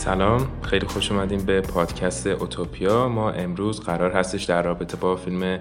سلام. 0.00 0.48
خیلی 0.62 0.86
خوش 0.86 1.12
اومدیم 1.12 1.44
به 1.44 1.60
پادکست 1.60 2.26
اوتوپیا. 2.26 3.08
ما 3.08 3.30
امروز 3.30 3.80
قرار 3.80 4.10
هستش 4.12 4.44
در 4.44 4.62
رابطه 4.62 4.96
با 4.96 5.16
فیلم 5.16 5.58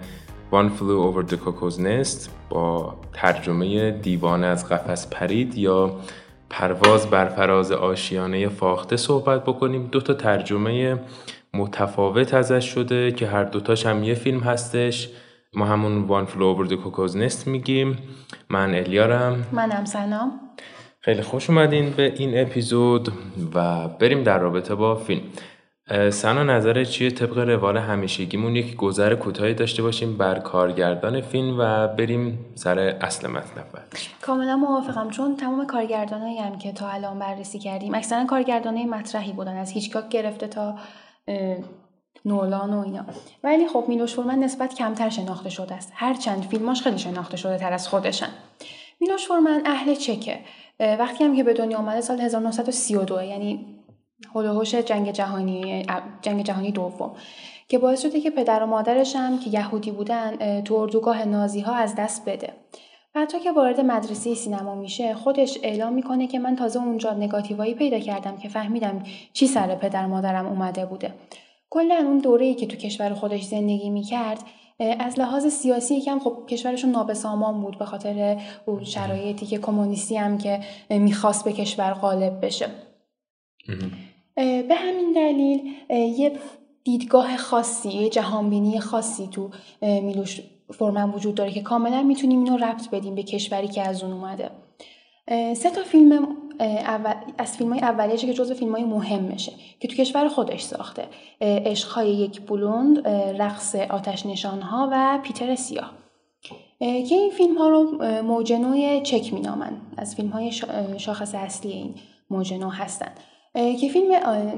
One 0.51 0.69
Flew 0.79 1.13
Over 1.13 1.31
the 1.31 1.35
Cuckoo's 1.35 1.77
Nest 1.77 2.29
با 2.49 2.95
ترجمه 3.13 3.91
دیوان 3.91 4.43
از 4.43 4.69
قفس 4.69 5.07
پرید 5.07 5.57
یا 5.57 5.95
پرواز 6.49 7.07
بر 7.07 7.25
فراز 7.25 7.71
آشیانه 7.71 8.49
فاخته 8.49 8.97
صحبت 8.97 9.43
بکنیم. 9.43 9.87
دو 9.87 10.01
تا 10.01 10.13
ترجمه 10.13 10.99
متفاوت 11.53 12.33
ازش 12.33 12.65
شده 12.65 13.11
که 13.11 13.27
هر 13.27 13.43
دوتاش 13.43 13.85
هم 13.85 14.03
یه 14.03 14.13
فیلم 14.13 14.39
هستش. 14.39 15.09
ما 15.53 15.65
همون 15.65 16.07
One 16.07 16.29
Flew 16.29 16.35
Over 16.35 16.71
the 16.71 16.75
Cuckoo's 16.75 17.13
Nest 17.13 17.47
میگیم. 17.47 17.97
من 18.49 18.75
الیارم. 18.75 19.45
منم 19.51 19.85
سلام 19.85 20.31
خیلی 21.09 21.21
خوش 21.21 21.49
اومدین 21.49 21.89
به 21.89 22.13
این 22.17 22.41
اپیزود 22.41 23.11
و 23.53 23.87
بریم 23.87 24.23
در 24.23 24.39
رابطه 24.39 24.75
با 24.75 24.95
فیلم. 24.95 25.21
سنا 26.09 26.43
نظر 26.43 26.83
چیه 26.83 27.11
طبق 27.11 27.37
روال 27.37 27.77
همیشگیمون؟ 27.77 28.55
یک 28.55 28.75
گذر 28.75 29.15
کوتاهی 29.15 29.53
داشته 29.53 29.83
باشیم 29.83 30.17
بر 30.17 30.39
کارگردان 30.39 31.21
فیلم 31.21 31.59
و 31.59 31.87
بریم 31.87 32.45
سر 32.55 32.79
اصل 32.79 33.27
مطلب 33.27 33.65
کاملا 34.21 34.55
موافقم 34.55 35.09
چون 35.09 35.35
تمام 35.35 35.67
کارگردانایی 35.67 36.37
هم 36.37 36.57
که 36.57 36.71
تا 36.71 36.89
الان 36.89 37.19
بررسی 37.19 37.59
کردیم 37.59 37.95
اکثرا 37.95 38.25
کارگردانای 38.25 38.85
مطرحی 38.85 39.31
بودن 39.31 39.57
از 39.57 39.71
هیچکاک 39.71 40.09
گرفته 40.09 40.47
تا 40.47 40.75
نولان 42.25 42.73
و 42.73 42.79
اینا. 42.79 43.05
ولی 43.43 43.67
خب 43.67 43.85
میلوش 43.87 44.13
فورمن 44.13 44.39
نسبت 44.39 44.75
کمتر 44.75 45.09
شناخته 45.09 45.49
شده 45.49 45.75
است. 45.75 45.91
هرچند 45.95 46.43
فیلماش 46.43 46.81
خیلی 46.81 46.97
شناخته 46.97 47.37
شده 47.37 47.57
تر 47.57 47.73
از 47.73 47.87
خودشن. 47.87 48.29
میلوش 48.99 49.27
فورمن 49.27 49.61
اهل 49.65 49.95
چکه. 49.95 50.39
وقتی 50.79 51.23
هم 51.23 51.35
که 51.35 51.43
به 51.43 51.53
دنیا 51.53 51.77
آمده 51.77 52.01
سال 52.01 52.21
1932 52.21 53.23
یعنی 53.23 53.65
هلوهوش 54.35 54.75
جنگ 54.75 55.11
جهانی 55.11 55.85
جنگ 56.21 56.43
جهانی 56.43 56.71
دوم 56.71 57.15
که 57.67 57.77
باعث 57.77 58.01
شده 58.01 58.21
که 58.21 58.29
پدر 58.29 58.63
و 58.63 58.65
مادرش 58.65 59.15
هم 59.15 59.39
که 59.39 59.49
یهودی 59.49 59.91
بودن 59.91 60.61
تو 60.61 60.75
اردوگاه 60.75 61.25
نازی 61.25 61.59
ها 61.61 61.75
از 61.75 61.95
دست 61.95 62.29
بده. 62.29 62.53
حتی 63.15 63.39
که 63.39 63.51
وارد 63.51 63.79
مدرسه 63.79 64.33
سینما 64.33 64.75
میشه 64.75 65.13
خودش 65.13 65.57
اعلام 65.63 65.93
می‌کنه 65.93 66.27
که 66.27 66.39
من 66.39 66.55
تازه 66.55 66.79
اونجا 66.79 67.13
نگاتیوایی 67.13 67.73
پیدا 67.73 67.99
کردم 67.99 68.37
که 68.37 68.49
فهمیدم 68.49 69.03
چی 69.33 69.47
سر 69.47 69.75
پدر 69.75 70.05
مادرم 70.05 70.45
اومده 70.45 70.85
بوده. 70.85 71.13
کلا 71.69 71.95
اون 71.95 72.17
دوره 72.17 72.45
ای 72.45 72.55
که 72.55 72.67
تو 72.67 72.77
کشور 72.77 73.13
خودش 73.13 73.43
زندگی 73.43 73.89
می‌کرد 73.89 74.39
از 74.79 75.19
لحاظ 75.19 75.47
سیاسی 75.47 75.95
یکم 75.95 76.19
خب 76.19 76.45
کشورشون 76.49 76.91
نابسامان 76.91 77.61
بود 77.61 77.77
به 77.77 77.85
خاطر 77.85 78.41
اون 78.65 78.83
شرایطی 78.83 79.45
که 79.45 79.57
کمونیستی 79.57 80.17
هم 80.17 80.37
که 80.37 80.59
می‌خواست 80.89 81.45
به 81.45 81.53
کشور 81.53 81.93
غالب 81.93 82.45
بشه. 82.45 82.67
به 84.35 84.75
همین 84.75 85.13
دلیل 85.15 85.73
یه 86.19 86.31
دیدگاه 86.83 87.37
خاصی 87.37 87.89
یه 87.89 88.09
جهانبینی 88.09 88.79
خاصی 88.79 89.27
تو 89.27 89.49
میلوش 89.81 90.41
فرمن 90.73 91.09
وجود 91.09 91.35
داره 91.35 91.51
که 91.51 91.61
کاملا 91.61 92.03
می‌تونیم 92.03 92.43
اینو 92.43 92.57
ربط 92.57 92.89
بدیم 92.89 93.15
به 93.15 93.23
کشوری 93.23 93.67
که 93.67 93.81
از 93.81 94.03
اون 94.03 94.13
اومده. 94.13 94.49
سه 95.55 95.69
تا 95.69 95.83
فیلم 95.83 96.27
اول، 96.59 97.13
از 97.37 97.57
فیلم 97.57 97.73
های 97.73 97.81
اولیشه 97.81 98.27
که 98.27 98.33
جزو 98.33 98.53
فیلم 98.53 98.71
های 98.71 98.83
مهمشه 98.83 99.51
که 99.79 99.87
تو 99.87 99.95
کشور 99.95 100.27
خودش 100.27 100.61
ساخته. 100.61 101.07
عشقهای 101.41 102.09
یک 102.09 102.41
بلوند 102.41 103.07
رقص 103.41 103.75
آتش 103.75 104.25
نشان 104.25 104.61
ها 104.61 104.89
و 104.91 105.19
پیتر 105.23 105.55
سیاه. 105.55 105.91
که 106.79 107.15
این 107.15 107.31
فیلم 107.31 107.57
ها 107.57 107.69
رو 107.69 108.03
موجنوی 108.23 109.01
چک 109.01 109.33
مینامن. 109.33 109.71
از 109.97 110.15
فیلم 110.15 110.29
های 110.29 110.51
شاخص 110.97 111.35
اصلی 111.35 111.71
این 111.71 111.95
موجنو 112.29 112.69
هستن. 112.69 113.11
که 113.53 113.89
فیلم 113.93 114.13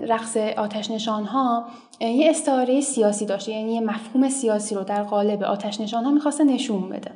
رقص 0.07 0.37
آتش 0.37 0.91
نشان 0.91 1.25
ها 1.25 1.65
یه 1.99 2.29
استعاره 2.29 2.81
سیاسی 2.81 3.25
داشته. 3.25 3.51
یعنی 3.51 3.73
یه 3.73 3.81
مفهوم 3.81 4.29
سیاسی 4.29 4.75
رو 4.75 4.83
در 4.83 5.03
قالب 5.03 5.43
آتش 5.43 5.81
نشان 5.81 6.03
ها 6.03 6.11
می‌خواسته 6.11 6.43
نشون 6.43 6.89
بده. 6.89 7.11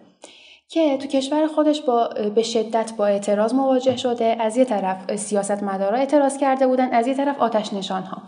که 0.68 0.98
تو 0.98 1.08
کشور 1.08 1.48
خودش 1.48 1.82
با 1.82 2.10
به 2.36 2.44
شدت 2.44 2.92
با 2.98 3.06
اعتراض 3.06 3.54
مواجه 3.54 3.98
شده 3.98 4.38
از 4.40 4.58
یه 4.58 4.66
طرف 4.66 5.16
سیاست 5.16 5.64
مدارا 5.64 5.98
اعتراض 5.98 6.38
کرده 6.38 6.68
بودن 6.68 6.94
از 6.94 7.08
یه 7.08 7.14
طرف 7.14 7.40
آتش 7.40 7.74
نشان 7.74 8.04
ها 8.04 8.22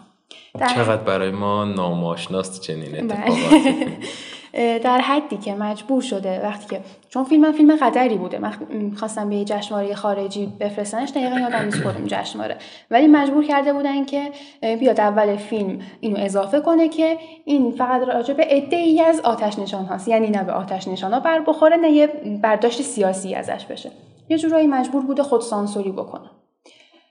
در... 0.60 0.68
چقدر 0.68 1.04
برای 1.04 1.32
ما 1.32 1.66
ناماشناست 1.66 2.62
چنین 2.62 3.08
بله. 3.08 3.22
اتفاقاتی 3.22 3.88
در 4.58 5.00
حدی 5.00 5.38
که 5.38 5.56
مجبور 5.56 6.02
شده 6.02 6.42
وقتی 6.44 6.76
که 6.76 6.82
چون 7.10 7.24
فیلم 7.24 7.52
فیلم 7.52 7.76
قدری 7.76 8.18
بوده. 8.18 8.40
من 8.40 8.54
خواستم 8.96 9.30
به 9.30 9.36
یه 9.36 9.46
جشنواره 9.46 9.96
خارجی 9.96 10.46
بفرستنش 10.60 11.10
دقیقا 11.10 11.40
یادم 11.40 11.66
نیست 11.66 11.82
کدوم 11.82 12.06
جشنواره. 12.08 12.58
ولی 12.92 13.08
مجبور 13.08 13.44
کرده 13.44 13.74
بودن 13.74 14.06
که 14.06 14.32
بیاد 14.80 15.00
اول 15.00 15.36
فیلم 15.36 15.80
اینو 16.00 16.18
اضافه 16.20 16.60
کنه 16.60 16.88
که 16.90 17.18
این 17.46 17.72
فقط 17.72 18.02
راجع 18.02 18.34
به 18.34 18.44
عده 18.44 19.04
از 19.08 19.20
آتش 19.20 19.60
نشان 19.60 19.86
هاست. 19.86 20.08
یعنی 20.08 20.30
نه 20.30 20.44
به 20.44 20.52
آتش 20.52 20.88
نشان 20.88 21.14
ها 21.14 21.20
بر 21.20 21.40
بخوره 21.40 21.78
نه 21.78 21.92
یه 21.92 22.08
برداشت 22.44 22.82
سیاسی 22.82 23.36
ازش 23.36 23.66
بشه. 23.66 23.92
یه 24.30 24.38
جورایی 24.38 24.68
مجبور 24.68 25.02
بوده 25.02 25.24
خود 25.24 25.42
سانسوری 25.42 25.92
بکنه. 25.92 26.30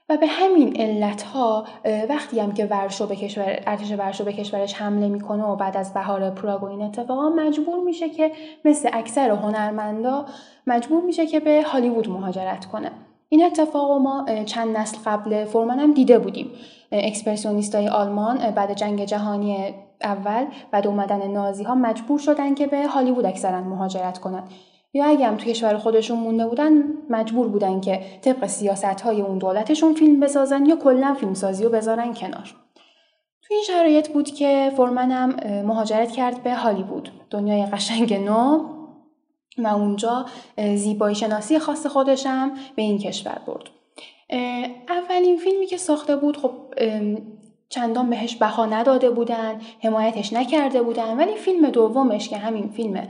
و 0.09 0.17
به 0.17 0.27
همین 0.27 0.81
علت 0.81 1.23
ها 1.23 1.67
وقتی 2.09 2.41
هم 2.41 2.53
که 2.53 2.65
ورشو 2.65 3.07
به 3.07 3.17
کشور 3.17 3.63
ارتش 3.67 3.93
ورشو 3.93 4.25
به 4.25 4.33
کشورش 4.33 4.75
حمله 4.75 5.09
می‌کنه 5.09 5.45
و 5.45 5.57
بعد 5.57 5.77
از 5.77 5.95
بهار 5.95 6.31
پراگ 6.31 6.63
و 6.63 6.67
این 6.67 6.83
اتفاقا 6.83 7.29
مجبور 7.29 7.85
میشه 7.85 8.09
که 8.09 8.33
مثل 8.65 8.91
اکثر 8.93 9.31
هنرمندا 9.31 10.27
مجبور 10.67 11.03
میشه 11.03 11.27
که 11.27 11.41
به 11.41 11.63
هالیوود 11.63 12.09
مهاجرت 12.09 12.65
کنه. 12.65 12.91
این 13.29 13.45
اتفاق 13.45 14.01
ما 14.01 14.27
چند 14.45 14.77
نسل 14.77 14.99
قبل 15.07 15.45
فورمن 15.45 15.79
هم 15.79 15.95
دیده 15.95 16.19
بودیم. 16.19 16.51
های 17.75 17.89
آلمان 17.89 18.51
بعد 18.51 18.73
جنگ 18.73 19.05
جهانی 19.05 19.75
اول 20.03 20.47
بعد 20.71 20.87
اومدن 20.87 21.31
نازی 21.31 21.65
ها 21.65 21.75
مجبور 21.75 22.19
شدن 22.19 22.55
که 22.55 22.67
به 22.67 22.87
هالیوود 22.87 23.27
اکثرا 23.27 23.61
مهاجرت 23.61 24.19
کنند 24.19 24.49
یا 24.97 25.05
اگه 25.05 25.27
هم 25.27 25.37
تو 25.37 25.45
کشور 25.45 25.79
خودشون 25.79 26.19
مونده 26.19 26.47
بودن 26.47 26.83
مجبور 27.11 27.49
بودن 27.49 27.81
که 27.81 28.01
طبق 28.21 28.47
سیاست 28.47 29.01
های 29.01 29.21
اون 29.21 29.39
دولتشون 29.39 29.95
فیلم 29.95 30.21
بسازن 30.21 30.67
یا 30.67 30.77
کلا 30.77 31.15
فیلمسازی 31.15 31.65
رو 31.65 31.71
بذارن 31.71 32.15
کنار. 32.15 32.55
تو 33.43 33.55
این 33.55 33.63
شرایط 33.67 34.09
بود 34.09 34.31
که 34.31 34.73
فورمن 34.77 35.11
هم 35.11 35.37
مهاجرت 35.67 36.13
کرد 36.13 36.43
به 36.43 36.55
هالیوود. 36.55 37.11
دنیای 37.31 37.67
قشنگ 37.67 38.15
نو. 38.15 38.65
و 39.59 39.67
اونجا 39.67 40.27
زیبایی 40.75 41.15
شناسی 41.15 41.59
خاص 41.59 41.87
خودشم 41.87 42.51
به 42.77 42.83
این 42.83 42.99
کشور 42.99 43.39
برد. 43.47 43.65
اولین 44.89 45.37
فیلمی 45.37 45.67
که 45.67 45.77
ساخته 45.77 46.17
بود 46.17 46.37
خب 46.37 46.51
چندان 47.69 48.11
بهش 48.11 48.37
بها 48.37 48.67
نداده 48.67 49.11
بودن 49.11 49.61
حمایتش 49.83 50.33
نکرده 50.33 50.83
بودن. 50.83 51.17
ولی 51.17 51.35
فیلم 51.35 51.71
دومش 51.71 52.29
که 52.29 52.37
همین 52.37 52.69
فیلم 52.69 53.09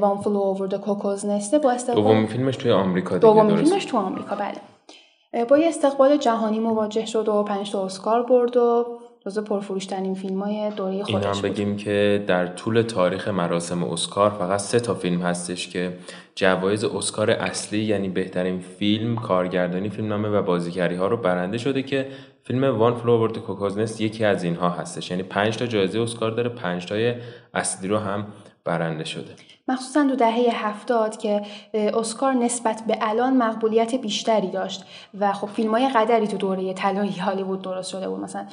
One 0.00 0.18
Flew 0.18 0.36
Over 0.36 0.68
the 0.68 0.84
Cuckoo's 0.84 1.26
Nest 1.26 1.52
ه 1.52 1.58
با 1.58 1.70
استقبال 1.70 2.02
دومین 2.02 2.26
فیلمش 2.26 2.56
توی 2.56 2.72
آمریکا 2.72 3.18
دیگه 3.18 3.34
دومین 3.34 3.56
فیلمش 3.56 3.84
تو 3.84 3.98
آمریکا 3.98 4.36
بله. 4.36 5.44
با 5.44 5.58
یه 5.58 5.68
استقبال 5.68 6.16
جهانی 6.16 6.58
مواجه 6.58 7.06
شد 7.06 7.28
و 7.28 7.42
پنج 7.42 7.72
تا 7.72 7.84
اسکار 7.84 8.22
برد 8.22 8.56
و 8.56 8.86
جزو 9.26 9.42
پرفروشترین 9.42 10.14
فیلم 10.14 10.42
های 10.42 10.70
دوره 10.70 11.02
خودش 11.02 11.26
این 11.26 11.34
هم 11.34 11.42
بگیم 11.42 11.76
که 11.76 12.24
در 12.26 12.46
طول 12.46 12.82
تاریخ 12.82 13.28
مراسم 13.28 13.84
اسکار 13.84 14.30
فقط 14.30 14.60
سه 14.60 14.80
تا 14.80 14.94
فیلم 14.94 15.22
هستش 15.22 15.68
که 15.68 15.92
جوایز 16.34 16.84
اسکار 16.84 17.30
اصلی 17.30 17.84
یعنی 17.84 18.08
بهترین 18.08 18.58
فیلم 18.58 19.16
کارگردانی 19.16 19.88
فیلمنامه 19.88 20.28
و 20.28 20.42
بازیگری 20.42 20.96
ها 20.96 21.06
رو 21.06 21.16
برنده 21.16 21.58
شده 21.58 21.82
که 21.82 22.06
فیلم 22.44 22.78
One 22.78 22.94
Flew 22.94 23.10
Over 23.10 23.26
the 23.26 23.38
Cuckoo's 23.38 23.79
Nest 23.79 24.00
یکی 24.00 24.24
از 24.24 24.44
اینها 24.44 24.68
هستش. 24.68 25.10
یعنی 25.10 25.22
پنج 25.22 25.56
تا 25.56 25.66
جایزه 25.66 26.00
اسکار 26.00 26.30
داره 26.30 26.48
پنج 26.48 26.86
تای 26.86 27.14
اصلی 27.54 27.88
رو 27.88 27.98
هم 27.98 28.26
برنده 28.64 29.04
شده. 29.04 29.34
مخصوصا 29.68 30.08
تو 30.08 30.16
دهه 30.16 30.66
هفتاد 30.66 31.16
که 31.16 31.42
اسکار 31.74 32.32
نسبت 32.32 32.82
به 32.86 32.98
الان 33.00 33.36
مقبولیت 33.36 33.94
بیشتری 33.94 34.50
داشت 34.50 34.84
و 35.18 35.32
خب 35.32 35.46
فیلم 35.46 35.70
های 35.70 35.88
قدری 35.88 36.26
تو 36.26 36.36
دوره 36.36 36.74
طلایی 36.74 37.12
هالیوود 37.12 37.62
درست 37.62 37.90
شده 37.90 38.08
بود 38.08 38.20
مثلا 38.20 38.46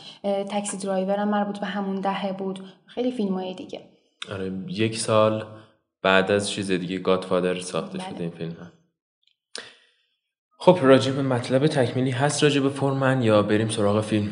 تاکسی 0.44 0.77
درایور 0.77 1.15
هم 1.15 1.29
مربوط 1.29 1.59
به 1.59 1.65
همون 1.65 2.01
دهه 2.01 2.33
بود 2.33 2.59
خیلی 2.85 3.11
فیلم 3.11 3.33
های 3.33 3.53
دیگه 3.53 3.81
آره 4.31 4.51
یک 4.67 4.97
سال 4.97 5.45
بعد 6.01 6.31
از 6.31 6.50
چیز 6.50 6.71
دیگه 6.71 6.97
گادفادر 6.97 7.59
ساخته 7.59 7.97
بله. 7.97 8.09
شده 8.09 8.21
این 8.21 8.31
فیلم 8.31 8.51
هم. 8.51 8.71
خب 10.57 10.77
راجب 10.81 11.19
مطلب 11.19 11.67
تکمیلی 11.67 12.11
هست 12.11 12.44
راجب 12.44 12.69
فورمن 12.69 13.21
یا 13.21 13.41
بریم 13.41 13.69
سراغ 13.69 14.01
فیلم 14.01 14.29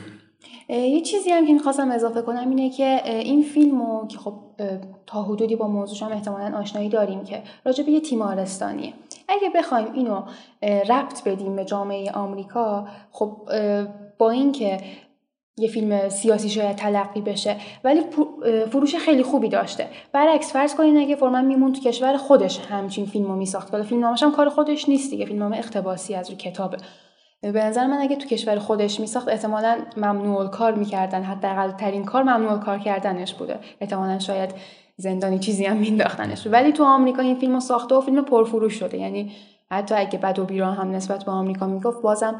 یه 0.69 1.01
چیزی 1.01 1.29
هم 1.29 1.47
که 1.47 1.53
می‌خواستم 1.53 1.91
اضافه 1.91 2.21
کنم 2.21 2.49
اینه 2.49 2.69
که 2.69 3.01
این 3.05 3.43
فیلم 3.43 3.81
رو 3.81 4.07
که 4.07 4.17
خب 4.17 4.33
تا 5.05 5.23
حدودی 5.23 5.55
با 5.55 5.67
موضوعش 5.67 6.03
هم 6.03 6.11
احتمالا 6.11 6.57
آشنایی 6.57 6.89
داریم 6.89 7.23
که 7.23 7.43
راجع 7.65 7.83
به 7.83 7.91
یه 7.91 7.99
تیمارستانیه. 7.99 8.93
اگه 9.29 9.49
بخوایم 9.55 9.93
اینو 9.93 10.21
ربط 10.63 11.23
بدیم 11.23 11.55
به 11.55 11.65
جامعه 11.65 12.11
آمریکا 12.11 12.87
خب 13.11 13.37
با 14.17 14.29
اینکه 14.29 14.77
یه 15.59 15.67
فیلم 15.67 16.09
سیاسی 16.09 16.49
شاید 16.49 16.75
تلقی 16.75 17.21
بشه 17.21 17.55
ولی 17.83 18.01
فروش 18.71 18.95
خیلی 18.95 19.23
خوبی 19.23 19.49
داشته. 19.49 19.87
برعکس 20.11 20.53
فرض 20.53 20.75
کنین 20.75 20.97
اگه 20.97 21.15
فرمن 21.15 21.45
میمون 21.45 21.73
تو 21.73 21.81
کشور 21.81 22.17
خودش 22.17 22.59
همچین 22.59 23.05
فیلمو 23.05 23.35
میساخت. 23.35 23.81
فیلم 23.81 24.03
هم 24.03 24.31
کار 24.31 24.49
خودش 24.49 24.89
نیست 24.89 25.09
دیگه 25.11 25.25
فیلم 25.25 25.53
اقتباسی 25.53 26.15
از 26.15 26.29
روی 26.29 26.37
کتابه. 26.37 26.77
به 27.41 27.63
نظر 27.63 27.87
من 27.87 27.97
اگه 27.97 28.15
تو 28.15 28.27
کشور 28.27 28.59
خودش 28.59 28.99
میساخت 28.99 29.27
احتمالا 29.27 29.77
ممنوع 29.97 30.47
کار 30.47 30.73
می‌کردن. 30.73 31.23
حداقل 31.23 31.71
ترین 31.71 32.05
کار 32.05 32.23
ممنوع 32.23 32.59
کار 32.59 32.79
کردنش 32.79 33.33
بوده. 33.33 33.59
احتمالا 33.81 34.19
شاید 34.19 34.53
زندانی 34.97 35.39
چیزی 35.39 35.65
هم 35.65 35.77
مینداختنش 35.77 36.47
ولی 36.47 36.71
تو 36.71 36.83
آمریکا 36.83 37.21
این 37.21 37.35
فیلم 37.35 37.59
ساخته 37.59 37.95
و 37.95 38.01
فیلم 38.01 38.25
پرفروش 38.25 38.73
شده. 38.73 38.97
یعنی 38.97 39.31
حتی 39.71 39.95
اگه 39.95 40.19
بد 40.19 40.39
و 40.39 40.45
بیران 40.45 40.75
هم 40.75 40.91
نسبت 40.91 41.23
به 41.25 41.31
آمریکا 41.31 41.67
می‌گفت 41.67 42.01
بازم 42.01 42.39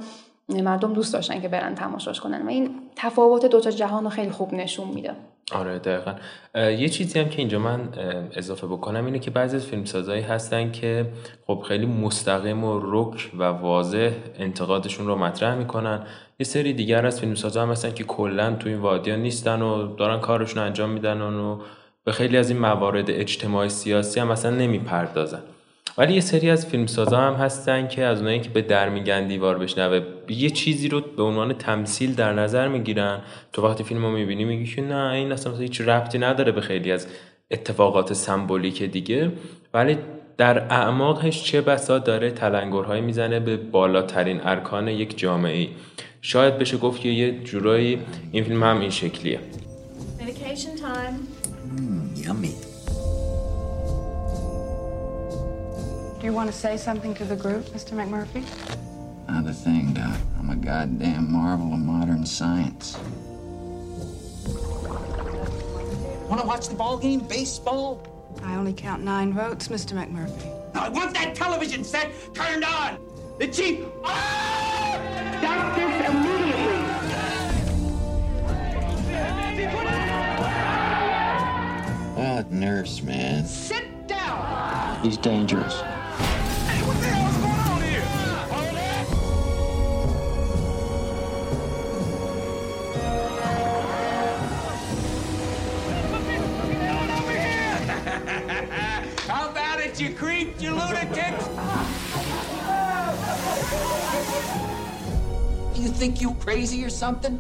مردم 0.50 0.94
دوست 0.94 1.14
داشتن 1.14 1.42
که 1.42 1.48
برن 1.48 1.76
تماشاش 1.76 2.20
کنن. 2.20 2.46
و 2.46 2.50
این 2.50 2.70
تفاوت 2.96 3.46
دوتا 3.46 3.72
جهان 3.72 4.04
رو 4.04 4.10
خیلی 4.10 4.32
خوب 4.32 4.54
نشون 4.54 4.88
میده. 4.88 5.16
آره 5.52 5.80
دقیقا. 5.80 6.14
یه 6.56 6.90
چیزی 6.90 7.20
هم 7.20 7.30
که 7.30 7.40
اینجا 7.40 7.60
من 7.60 7.90
اضافه 8.34 8.68
بکنم 8.68 9.06
اینه 9.06 9.20
که 9.20 9.32
بعضی 9.32 9.56
از 9.56 9.66
فیلمسازهایی 9.66 10.22
هستن 10.22 10.72
که 10.72 11.06
خب 11.48 11.64
خیلی 11.68 11.86
مستقیم 11.86 12.64
و 12.64 12.80
رک 12.84 13.32
و 13.38 13.44
واضح 13.44 14.12
انتقادشون 14.40 15.08
رو 15.08 15.16
مطرح 15.16 15.56
می‌کنن. 15.56 16.04
یه 16.40 16.44
سری 16.46 16.74
دیگر 16.74 17.06
از 17.06 17.20
فیلمسازها 17.20 17.64
هم 17.64 17.72
هستن 17.72 17.94
که 17.94 18.04
کلا 18.04 18.56
تو 18.56 18.70
این 18.70 18.78
وادیا 18.78 19.16
نیستن 19.16 19.62
و 19.62 19.96
دارن 19.96 20.20
کارشون 20.20 20.60
رو 20.60 20.66
انجام 20.68 20.90
میدن 20.90 21.22
و 21.22 21.60
به 22.04 22.12
خیلی 22.12 22.38
از 22.38 22.50
این 22.50 22.60
موارد 22.60 23.12
اجتماعی 23.12 23.70
سیاسی 23.70 24.20
هم 24.20 24.32
اصلا 24.32 24.52
نمی‌پردازن. 24.52 25.42
ولی 25.98 26.14
یه 26.14 26.22
سری 26.22 26.50
از 26.50 26.66
فیلمسازا 26.66 27.18
هم 27.18 27.34
هستن 27.34 27.88
که 27.88 28.04
از 28.04 28.20
اونایی 28.20 28.40
که 28.40 28.50
به 28.50 28.62
در 28.62 28.90
میگن 28.90 29.28
دیوار 29.28 29.58
بشنوه 29.58 30.02
یه 30.30 30.50
چیزی 30.50 30.88
رو 30.88 31.02
به 31.02 31.24
عنوان 31.24 31.54
تمثیل 31.54 32.16
در 32.16 32.34
نظر 32.34 32.68
می‌گیرن. 32.68 33.22
تو 33.54 33.62
وقتی 33.62 33.84
فیلم 33.84 34.06
رو 34.06 34.12
می‌بینی 34.12 34.46
میگی 34.46 34.76
که 34.76 34.82
نه 34.82 35.12
این 35.12 35.32
اصلا 35.32 35.58
هیچ 35.58 35.82
ربطی 35.82 36.18
نداره 36.18 36.52
به 36.52 36.62
خیلی 36.62 36.92
از 36.92 37.08
اتفاقات 37.52 38.14
سمبولیک 38.14 38.84
دیگه. 38.84 39.32
ولی 39.74 39.98
در 40.38 40.60
اعماقش 40.60 41.44
چه 41.44 41.62
بسا 41.62 42.00
داره 42.00 42.32
تلنگرهایی 42.32 43.02
می‌زنه 43.02 43.40
به 43.40 43.58
بالاترین 43.58 44.42
ارکان 44.44 44.88
یک 44.88 45.18
جامعه 45.18 45.68
شاید 46.22 46.58
بشه 46.58 46.78
گفت 46.78 47.02
که 47.02 47.10
یه 47.10 47.40
جورایی 47.44 48.00
این 48.32 48.44
فیلم 48.44 48.64
هم 48.64 48.80
این 48.80 48.90
شکلیه. 48.90 49.40
Do 52.24 52.67
you 56.28 56.34
want 56.34 56.52
to 56.52 56.58
say 56.58 56.76
something 56.76 57.14
to 57.14 57.24
the 57.24 57.38
group, 57.38 57.64
Mr. 57.68 57.94
McMurphy? 57.94 58.44
Not 59.30 59.48
a 59.48 59.54
thing, 59.54 59.94
Doc. 59.94 60.20
I'm 60.38 60.50
a 60.50 60.58
goddamn 60.58 61.32
marvel 61.32 61.74
of 61.74 61.80
modern 61.80 62.26
science. 62.26 62.98
Want 66.28 66.42
to 66.42 66.46
watch 66.46 66.68
the 66.68 66.76
ball 66.76 66.98
game? 66.98 67.22
Baseball? 67.22 68.06
I 68.44 68.56
only 68.56 68.74
count 68.74 69.04
nine 69.04 69.32
votes, 69.32 69.70
Mr. 69.70 69.94
McMurphy. 69.94 70.54
I 70.76 70.90
want 70.90 71.14
that 71.14 71.34
television 71.34 71.86
set 71.86 72.12
turned 72.34 72.66
on! 72.66 73.00
The 73.40 73.48
chief... 73.48 73.86
Ah! 74.04 74.98
Oh! 74.98 75.38
Stop 75.40 75.76
this 75.78 76.10
immediately! 76.10 76.78
Oh, 82.18 82.44
nurse, 82.50 83.02
man. 83.02 83.46
Sit 83.46 84.10
down! 84.10 85.02
He's 85.04 85.16
dangerous. 85.16 85.82
You 105.88 105.94
think 105.94 106.22
you 106.22 106.32
crazy 106.46 106.84
or 106.84 106.90
something? 106.90 107.36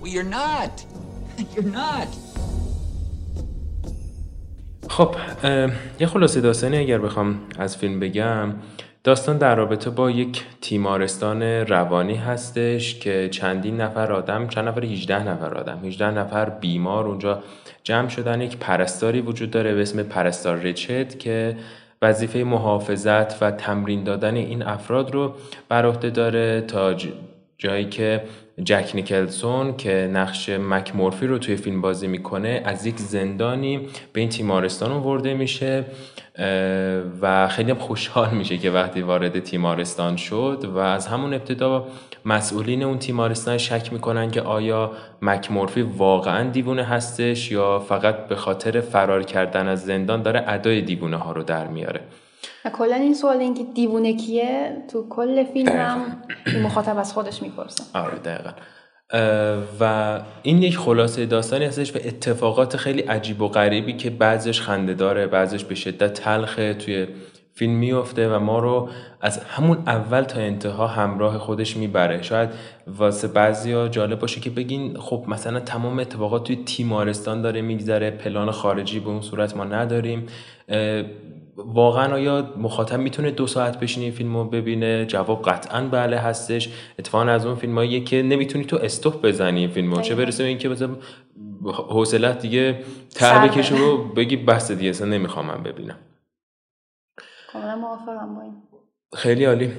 Well, 0.00 0.10
you're 0.14 0.32
not. 0.40 0.74
You're 1.54 1.72
not. 1.82 2.08
خب 4.88 5.14
یه 6.00 6.06
خلاصه 6.06 6.40
داستانی 6.40 6.76
اگر 6.76 6.98
بخوام 6.98 7.40
از 7.58 7.76
فیلم 7.76 8.00
بگم 8.00 8.54
داستان 9.04 9.38
در 9.38 9.54
رابطه 9.54 9.90
با 9.90 10.10
یک 10.10 10.44
تیمارستان 10.60 11.42
روانی 11.42 12.14
هستش 12.14 12.98
که 12.98 13.28
چندین 13.32 13.80
نفر 13.80 14.12
آدم 14.12 14.48
چند 14.48 14.68
نفر 14.68 14.84
18 14.84 15.28
نفر 15.28 15.54
آدم 15.54 15.80
18 15.84 16.10
نفر 16.10 16.50
بیمار 16.50 17.06
اونجا 17.06 17.42
جمع 17.82 18.08
شدن 18.08 18.40
یک 18.40 18.56
پرستاری 18.56 19.20
وجود 19.20 19.50
داره 19.50 19.74
به 19.74 19.82
اسم 19.82 20.02
پرستار 20.02 20.56
ریچد 20.58 21.18
که 21.18 21.56
وظیفه 22.02 22.38
محافظت 22.38 23.42
و 23.42 23.50
تمرین 23.50 24.04
دادن 24.04 24.34
این 24.34 24.62
افراد 24.62 25.14
رو 25.14 25.34
بر 25.68 25.86
عهده 25.86 26.10
داره 26.10 26.60
تا 26.60 26.94
جایی 27.58 27.84
که 27.84 28.22
جک 28.64 28.90
نیکلسون 28.94 29.76
که 29.76 30.10
نقش 30.12 30.48
مک 30.48 30.96
مورفی 30.96 31.26
رو 31.26 31.38
توی 31.38 31.56
فیلم 31.56 31.80
بازی 31.80 32.06
می‌کنه 32.06 32.62
از 32.64 32.86
یک 32.86 32.98
زندانی 32.98 33.88
به 34.12 34.20
این 34.20 34.28
تیمارستان 34.28 34.92
ورده 34.92 35.34
میشه 35.34 35.84
و 37.22 37.48
خیلی 37.48 37.70
هم 37.70 37.78
خوشحال 37.78 38.30
میشه 38.34 38.58
که 38.58 38.70
وقتی 38.70 39.00
وارد 39.00 39.38
تیمارستان 39.38 40.16
شد 40.16 40.64
و 40.74 40.78
از 40.78 41.06
همون 41.06 41.34
ابتدا 41.34 41.86
مسئولین 42.24 42.82
اون 42.82 42.98
تیمارستان 42.98 43.58
شک 43.58 43.92
می‌کنن 43.92 44.30
که 44.30 44.40
آیا 44.40 44.92
مک 45.22 45.50
مورفی 45.50 45.82
واقعا 45.82 46.50
دیوونه 46.50 46.84
هستش 46.84 47.50
یا 47.50 47.78
فقط 47.78 48.28
به 48.28 48.36
خاطر 48.36 48.80
فرار 48.80 49.22
کردن 49.22 49.68
از 49.68 49.84
زندان 49.84 50.22
داره 50.22 50.44
ادای 50.46 50.80
دیوونه 50.80 51.16
ها 51.16 51.32
رو 51.32 51.42
در 51.42 51.66
میاره. 51.66 52.00
و 52.64 52.70
کلا 52.70 52.96
این 52.96 53.14
سوال 53.14 53.36
این 53.36 53.54
که 53.54 53.64
دیوونه 53.74 54.16
کیه 54.16 54.76
تو 54.92 55.08
کل 55.08 55.44
فیلم 55.44 55.72
هم 55.72 56.22
مخاطب 56.62 56.98
از 56.98 57.12
خودش 57.12 57.42
می‌پرسه. 57.42 57.84
آره 57.94 58.18
دقیقا. 58.18 58.50
و 59.80 60.20
این 60.42 60.62
یک 60.62 60.78
خلاصه 60.78 61.26
داستانی 61.26 61.64
هستش 61.64 61.96
و 61.96 61.98
اتفاقات 62.04 62.76
خیلی 62.76 63.00
عجیب 63.00 63.42
و 63.42 63.48
غریبی 63.48 63.92
که 63.92 64.10
بعضش 64.10 64.60
خنده 64.60 64.94
داره 64.94 65.26
بعضش 65.26 65.64
به 65.64 65.74
شدت 65.74 66.12
تلخه 66.12 66.74
توی 66.74 67.06
فیلم 67.56 67.72
میفته 67.72 68.28
و 68.28 68.38
ما 68.38 68.58
رو 68.58 68.88
از 69.20 69.38
همون 69.38 69.78
اول 69.86 70.22
تا 70.22 70.40
انتها 70.40 70.86
همراه 70.86 71.38
خودش 71.38 71.76
می‌بره. 71.76 72.22
شاید 72.22 72.50
واسه 72.86 73.28
بعضیا 73.28 73.88
جالب 73.88 74.18
باشه 74.18 74.40
که 74.40 74.50
بگین 74.50 74.96
خب 74.96 75.24
مثلا 75.28 75.60
تمام 75.60 75.98
اتفاقات 75.98 76.44
توی 76.44 76.56
تیمارستان 76.56 77.42
داره 77.42 77.62
میگذره 77.62 78.10
پلان 78.10 78.50
خارجی 78.50 79.00
به 79.00 79.08
اون 79.08 79.20
صورت 79.20 79.56
ما 79.56 79.64
نداریم. 79.64 80.26
واقعا 81.56 82.14
آیا 82.14 82.54
مخاطب 82.56 82.98
می‌تونه 83.00 83.30
دو 83.30 83.46
ساعت 83.46 83.80
بشینه 83.80 84.04
این 84.04 84.14
فیلم 84.14 84.36
رو 84.36 84.44
ببینه؟ 84.44 85.06
جواب 85.06 85.42
قطعا 85.42 85.80
بله 85.80 86.18
هستش. 86.18 86.68
اتفاقا 86.98 87.24
از 87.24 87.46
اون 87.46 87.54
فیلم 87.54 87.74
هاییه 87.78 88.04
که 88.04 88.22
نمی‌تونی 88.22 88.64
تو 88.64 88.76
استوپ 88.76 89.22
بزنی 89.26 89.60
این 89.60 89.68
فیلم 89.68 89.94
رو 89.94 90.00
چه 90.02 90.14
برسه 90.14 90.42
به 90.42 90.48
اینکه 90.48 90.68
مثلا 90.68 90.96
حوصلت 91.64 92.38
دیگه 92.38 92.84
تر 93.14 93.48
بکش 93.48 93.72
رو 93.72 94.04
بگی 94.08 94.36
بس 94.36 94.72
دیگه 94.72 94.90
اصلا 94.90 95.08
نمی‌خوام 95.08 95.46
من 95.46 95.62
ببینم. 95.62 95.96
کاملا 97.52 97.76
موافقم 97.76 98.34
با 98.34 98.42
این. 98.42 98.52
خیلی 99.14 99.44
عالی. 99.44 99.72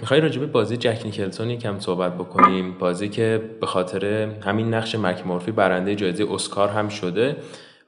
می‌خوای 0.00 0.20
راجبه 0.20 0.46
بازی 0.46 0.76
جک 0.76 1.00
نیکلسون 1.04 1.50
یکم 1.50 1.80
صحبت 1.80 2.14
بکنیم؟ 2.14 2.78
بازی 2.78 3.08
که 3.08 3.42
به 3.60 3.66
خاطر 3.66 4.04
همین 4.40 4.74
نقش 4.74 4.94
مک 4.94 5.26
مورفی 5.26 5.52
برنده 5.52 5.94
جایزه 5.94 6.26
اسکار 6.30 6.68
هم 6.68 6.88
شده. 6.88 7.36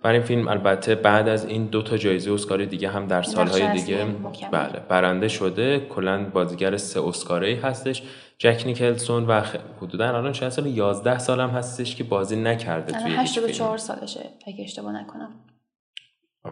برای 0.05 0.17
این 0.17 0.27
فیلم 0.27 0.49
البته 0.49 0.95
بعد 0.95 1.29
از 1.29 1.47
این 1.47 1.67
دو 1.67 1.83
تا 1.83 1.97
جایزه 1.97 2.33
اسکار 2.33 2.65
دیگه 2.65 2.89
هم 2.89 3.07
در 3.07 3.23
سالهای 3.23 3.73
دیگه 3.73 4.05
بله 4.53 4.81
برنده 4.89 5.29
شده. 5.29 5.81
کلا 5.81 6.25
بازیگر 6.25 6.77
سه 6.77 7.07
اسکاری 7.07 7.55
هستش. 7.55 8.03
جک 8.39 8.63
نیکلسون 8.67 9.27
و 9.27 9.43
حدودا 9.81 10.09
الان 10.09 10.33
چند 10.33 10.49
سال 10.49 10.67
11 10.67 11.19
سال 11.19 11.41
هم 11.41 11.49
هستش 11.49 11.97
که 11.97 12.05
بازی 12.05 12.37
نکرده 12.37 12.93
توی 12.93 13.13
84 13.15 13.79
سالشه 13.79 14.21
اگه 14.47 14.65
اشتباه 14.65 14.93
نکنم. 14.93 15.31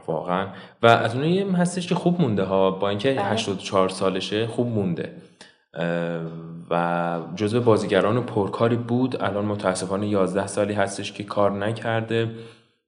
واقعا. 0.06 0.48
و 0.82 0.86
از 0.86 1.14
اونایی 1.14 1.40
هم 1.40 1.50
هستش 1.50 1.86
که 1.86 1.94
خوب 1.94 2.20
مونده 2.20 2.42
ها. 2.42 2.70
با 2.70 2.88
اینکه 2.88 3.22
84 3.22 3.88
بله. 3.88 3.96
سالشه 3.96 4.46
خوب 4.46 4.66
مونده. 4.66 5.12
و 6.70 7.20
جزو 7.36 7.60
بازیگران 7.60 8.26
پرکاری 8.26 8.76
بود. 8.76 9.22
الان 9.22 9.44
متاسفانه 9.44 10.08
11 10.08 10.46
سالی 10.46 10.72
هستش 10.72 11.12
که 11.12 11.24
کار 11.24 11.50
نکرده. 11.50 12.30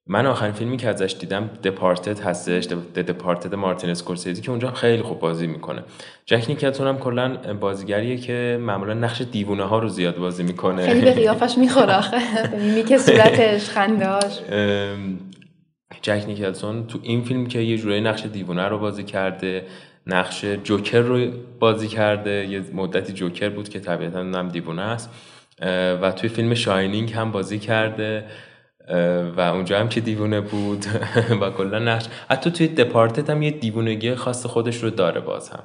من 0.06 0.26
آخرین 0.26 0.52
فیلمی 0.52 0.76
که 0.76 0.88
ازش 0.88 1.16
دیدم 1.20 1.50
دپارتد 1.64 2.20
هستش 2.20 2.66
دپارتد 2.96 3.54
مارتین 3.54 3.90
اسکورسیزی 3.90 4.42
که 4.42 4.50
اونجا 4.50 4.70
خیلی 4.70 5.02
خوب 5.02 5.18
بازی 5.18 5.46
می‌کنه. 5.46 5.82
جک 6.26 6.44
نیکلتون 6.48 6.86
هم 6.86 6.98
کلا 6.98 7.36
بازیگریه 7.60 8.16
که 8.16 8.58
معمولا 8.60 8.94
نقش 8.94 9.22
دیوونه 9.22 9.64
ها 9.64 9.78
رو 9.78 9.88
زیاد 9.88 10.16
بازی 10.16 10.42
می‌کنه. 10.42 10.86
خیلی 10.86 11.00
به 11.00 11.12
قیافش 11.12 11.58
می‌خوره 11.58 11.94
آخه. 11.94 12.18
که 12.88 12.98
صورتش 12.98 13.70
خندهاش 13.70 14.38
جک 16.02 16.24
نیکلسون 16.26 16.86
تو 16.86 16.98
این 17.02 17.22
فیلم 17.22 17.46
که 17.46 17.58
یه 17.58 17.78
جورایی 17.78 18.00
نقش 18.00 18.26
دیوونه 18.26 18.68
رو 18.68 18.78
بازی 18.78 19.04
کرده 19.04 19.64
نقش 20.06 20.44
جوکر 20.44 21.00
رو 21.00 21.30
بازی 21.58 21.88
کرده 21.88 22.46
یه 22.50 22.62
مدتی 22.72 23.12
جوکر 23.12 23.48
بود 23.48 23.68
که 23.68 23.80
طبیعتا 23.80 24.18
هم 24.18 24.48
دیوونه 24.48 24.82
است 24.82 25.10
و 26.02 26.12
توی 26.12 26.28
فیلم 26.28 26.54
شاینینگ 26.54 27.12
هم 27.12 27.32
بازی 27.32 27.58
کرده. 27.58 28.24
و 29.36 29.40
اونجا 29.40 29.80
هم 29.80 29.88
که 29.88 30.00
دیوونه 30.00 30.40
بود 30.40 30.86
و 31.40 31.50
کلا 31.50 31.78
نقش. 31.78 32.06
حتی 32.30 32.50
توی 32.50 32.68
دپارتت 32.68 33.30
هم 33.30 33.42
یه 33.42 33.50
دیوونگی 33.50 34.14
خاص 34.14 34.46
خودش 34.46 34.76
رو 34.82 34.90
داره 34.90 35.20
باز 35.20 35.48
هم. 35.48 35.62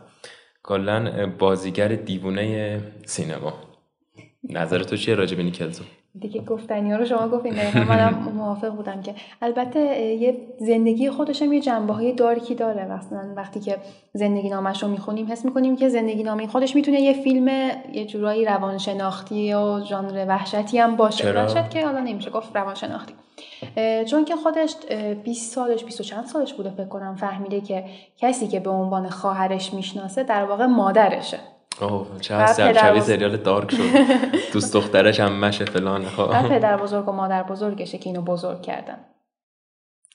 کلا 0.63 1.27
بازیگر 1.39 1.87
دیوونه 1.87 2.81
سینما. 3.05 3.53
نظر 4.49 4.83
تو 4.83 4.97
چیه 4.97 5.15
راجع 5.15 5.37
به 5.37 5.43
نیکلزون 5.43 5.87
دیگه 6.19 6.41
گفتنی 6.41 6.91
ها 6.91 6.97
رو 6.97 7.05
شما 7.05 7.27
گفتین 7.27 7.53
دقیقا 7.53 7.79
منم 7.79 8.33
موافق 8.35 8.69
بودم 8.69 9.01
که. 9.01 9.15
البته 9.41 9.79
یه 9.99 10.37
زندگی 10.59 11.09
خودش 11.09 11.41
هم 11.41 11.53
یه 11.53 11.59
جنبه 11.59 11.93
های 11.93 12.13
دارکی 12.13 12.55
داره. 12.55 12.85
مثلا 12.85 13.33
وقتی 13.35 13.59
که 13.59 13.77
زندگی 14.13 14.49
نامش 14.49 14.83
رو 14.83 14.89
می‌خونیم 14.89 15.31
حس 15.31 15.45
می‌کنیم 15.45 15.75
که 15.75 15.89
زندگی 15.89 16.23
نامه 16.23 16.47
خودش 16.47 16.75
می‌تونه 16.75 17.01
یه 17.01 17.13
فیلم 17.13 17.47
یه 17.93 18.05
جورایی 18.05 18.45
روانشناختی 18.45 19.53
و 19.53 19.83
ژانر 19.83 20.25
وحشتی 20.27 20.77
هم 20.77 20.95
باشه. 20.95 21.23
چرا؟ 21.23 21.41
وحشت 21.41 21.69
که 21.69 21.85
حالا 21.85 21.99
نمیشه 21.99 22.29
گفت 22.29 22.55
روانشناختی. 22.55 23.13
چون 24.05 24.25
که 24.25 24.35
خودش 24.35 24.75
اه، 24.89 25.13
20 25.13 25.53
سالش 25.53 25.83
20 25.83 25.99
و 25.99 26.03
چند 26.03 26.25
سالش 26.25 26.53
بوده 26.53 26.69
فکر 26.69 26.87
کنم 26.87 27.15
فهمیده 27.15 27.61
که 27.61 27.83
کسی 28.17 28.47
که 28.47 28.59
به 28.59 28.69
عنوان 28.69 29.09
خواهرش 29.09 29.73
می‌شناسه 29.73 30.23
در 30.23 30.45
واقع 30.45 30.65
مادرشه. 30.65 31.37
اوه 31.81 32.19
چه 32.21 32.43
و 32.43 32.53
شبیه 32.53 32.71
پدر. 32.71 32.99
سریال 32.99 33.37
دارک 33.37 33.71
شد 33.71 33.83
دوست 34.53 34.73
دخترش 34.73 35.19
هم 35.19 35.39
مشه 35.39 35.65
فلان 35.65 36.05
خب 36.05 36.47
پدر 36.47 36.77
بزرگ 36.77 37.09
و 37.09 37.11
مادر 37.11 37.43
بزرگشه 37.43 37.97
که 37.97 38.09
اینو 38.09 38.21
بزرگ 38.21 38.61
کردن 38.61 39.05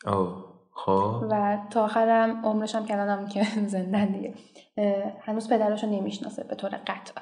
اوه 0.07 0.45
خب 0.73 1.25
و 1.31 1.59
تا 1.71 1.85
آخرم 1.85 2.47
عمرش 2.47 2.75
هم 2.75 2.87
کردنم 2.87 3.29
که 3.29 3.45
زندن 3.67 4.05
دیگه 4.05 4.35
هنوز 5.21 5.49
پدرش 5.49 5.85
رو 5.85 5.91
نمی‌شناسه 5.91 6.45
به 6.45 6.55
طور 6.55 6.71
قطع 6.71 7.13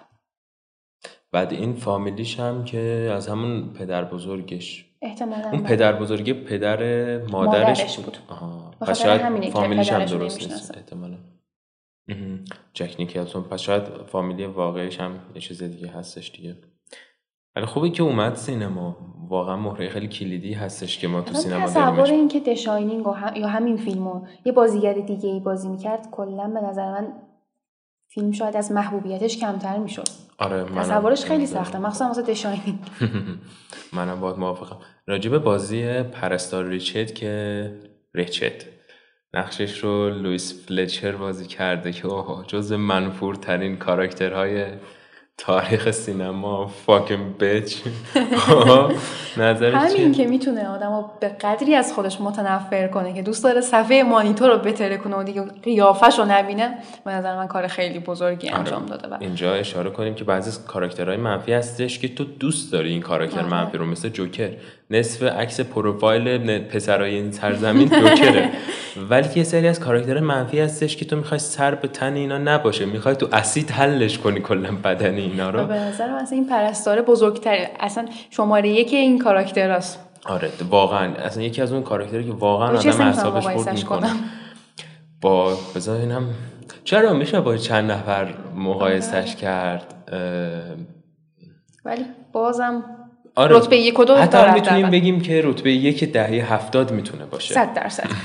بعد 1.32 1.52
این 1.52 1.74
فامیلیش 1.74 2.40
هم 2.40 2.64
که 2.64 3.10
از 3.14 3.28
همون 3.28 3.72
پدر 3.72 4.04
بزرگش 4.04 4.86
احتمالا 5.02 5.50
اون 5.50 5.62
بله. 5.62 5.68
پدر 5.68 5.92
بزرگی 5.92 6.32
پدر 6.32 6.78
مادرش, 7.18 7.60
مادرش 7.60 7.96
بود 7.96 8.04
بود. 8.04 8.18
آها. 8.28 8.70
پس 8.80 9.02
شاید 9.02 9.40
که 9.40 9.50
فامیلیش 9.50 9.92
هم 9.92 10.04
درست 10.04 10.42
نیست. 10.42 10.76
احتمالا. 10.76 11.16
جک 12.74 12.94
نیکلسون. 12.98 13.42
پس 13.42 13.60
شاید 13.60 13.82
فامیلی 14.06 14.44
واقعیش 14.46 15.00
هم 15.00 15.18
یه 15.34 15.40
چیز 15.40 15.62
دیگه 15.62 15.88
هستش 15.88 16.30
دیگه. 16.30 16.56
ولی 17.56 17.66
خوبه 17.66 17.90
که 17.90 18.02
اومد 18.02 18.34
سینما. 18.34 18.96
واقعا 19.28 19.56
مهره 19.56 19.88
خیلی 19.88 20.08
کلیدی 20.08 20.52
هستش 20.52 20.98
که 20.98 21.08
ما 21.08 21.20
تو 21.20 21.34
سینما 21.34 21.66
تصور 21.66 22.04
این 22.04 22.28
که 22.28 22.40
دشاینینگ 22.40 23.06
و 23.06 23.10
هم- 23.12 23.36
یا 23.36 23.48
همین 23.48 23.76
فیلمو 23.76 24.26
یه 24.44 24.52
بازیگر 24.52 24.92
دیگه 24.92 25.28
ای 25.28 25.40
بازی 25.40 25.68
می‌کرد 25.68 26.08
کلا 26.10 26.48
به 26.48 26.60
نظر 26.60 26.90
من 26.90 27.12
فیلم 28.08 28.32
شاید 28.32 28.56
از 28.56 28.72
محبوبیتش 28.72 29.38
کمتر 29.38 29.78
می‌شد. 29.78 30.08
آره 30.38 30.64
منم 30.64 30.82
تصورش 30.82 31.24
خیلی. 31.24 31.46
سخته. 31.46 31.78
مخصوصا 31.78 32.06
واسه 32.06 32.22
دشاینینگ 32.22 32.78
منم 33.96 34.20
باید 34.20 34.36
موافقم. 34.38 34.76
راجب 35.06 35.38
بازی 35.38 36.02
پرستار 36.02 36.64
ریچد 36.64 37.12
که 37.12 37.72
ریچد 38.14 38.52
نقشش 39.36 39.78
رو 39.78 40.10
لویس 40.10 40.66
فلچر 40.66 41.12
بازی 41.12 41.46
کرده 41.46 41.92
که 41.92 42.06
اوه 42.06 42.46
جز 42.46 42.72
منفورترین 42.72 43.76
کاراکترهای 43.76 44.66
تاریخ 45.42 45.90
سینما 45.90 46.66
فاکن 46.66 47.34
بچ 47.40 47.76
همین؟ 49.36 50.12
که 50.12 50.26
می‌تونه 50.26 50.68
آدم 50.68 50.92
رو 50.92 51.10
به 51.20 51.28
قدری 51.28 51.74
از 51.74 51.92
خودش 51.92 52.20
متنفر 52.20 52.88
کنه 52.88 53.14
که 53.14 53.22
دوست 53.22 53.44
داره 53.44 53.60
صفحه 53.60 54.02
مانیتور 54.02 54.52
رو 54.52 54.58
بتره 54.58 54.96
کنه 54.96 55.16
و 55.16 55.22
دیگه 55.22 55.44
قیافش 55.62 56.18
رو 56.18 56.24
نبینه 56.24 56.78
به 57.04 57.10
نظر 57.10 57.36
من 57.36 57.46
کار 57.46 57.66
خیلی 57.66 57.98
بزرگی 57.98 58.48
انجام 58.48 58.86
داده 58.86 59.08
و 59.08 59.16
اینجا 59.20 59.54
اشاره 59.54 59.90
کنیم 59.90 60.14
که 60.14 60.24
بعضی 60.24 60.50
از 60.50 60.66
کاراکترهای 60.66 61.16
منفی 61.16 61.52
هستش 61.52 61.98
که 61.98 62.08
تو 62.08 62.24
دوست 62.24 62.72
داری 62.72 62.90
این 62.90 63.00
کاراکتر 63.00 63.40
آره. 63.40 63.50
منفی 63.50 63.78
رو 63.78 63.86
مثل 63.86 64.08
جوکر. 64.08 64.50
نصف 64.90 65.22
عکس 65.22 65.60
پروفایل 65.60 66.58
پسرای 66.58 67.14
این 67.14 67.32
سرزمین 67.32 67.88
جوکره. 67.88 68.50
ولی 69.10 69.28
یه 69.36 69.44
سری 69.44 69.68
از 69.68 69.80
کاراکتر 69.80 70.20
منفی 70.20 70.60
هستش 70.60 70.96
که 70.96 71.04
تو 71.04 71.16
می‌خوای 71.16 71.38
سر 71.38 71.74
به 71.74 71.88
تن 71.88 72.14
اینا 72.14 72.38
نباشه. 72.38 72.84
می‌خوای 72.84 73.16
تو 73.16 73.28
اسید 73.32 73.70
حلش 73.70 74.18
کنی 74.18 74.40
کلا 74.40 74.70
بدن 74.84 75.14
اینا 75.32 75.50
رو. 75.50 75.66
به 75.66 75.74
نظر 75.74 76.08
من 76.12 76.18
اصلا 76.18 76.38
این 76.38 76.46
پرستاره 76.46 77.02
بزرگتره 77.02 77.70
اصلا 77.80 78.06
شماره 78.30 78.68
یک 78.68 78.92
این 78.92 79.18
کاراکتر 79.18 79.70
هست 79.70 79.98
آره 80.26 80.50
واقعا. 80.70 81.14
اصلا 81.14 81.42
یکی 81.42 81.62
از 81.62 81.72
اون 81.72 81.82
کاراکتری 81.82 82.24
که 82.24 82.32
واقعا 82.32 82.78
آدم 82.78 83.00
اعصابش 83.00 83.46
خورد 83.46 83.74
می‌کنه. 83.74 84.10
با 85.20 85.56
بذار 85.76 86.00
اینم 86.00 86.26
چرا 86.84 87.12
میشه 87.12 87.40
با 87.40 87.56
چند 87.56 87.90
نفر 87.90 88.28
مقایسش 88.56 89.36
کرد؟ 89.36 89.94
اه، 90.12 90.18
ولی 91.84 92.04
بازم 92.32 92.84
آره 93.34 93.56
رتبه 93.56 93.76
یک 93.76 93.98
و 93.98 94.04
دو 94.04 94.14
حتی 94.14 94.50
می‌تونیم. 94.54 94.90
بگیم 94.90 95.20
که 95.20 95.40
رتبه 95.44 95.72
یک 95.72 96.04
دهه 96.04 96.54
هفتاد 96.54 96.92
می‌تونه 96.92 97.24
باشه. 97.24 97.54
صد 97.54 97.74
درصد. 97.74 98.06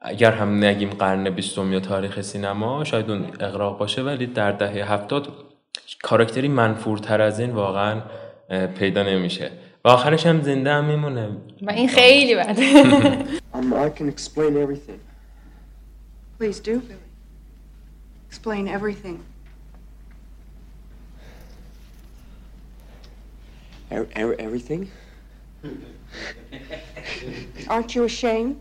اگر 0.00 0.32
هم 0.32 0.64
نگیم 0.64 0.90
قرن 0.90 1.30
بیستم 1.30 1.72
یا 1.72 1.80
تاریخ 1.80 2.20
سینما 2.20 2.84
شاید 2.84 3.10
اون 3.10 3.24
اقراق 3.40 3.78
باشه 3.78 4.02
ولی 4.02 4.26
در 4.26 4.52
دهه 4.52 4.92
هفتاد 4.92 5.28
کاراکتری 6.02 6.48
منفورتر 6.48 7.20
از 7.20 7.40
این 7.40 7.50
واقعا 7.50 8.02
پیدا 8.78 9.02
نمیشه 9.02 9.50
و 9.84 9.88
آخرش 9.88 10.26
هم 10.26 10.42
زنده 10.42 10.72
هم 10.72 10.84
میمونه 10.84 11.28
و 11.62 11.70
این 11.70 11.88
خیلی 11.88 12.34
بده 12.34 12.62
Um, 13.54 13.72
I 13.72 13.88
can 13.90 14.08
explain 14.08 14.56
everything. 14.56 15.00
Please 16.38 16.60
do, 16.60 16.78
Billy. 16.80 17.08
Explain 18.28 18.68
everything. 18.68 19.16
E- 23.90 24.10
e- 24.22 24.38
everything? 24.46 24.82
Aren't 27.68 27.94
you 27.96 28.04
ashamed? 28.04 28.58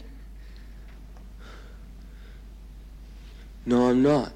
No, 3.68 3.90
I'm 3.90 4.02
not. 4.02 4.32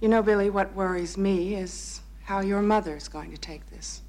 You 0.00 0.08
know, 0.08 0.22
Billy, 0.22 0.48
what 0.48 0.72
worries 0.76 1.18
me 1.18 1.56
is 1.56 2.00
how 2.22 2.38
your 2.38 2.62
mother's 2.62 3.08
going 3.08 3.32
to 3.32 3.36
take 3.36 3.68
this. 3.68 4.02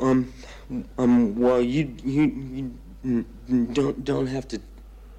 Um, 0.00 0.32
um. 0.98 1.36
Well, 1.36 1.60
you 1.60 1.96
you 2.04 2.22
you 2.22 2.78
don't 3.04 4.04
don't 4.04 4.26
have 4.26 4.46
to 4.48 4.58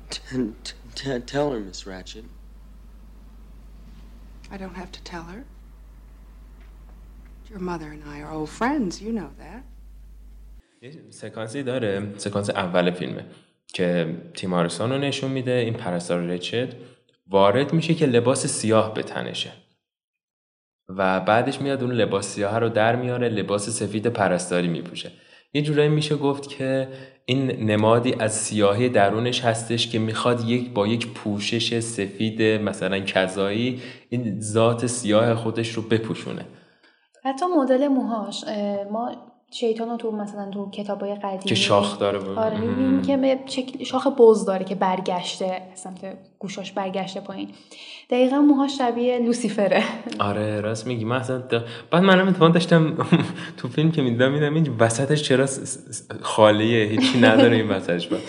t- 0.10 0.22
t- 0.64 0.74
t- 0.96 1.20
tell 1.20 1.52
her, 1.52 1.60
Miss 1.60 1.86
Ratchet. 1.88 2.26
I 4.52 4.58
don't 4.58 4.76
have 4.76 4.92
to 4.92 5.02
tell 5.04 5.24
her. 5.24 5.44
Your 7.50 7.60
mother 7.60 7.92
and 7.92 8.04
I 8.04 8.22
are 8.22 8.32
old 8.32 8.50
friends, 8.50 9.02
you 9.02 9.12
know 9.12 9.30
that. 9.40 9.64
یه 10.82 10.92
سکانسی 11.10 11.64
داره 11.64 12.14
سکانس 12.18 12.50
اول 12.50 12.92
فیلمه 12.92 13.26
که 13.68 14.18
تیمارسان 14.34 14.92
رو 14.92 14.98
نشون 14.98 15.32
میده 15.32 15.52
این 15.52 15.74
پرستار 15.74 16.22
ریچد 16.22 16.74
وارد 17.28 17.74
میشه 17.74 17.94
که 17.94 18.06
لباس 18.06 18.48
سیاه 18.48 18.94
به 18.94 19.04
تنشه 19.04 19.52
و 20.90 21.20
بعدش 21.20 21.62
میاد 21.62 21.84
اون 21.84 21.92
لباس 21.92 22.28
سیاه 22.34 22.60
رو 22.60 22.70
در 22.70 22.96
میاره 22.96 23.30
لباس 23.30 23.70
سفید 23.70 24.08
پرستاری 24.08 24.68
میپوشه 24.68 25.12
یه 25.54 25.62
جورایی 25.62 25.90
میشه 25.90 26.16
گفت 26.16 26.50
که 26.50 26.88
این 27.26 27.52
نمادی 27.52 28.16
از 28.20 28.36
سیاهی 28.36 28.90
درونش 28.90 29.42
هستش 29.42 29.88
که 29.88 30.00
می‌خواد 30.00 30.50
یک 30.50 30.74
با 30.74 30.88
یک 30.88 31.08
پوشش 31.08 31.80
سفید 31.80 32.42
مثلا 32.42 33.00
کذایی 33.00 33.82
این 34.10 34.42
ذات 34.42 34.86
سیاه 34.88 35.36
خودش 35.36 35.70
رو 35.70 35.82
بپوشونه. 35.82 36.46
حتی 37.24 37.46
مدل 37.58 37.88
موهاش 37.88 38.44
ما 38.92 39.27
شیطان 39.52 39.98
تو 39.98 40.12
مثلا 40.12 40.50
تو 40.52 40.70
کتابای 40.72 41.16
قدیمی 41.16 41.44
که 41.44 41.56
شاخ 41.56 42.00
داره 42.00 42.20
با- 42.20 42.42
آره 42.42 42.58
می‌بینیم 42.58 43.02
که 43.02 43.18
به 43.18 43.40
شکل 43.46 43.84
شاخ 43.84 44.08
بز 44.08 44.46
داره 44.46 44.66
که 44.66 44.76
برگشته 44.76 45.62
سمت 45.76 46.18
گوشاش 46.40 46.72
برگشته 46.72 47.20
پایین. 47.22 47.50
دقیقا 48.10 48.38
موهاش 48.42 48.78
شبیه 48.78 49.20
لوسیفره. 49.20 49.84
آره 50.20 50.62
راست 50.62 50.88
میگی. 50.88 51.06
من 51.06 51.16
اصلا 51.16 51.44
بعد 51.92 52.04
منم 52.04 52.28
اتفاقا 52.28 52.52
داشتم 52.52 52.98
تو 53.58 53.68
فیلم 53.68 53.92
که 53.92 54.02
می‌دیدم 54.02 54.32
میدم 54.32 54.54
این 54.54 54.76
وسطش 54.80 55.24
چرا 55.24 55.46
خالیه؟ 56.22 56.86
هیچی 56.86 57.20
نداره 57.22 57.56
این 57.56 57.70
وسطش. 57.70 58.08
بعد 58.08 58.22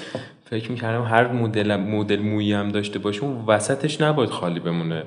فکر 0.45 0.71
می‌کردم 0.73 1.03
هر 1.05 1.33
مدل 1.33 1.77
مدل 1.77 2.21
مویی 2.21 2.53
هم 2.53 2.69
داشته 2.69 2.99
باشه 2.99 3.25
اون 3.25 3.45
وسطش 3.47 4.01
نباید 4.01 4.31
خالی 4.31 4.61
بمونه. 4.61 5.05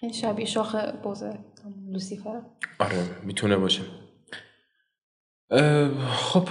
خیلی 0.00 0.12
شبیه 0.12 0.46
شاخ 0.46 0.74
بزه 1.04 1.38
لوسیفر 1.92 2.40
آره 2.78 3.02
می‌تونه 3.24 3.56
باشه. 3.56 3.82
خب 6.10 6.48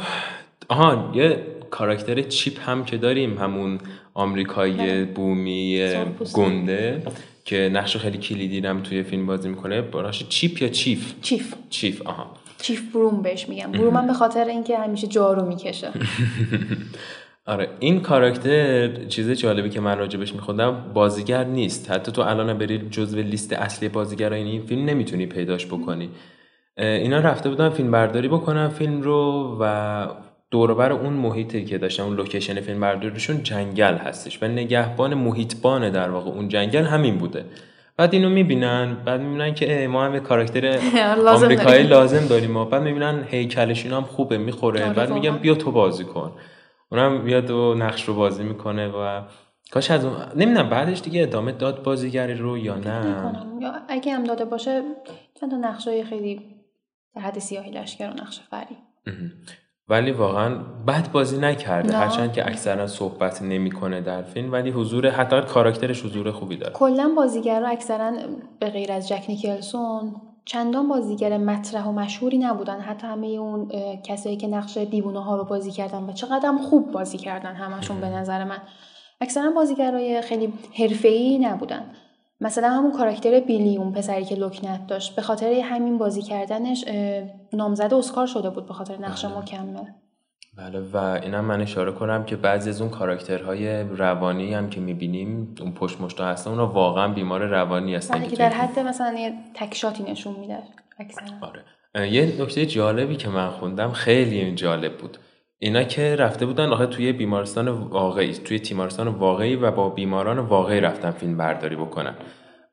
آها 0.69 1.11
یه 1.15 1.45
کاراکتر 1.69 2.21
چیپ 2.21 2.69
هم 2.69 2.85
که 2.85 2.97
داریم 2.97 3.37
همون 3.37 3.79
آمریکایی 4.13 5.05
بومی 5.05 5.87
سرخپوستی. 5.91 6.41
گنده 6.41 7.03
که 7.45 7.69
نقش 7.73 7.97
خیلی 7.97 8.17
کلیدی 8.17 8.67
هم 8.67 8.83
توی 8.83 9.03
فیلم 9.03 9.25
بازی 9.25 9.49
می‌کنه 9.49 9.81
براش 9.81 10.27
چیپ 10.27 10.61
یا 10.61 10.69
چیف؟ 10.69 11.13
چیف. 11.21 11.53
چیف 11.69 12.01
آها. 12.01 12.31
چیف 12.61 12.91
بروم 12.91 13.21
بهش 13.21 13.49
میگم 13.49 13.71
بروم 13.71 13.95
هم 13.95 14.07
به 14.07 14.13
خاطر 14.13 14.45
اینکه 14.45 14.77
همیشه 14.77 15.07
جارو 15.07 15.45
می‌کشه. 15.45 15.91
آره 17.47 17.69
این 17.79 18.01
کاراکتر 18.01 19.05
چیز 19.05 19.31
جالبی 19.31 19.69
که 19.69 19.79
من 19.79 19.97
راجبش 19.97 20.33
میخوندم 20.33 20.91
بازیگر 20.93 21.43
نیست. 21.43 21.91
حتی 21.91 22.11
تو 22.11 22.21
الان 22.21 22.57
بری 22.57 22.89
جزو 22.89 23.17
لیست 23.17 23.53
اصلی 23.53 23.89
بازیگرای 23.89 24.43
این 24.43 24.65
فیلم 24.65 24.85
نمی‌تونی 24.85 25.25
پیداش 25.25 25.65
بکنی. 25.65 26.09
اینا 26.77 27.19
رفته 27.19 27.49
بودن 27.49 27.69
فیلم 27.69 27.91
برداری 27.91 28.27
بکنن 28.27 28.69
فیلم 28.69 29.01
رو 29.01 29.57
و 29.61 30.07
دوربر 30.51 30.91
اون 30.91 31.13
محیطی 31.13 31.65
که 31.65 31.77
داشتن 31.77 32.03
اون 32.03 32.15
لوکیشن 32.15 32.61
فیلم 32.61 32.79
برداریشون 32.79 33.43
جنگل 33.43 33.95
هستش. 33.95 34.43
و 34.43 34.47
نگهبان 34.47 35.13
محیطبان 35.13 35.89
در 35.89 36.09
واقع 36.09 36.31
اون 36.31 36.47
جنگل 36.47 36.83
همین 36.83 37.17
بوده. 37.17 37.45
بعد 37.97 38.13
اینو 38.13 38.29
می‌بینن 38.29 38.97
بعد 39.05 39.21
می‌بینن 39.21 39.53
که 39.53 39.87
ما 39.91 40.05
هم 40.05 40.19
کاراکتر 40.19 40.79
آمریکایی 41.35 41.83
لازم 41.83 42.27
داریم 42.27 42.57
و 42.57 42.65
بعد 42.65 42.81
می‌بینن 42.81 43.23
هیکلش 43.27 43.85
هم 43.85 44.03
خوبه 44.03 44.37
می‌خوره. 44.37 44.85
آره، 44.85 44.93
بعد 44.93 45.11
میگن 45.11 45.37
بیا 45.37 45.55
تو 45.55 45.71
بازی 45.71 46.03
کن. 46.03 46.31
اونم 46.91 47.23
بیاد 47.23 47.51
و 47.51 47.75
نقش 47.77 48.03
رو 48.03 48.13
بازی 48.13 48.43
می‌کنه 48.43 48.87
و 48.87 49.21
کاش 49.71 49.91
از 49.91 50.05
اون 50.05 50.15
نمی‌دونم 50.35 50.69
بعدش 50.69 51.01
دیگه 51.01 51.21
ادامه 51.21 51.51
داد 51.51 51.83
بازیگری 51.83 52.33
رو 52.33 52.57
یا 52.57 52.75
نه. 52.75 53.31
یا 53.61 53.73
اگه 53.89 54.13
هم 54.13 54.23
داده 54.23 54.45
باشه 54.45 54.81
چند 55.39 55.51
تا 55.51 55.57
نقشای 55.57 56.03
خیلی 56.03 56.54
در 57.15 57.21
حد 57.21 57.39
سیاهی 57.39 57.71
لشکر 57.71 58.09
و 58.09 58.13
نقش 58.13 58.39
فری. 58.39 58.77
ولی 59.87 60.11
واقعا 60.11 60.55
بد 60.87 61.11
بازی 61.11 61.37
نکرده. 61.37 61.97
هرچند 61.97 62.33
که 62.33 62.47
اکثرا 62.47 62.87
صحبت 62.87 63.41
نمی‌کنه 63.41 64.01
در 64.01 64.21
فیلم 64.21 64.51
ولی 64.51 64.69
حضور 64.69 65.09
حتی 65.09 65.41
کاراکترش 65.41 66.05
حضور 66.05 66.31
خوبی 66.31 66.57
داره. 66.57 66.73
کلا 66.73 67.13
بازیگرا 67.17 67.67
اکثرا 67.67 68.11
به 68.59 68.69
غیر 68.69 68.91
از 68.91 69.07
جک 69.07 69.25
نیکلسون 69.29 70.15
چندان 70.45 70.87
بازیگر 70.87 71.37
مطرح 71.37 71.85
و 71.85 71.91
مشهوری 71.91 72.37
نبودن. 72.37 72.79
حتی 72.79 73.07
همه 73.07 73.27
اون 73.27 73.69
کسایی 74.03 74.37
که 74.37 74.47
نقش 74.47 74.77
دیوونه 74.77 75.23
ها 75.23 75.35
رو 75.35 75.43
بازی 75.43 75.71
کردن 75.71 76.03
و 76.03 76.11
چقدر 76.13 76.49
هم 76.49 76.57
خوب 76.57 76.91
بازی 76.91 77.17
کردن 77.17 77.55
همشون 77.55 78.01
به 78.01 78.09
نظر 78.09 78.43
من. 78.43 78.61
اکثرا 79.21 79.51
بازیگرای 79.51 80.21
خیلی 80.21 80.53
حرفه‌ای 80.77 81.39
نبودن. 81.39 81.91
مثلا 82.41 82.69
همون 82.69 82.91
کاراکتر 82.91 83.39
بیلی 83.39 83.77
اون 83.77 83.91
پسری 83.91 84.25
که 84.25 84.35
لکنت 84.35 84.87
داشت 84.87 85.15
به 85.15 85.21
خاطر 85.21 85.53
همین 85.63 85.97
بازی 85.97 86.21
کردنش 86.21 86.85
نامزد 87.53 87.93
اسکار 87.93 88.27
شده 88.27 88.49
بود 88.49 88.67
به 88.67 88.73
خاطر 88.73 88.97
نقش 88.97 89.25
مکمل. 89.25 89.83
بله 90.57 90.79
و 90.79 90.97
اینم 90.97 91.45
من 91.45 91.61
اشاره 91.61 91.91
کنم 91.91 92.23
که 92.23 92.35
بعضی 92.35 92.69
از 92.69 92.81
اون 92.81 92.89
کاراکترهای 92.89 93.83
روانی 93.83 94.53
هم 94.53 94.69
که 94.69 94.79
می‌بینیم 94.79 95.55
اون 95.61 95.71
پشت 95.71 96.01
مشتا 96.01 96.25
هستن 96.25 96.49
اونا 96.49 96.67
واقعا 96.67 97.13
بیمار 97.13 97.45
روانی 97.45 97.95
هستن 97.95 98.19
بله 98.19 98.27
که 98.27 98.35
در. 98.35 98.49
حد 98.49 98.79
مثلا 98.79 99.19
یه 99.19 99.33
تکشاتی 99.53 100.03
نشون 100.03 100.39
میده 100.39 100.57
آره. 101.41 101.63
یه 102.11 102.41
نکته 102.41 102.65
جالبی 102.65 103.15
که 103.15 103.29
من 103.29 103.49
خوندم 103.49 103.91
خیلی 103.91 104.55
جالب 104.55 104.97
بود. 104.97 105.17
اینا 105.65 105.83
که 105.83 106.15
رفته 106.15 106.45
بودن 106.45 106.69
آخه 106.69 106.85
توی 106.85 107.11
بیمارستان 107.11 107.67
واقعی 107.67 108.33
توی 108.33 108.59
تیمارستان 108.59 109.07
واقعی 109.07 109.55
و 109.55 109.71
با 109.71 109.89
بیماران 109.89 110.39
واقعی 110.39 110.79
رفتن 110.79 111.11
فیلم 111.11 111.37
برداری 111.37 111.75
بکنن. 111.75 112.13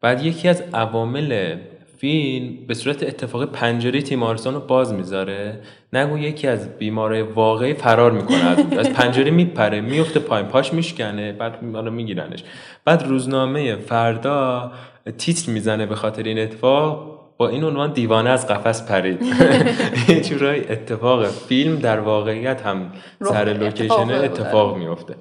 بعد 0.01 0.23
یکی 0.23 0.49
از 0.49 0.63
عوامل 0.75 1.57
فیلم 1.97 2.67
به 2.67 2.75
صورت 2.75 3.03
اتفاقی 3.03 3.47
پنجره 3.47 4.03
تیمارستان 4.03 4.55
رو 4.55 4.61
باز 4.61 4.95
می‌ذاره. 4.95 5.61
نگو 5.93 6.19
یکی 6.19 6.47
از 6.47 6.79
بیمارای 6.79 7.23
واقعی 7.23 7.75
فرار 7.75 8.11
می‌کنه 8.13 8.45
از. 8.45 8.59
از 8.79 8.91
پنجره 8.91 9.31
میپره 9.31 9.81
میفته 9.81 10.21
پایین 10.21 10.49
پاش 10.49 10.73
میشکنه 10.73 11.33
بعد 11.33 11.75
حالا 11.75 11.91
میگیرنش. 11.91 12.45
بعد 12.85 13.03
روزنامه 13.03 13.77
فردا 13.77 14.73
تیتر 15.19 15.53
می‌زنه 15.53 15.87
به 15.87 15.95
خاطر 15.95 16.23
این 16.23 16.39
اتفاق. 16.39 17.22
با 17.43 17.49
این 17.49 17.65
عنوان 17.65 17.93
دیوانه 17.93 18.31
از 18.31 18.47
قفس 18.47 18.87
پرید. 18.87 19.23
یه 20.09 20.21
جورایی 20.21 20.65
اتفاق 20.69 21.27
فیلم 21.27 21.77
در 21.77 22.01
واقعیت 22.01 22.63
هم 22.63 22.93
سر. 23.23 23.45
لوکیشن 23.45 24.11
اتفاق 24.11 24.77
میفته 24.77 25.17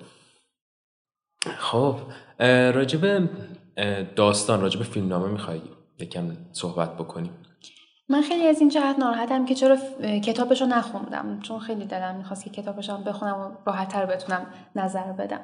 خب 1.58 1.96
راجب 2.74 3.30
داستان 4.16 4.62
راجب 4.62 4.84
فیلمنامه 4.84 5.28
میخوایی 5.28 5.62
یکم 6.00 6.38
صحبت 6.52 6.98
بکنیم؟ 6.98 7.32
من 8.10 8.22
خیلی 8.22 8.48
از 8.48 8.60
این 8.60 8.70
جهت 8.70 9.00
ناراحتم 9.00 9.46
که 9.46 9.56
چرا 9.56 9.78
کتابش 10.24 10.62
رو 10.62 10.68
نخوندم. 10.68 11.40
چون 11.42 11.60
خیلی 11.60 11.86
دلم 11.86 12.16
می‌خواست 12.16 12.44
که 12.44 12.50
کتابش 12.50 12.90
هم 12.90 13.04
بخونم 13.04 13.40
و 13.40 13.70
راحتتر 13.70 14.06
بتونم 14.06 14.46
نظر 14.76 15.12
بدم. 15.12 15.42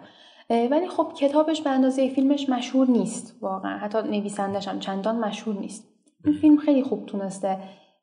ولی 0.50 0.88
خب 0.88 1.14
کتابش 1.20 1.62
به 1.62 1.70
اندازه 1.70 2.10
فیلمش 2.10 2.50
مشهور 2.50 2.88
نیست 2.88 3.36
واقعا. 3.42 3.78
حتی 3.78 3.98
نویسندش 4.02 4.68
هم 4.68 4.80
چندان 4.80 5.20
مشهور 5.20 5.60
نیست. 5.60 5.97
این 6.26 6.34
فیلم 6.34 6.58
خیلی 6.58 6.84
خوب 6.84 7.06
تونسته 7.06 7.58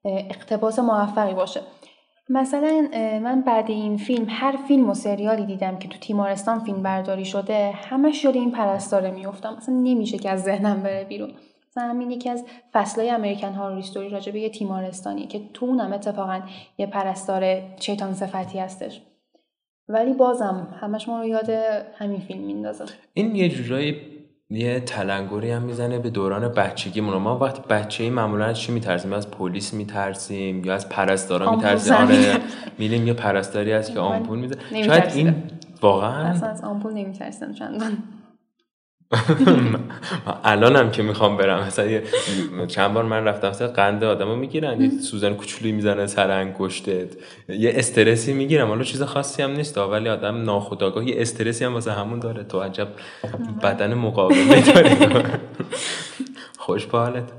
اقتباس 0.04 0.78
موفقی 0.78 1.34
باشه. 1.34 1.60
مثلا 2.28 2.88
من 3.22 3.42
بعد 3.42 3.70
این 3.70 3.96
فیلم 3.96 4.26
هر 4.28 4.56
فیلم 4.68 4.90
و 4.90 4.94
سریالی 4.94 5.46
دیدم 5.46 5.78
که 5.78 5.88
تو 5.88 5.98
تیمارستان 5.98 6.58
فیلم 6.58 6.82
برداری 6.82 7.24
شده 7.24 7.70
همش 7.70 8.24
یاد 8.24 8.36
این 8.36 8.50
پرستاره 8.50 9.10
میفتم 9.10 9.54
اصلا 9.54 9.74
نمیشه 9.74 10.18
که 10.18 10.30
از 10.30 10.42
ذهنم 10.42 10.82
بره 10.82 11.04
بیرون. 11.04 11.32
مثلا 11.70 11.88
همین 11.88 12.10
یکی 12.10 12.30
از 12.30 12.44
فصلهای 12.72 13.10
امریکن 13.10 13.52
هارور 13.52 13.78
استوری 13.78 14.08
راجع 14.08 14.32
به 14.32 14.40
یه 14.40 14.48
تیمارستانیه 14.48 15.26
که 15.26 15.40
تو 15.54 15.66
اونم 15.66 15.92
اتفاقا 15.92 16.40
یه 16.78 16.86
پرستار 16.86 17.62
شیطان 17.80 18.14
صفتی 18.14 18.58
هستش. 18.58 19.02
ولی 19.88 20.14
بازم 20.14 20.78
همش 20.80 21.08
ما 21.08 21.20
رو 21.20 21.26
یاد 21.26 21.50
همین 21.94 22.20
فیلم 22.20 22.40
میندازه. 22.40 22.84
این 23.14 23.36
یه 23.36 23.48
جورایی 23.48 24.13
یه 24.50 24.80
تلنگری 24.80 25.50
هم 25.50 25.62
می‌زنه 25.62 25.98
به 25.98 26.10
دوران 26.10 26.48
بچگیمون. 26.48 27.16
ما 27.16 27.38
وقتی 27.38 27.62
بچه 27.70 28.04
ای 28.04 28.10
معمولا 28.10 28.44
از 28.44 28.58
چی 28.58 28.72
میترسیم؟ 28.72 29.12
از 29.12 29.30
پلیس 29.30 29.74
میترسیم 29.74 30.64
یا 30.64 30.74
از 30.74 30.88
پرستارا 30.88 31.56
میترسیم؟ 31.56 31.94
آره. 31.94 32.36
میریم 32.78 33.06
یه 33.06 33.12
پرستاری 33.12 33.72
هست 33.72 33.92
که 33.92 34.00
آمپول 34.00 34.38
می‌زنه. 34.38 34.82
شاید. 34.82 35.12
این 35.14 35.34
واقعا 35.82 36.24
اصلا 36.24 36.48
از 36.48 36.64
آمپول 36.64 36.92
نمیترسم 36.92 37.52
چندان. 37.52 37.98
من 39.10 39.80
الانم 40.44 40.90
که 40.90 41.02
می‌خوام 41.02 41.36
برم. 41.36 41.66
مثلا 41.66 42.00
چند 42.66 42.92
بار 42.94 43.04
من 43.04 43.24
رفتم 43.24 43.48
مثلا 43.48 43.68
قند 43.68 44.04
آدمو 44.04 44.36
می‌گیرن 44.36 44.80
یه 44.80 44.90
سوزن 44.90 45.34
کوچولی 45.34 45.72
می‌زنن 45.72 46.06
سر 46.06 46.30
انگشتت. 46.30 47.16
یه 47.48 47.72
استرسی 47.76 48.32
می‌گیرم. 48.32 48.68
حالا 48.68 48.82
چیز 48.84 49.02
خاصی 49.02 49.42
هم 49.42 49.50
نیست 49.50 49.78
ولی 49.78 50.08
آدم 50.08 50.42
ناخودآگاه 50.42 51.08
یه 51.08 51.14
استرسی 51.20 51.64
هم 51.64 51.74
واسه 51.74 51.92
همون 51.92 52.18
داره. 52.18 52.44
تو 52.44 52.60
عجب 52.60 52.88
بدن 53.62 53.94
مقاومی 53.94 54.62
داری 54.74 54.96
خوش 56.58 56.86
به 56.86 56.98
حالت. 56.98 57.32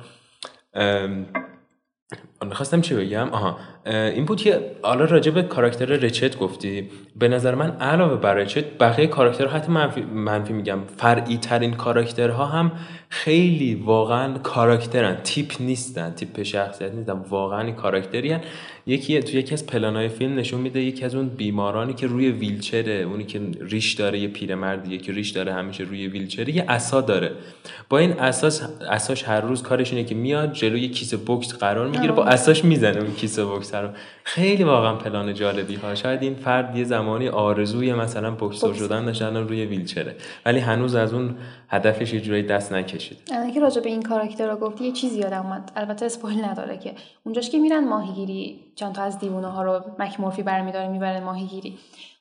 می‌خواستم 2.45 2.81
چی 2.81 2.95
بگم؟ 2.95 3.29
آها. 3.29 3.57
این 3.85 4.25
بود 4.25 4.41
که 4.41 4.59
حالا 4.81 5.05
راجع 5.05 5.31
به 5.31 5.43
کاراکتر 5.43 5.85
رچت 5.85 6.37
گفتی. 6.37 6.89
به 7.15 7.27
نظر 7.27 7.55
من 7.55 7.71
علاوه 7.71 8.15
بر 8.15 8.33
رچت 8.33 8.77
بقیه 8.79 9.07
کاراکترها 9.07 9.57
حتی 9.57 9.71
منفی, 9.71 10.01
منفی 10.01 10.53
میگم 10.53 10.79
فرعی 10.97 11.37
ترین 11.37 11.73
کاراکترها 11.73 12.45
هم 12.45 12.71
خیلی 13.09 13.75
واقعا 13.75 14.37
کاراکترن. 14.37 15.17
تیپ 15.23 15.53
نیستن 15.59 16.11
تیپ 16.11 16.43
شخصیت 16.43 16.93
نیستن 16.93 17.13
واقعا 17.29 17.71
کاراکتری 17.71 18.31
هن. 18.31 18.41
یکی 18.87 19.19
تو 19.19 19.37
یکی 19.37 19.53
از 19.53 19.65
پلانای 19.65 20.09
فیلم 20.09 20.35
نشون 20.35 20.61
میده 20.61 20.81
یکی 20.81 21.05
از 21.05 21.15
اون 21.15 21.29
بیمارانی 21.29 21.93
که 21.93 22.07
روی 22.07 22.31
ویلچره 22.31 22.93
اونی 22.93 23.23
که 23.23 23.41
ریش 23.61 23.93
داره 23.93 24.19
یه 24.19 24.27
پیرمردیه 24.27 24.97
که 24.97 25.11
ریش 25.11 25.29
داره 25.29 25.53
همیشه 25.53 25.83
روی 25.83 26.07
ویلچره 26.07 26.55
یه 26.55 26.65
عصا 26.69 27.01
داره. 27.01 27.31
با 27.89 27.97
این 27.97 28.19
اساس 28.19 28.61
اساش 28.89 29.23
هر 29.23 29.41
روز 29.41 29.63
کارش 29.63 29.93
اینه 29.93 30.03
که 30.03 30.15
میاد 30.15 30.53
جلوی 30.53 30.89
کیسه 30.89 31.17
بوکس 31.17 31.53
قرار 31.53 31.87
می‌گیره 31.87 32.11
با 32.11 32.25
اساش 32.25 32.65
می‌زنه 32.65 32.97
اون 32.97 33.13
کیسه 33.13 33.43
رو 33.81 33.89
خیلی 34.23 34.63
واقعا 34.63 34.95
پلان 34.95 35.33
جالبی 35.33 35.75
ها 35.75 35.95
شاید 35.95 36.21
این 36.23 36.35
فرد 36.35 36.75
یه 36.75 36.83
زمانی 36.83 37.27
آرزوی 37.27 37.93
مثلا 37.93 38.31
بوکسور 38.31 38.73
شدن 38.73 39.05
داشته 39.05 39.25
الان 39.25 39.47
روی 39.47 39.65
ویلچره 39.65 40.15
ولی 40.45 40.59
هنوز 40.59 40.95
از 40.95 41.13
اون 41.13 41.35
هدفش 41.69 42.13
یه 42.13 42.21
جورایی 42.21 42.43
دست 42.43 42.73
نکشید. 42.73 43.17
الان 43.31 43.51
که 43.51 43.59
راجع 43.59 43.81
به 43.81 43.89
این 43.89 44.01
کاراکتر 44.01 44.47
رو 44.47 44.55
گفتی 44.55 44.85
یه 44.85 44.91
چیزی 44.91 45.19
یادم 45.19 45.45
اومد. 45.45 45.71
البته 45.75 46.05
اسپویل 46.05 46.45
نداره 46.45 46.77
که. 46.77 46.93
اونجاش 47.23 47.49
که 47.49 47.59
میرن 47.59 47.87
ماهیگیری 47.87 48.59
چند 48.75 48.95
تا 48.95 49.01
از 49.01 49.19
دیوونه 49.19 49.47
ها 49.47 49.63
رو 49.63 49.81
مکمورفی 49.99 50.43
برمیداره 50.43 50.87
می‌بره 50.87 51.19
ماهیگیری. 51.19 51.77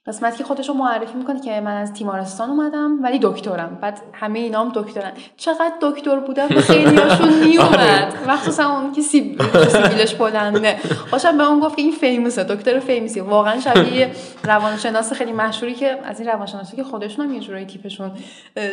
قسمت 0.06 0.36
که 0.36 0.44
خودش 0.44 0.68
رو 0.68 0.74
معرفی 0.74 1.18
می‌کنه 1.18 1.40
که 1.40 1.60
من 1.60 1.76
از 1.76 1.92
تیمارستان 1.92 2.50
اومدم 2.50 3.02
ولی 3.02 3.18
دکترم. 3.22 3.78
بعد 3.80 4.00
همه 4.12 4.38
اینام 4.38 4.72
دکترن. 4.74 5.12
چقدر 5.36 5.72
دکتر 5.80 6.16
بودن 6.20 6.48
به 6.48 6.60
خیلی 6.60 6.96
هاشون 6.96 7.44
میومد 7.44 8.14
مخصوصا 8.28 8.70
اون 8.70 8.92
که 8.92 9.02
سیب 9.02 9.42
سیبیلش 9.68 10.14
بلنده. 10.14 10.76
خوشم 11.10 11.38
به 11.38 11.44
اون 11.48 11.60
گفت 11.60 11.76
که 11.76 11.82
این 11.82 11.92
فیموسه 11.92 12.44
دکتر 12.44 12.78
فیموسی 12.80 13.20
واقعا 13.20 13.60
شبیه 13.60 14.10
روانشناس 14.44 15.12
خیلی 15.12 15.32
مشهوری 15.32 15.74
که 15.74 15.98
از 16.04 16.20
این 16.20 16.28
روانشناسی 16.28 16.76
که 16.76 16.84
خودشون 16.84 17.26
هم 17.26 17.34
یه 17.34 17.40
جورایی 17.40 17.66
تیپشون 17.66 18.12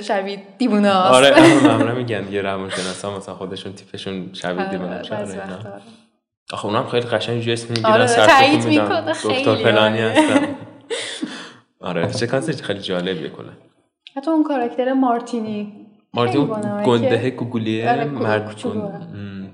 شبیه 0.04 0.44
دیوونه 0.58 0.92
آره 0.92 1.64
معمولا 1.64 1.96
میگن 1.96 2.22
دیگه 2.22 2.42
روانشناسا 2.42 3.18
مثلا 3.18 3.36
خودشون 3.36 3.74
تیپشون 3.74 4.30
شبیه 4.34 4.70
دیوونه 4.70 4.98
آره، 4.98 5.16
آره. 5.16 5.82
آخه 6.54 6.66
اونم 6.66 6.88
خیلی 6.88 7.08
قشنگ 7.08 7.42
جسم 7.42 7.68
می‌گیرن 7.70 7.92
آره، 7.92 8.08
سر 8.08 8.26
تایید 8.28 8.66
میدن. 8.66 9.12
دکتر 9.12 9.56
فلانی 9.56 10.04
آره. 10.04 10.12
هستن. 10.12 10.48
آره. 11.82 12.08
سکانس 12.12 12.62
خیلی 12.62 12.80
جالبیه 12.80 13.30
کلا 13.30 13.50
حتی 14.18 14.32
اون 14.32 14.44
کاراکتر 14.44 14.94
مارتینی. 14.94 15.74
مارتین. 16.14 16.48
گنده 16.86 17.30
گوگلیه 17.30 17.92
آره، 17.92 18.06
مرد. 18.06 18.62
گند- 18.64 19.16
م. 19.16 19.48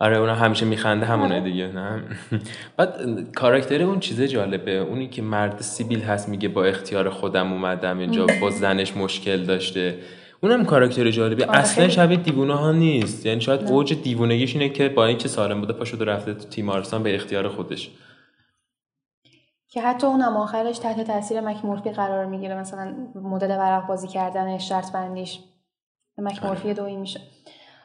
آره. 0.00 0.16
اون 0.16 0.28
همیشه 0.28 0.66
میخنده 0.66 1.06
همونه 1.06 1.40
دیگه 1.40 1.66
نه؟ 1.66 2.02
بعد 2.76 2.96
کاراکتر 3.34 3.82
اون 3.82 4.00
چیزه 4.00 4.28
جالبه. 4.28 4.70
اونی 4.72 5.08
که 5.08 5.22
مرد 5.22 5.60
سیبیل 5.60 6.00
هست 6.00 6.28
میگه 6.28 6.48
با 6.48 6.64
اختیار 6.64 7.10
خودم 7.10 7.52
اومدم 7.52 7.98
اینجا 7.98 8.26
با 8.40 8.50
زنش 8.50 8.96
مشکل 8.96 9.42
داشته. 9.42 9.98
اونم 10.40 10.64
کاراکتر 10.64 11.10
جالبه 11.10 11.46
آره، 11.46 11.58
اصلا. 11.58 11.88
شبیه 11.88 12.16
دیوونه 12.16 12.54
ها 12.54 12.72
نیست. 12.72 13.26
یعنی 13.26 13.40
شاید 13.40 13.60
اوج 13.70 13.94
دیوونگیش 14.02 14.56
اینه 14.56 14.68
که 14.68 14.88
با 14.88 15.06
اینکه 15.06 15.28
سالم 15.28 15.60
بوده 15.60 15.72
پا 15.72 15.84
شده 15.84 16.04
رفته 16.04 16.34
تو 16.34 16.48
تیمارستان 16.48 17.02
به 17.02 17.14
اختیار 17.14 17.48
خودش. 17.48 17.90
که 19.74 19.82
حتی 19.82 20.06
اونم 20.06 20.36
آخرش 20.36 20.78
تحت 20.78 21.00
تاثیر 21.00 21.40
مکمورفی 21.40 21.90
قرار 21.90 22.26
می‌گیره. 22.26 22.54
مثلا 22.60 22.94
مدل 23.14 23.50
ورق 23.50 23.86
بازی 23.86 24.08
کردن 24.08 24.58
شرط 24.58 24.92
بندیش 24.92 25.40
مکمورفی 26.18 26.74
دویی 26.74 26.96
میشه. 26.96 27.20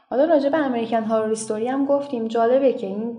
حالا 0.09 0.25
راجع 0.25 0.49
به 0.49 0.57
امریکن 0.57 1.03
هارور 1.03 1.31
استوری 1.31 1.67
هم 1.67 1.85
گفتیم. 1.85 2.27
جالبه 2.27 2.73
که 2.73 2.87
این 2.87 3.17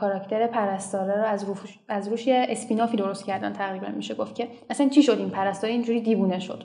کاراکتر 0.00 0.46
پرستاره 0.46 1.18
رو 1.18 1.24
از 1.24 1.44
روش 1.44 1.78
از 1.88 2.08
روش 2.08 2.26
یه 2.26 2.46
اسپینافی 2.48 2.96
درست 2.96 3.24
کردن 3.24 3.52
تقریبا 3.52 3.88
میشه. 3.88 4.14
گفت 4.14 4.34
که 4.34 4.48
اصلا 4.70 4.88
چی 4.88 5.02
شد 5.02 5.18
این 5.18 5.30
پرستاره؟ 5.30 5.72
اینجوری 5.72 6.00
دیوونه 6.00 6.38
شد 6.38 6.64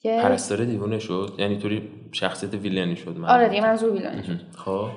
که 0.00 0.20
پرستاره 0.22 0.64
دیوونه 0.64 0.98
شد؟ 0.98 1.34
یعنی 1.38 1.58
طوری 1.58 1.90
شخصیت 2.12 2.54
ویلنی 2.54 2.96
شد 2.96 3.16
من 3.16 3.28
آره 3.28 3.48
دیگه 3.48 3.62
منظور 3.62 3.92
ویلانی 3.92 4.22
شد. 4.22 4.40
خب. 4.56 4.88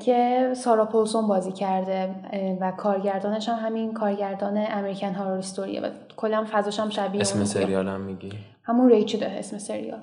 که 0.00 0.50
سارا 0.56 0.84
پولسون 0.84 1.28
بازی 1.28 1.52
کرده 1.52 2.14
و 2.60 2.70
کارگردانش 2.70 3.48
هم 3.48 3.66
همین 3.66 3.94
کارگردان 3.94 4.66
امریکن 4.68 5.14
هارور 5.14 5.38
استوریه 5.38 5.80
و 5.80 5.90
کلا 6.16 6.46
فضاش 6.52 6.80
هم 6.80 6.90
شبیه 6.90 7.20
اسم 7.20 7.44
سریال 7.44 7.88
هم 7.88 8.00
میگی؟ 8.00 8.32
همون 8.62 8.90
ریچده 8.90 9.30
اسم 9.30 9.58
سریال. 9.58 10.02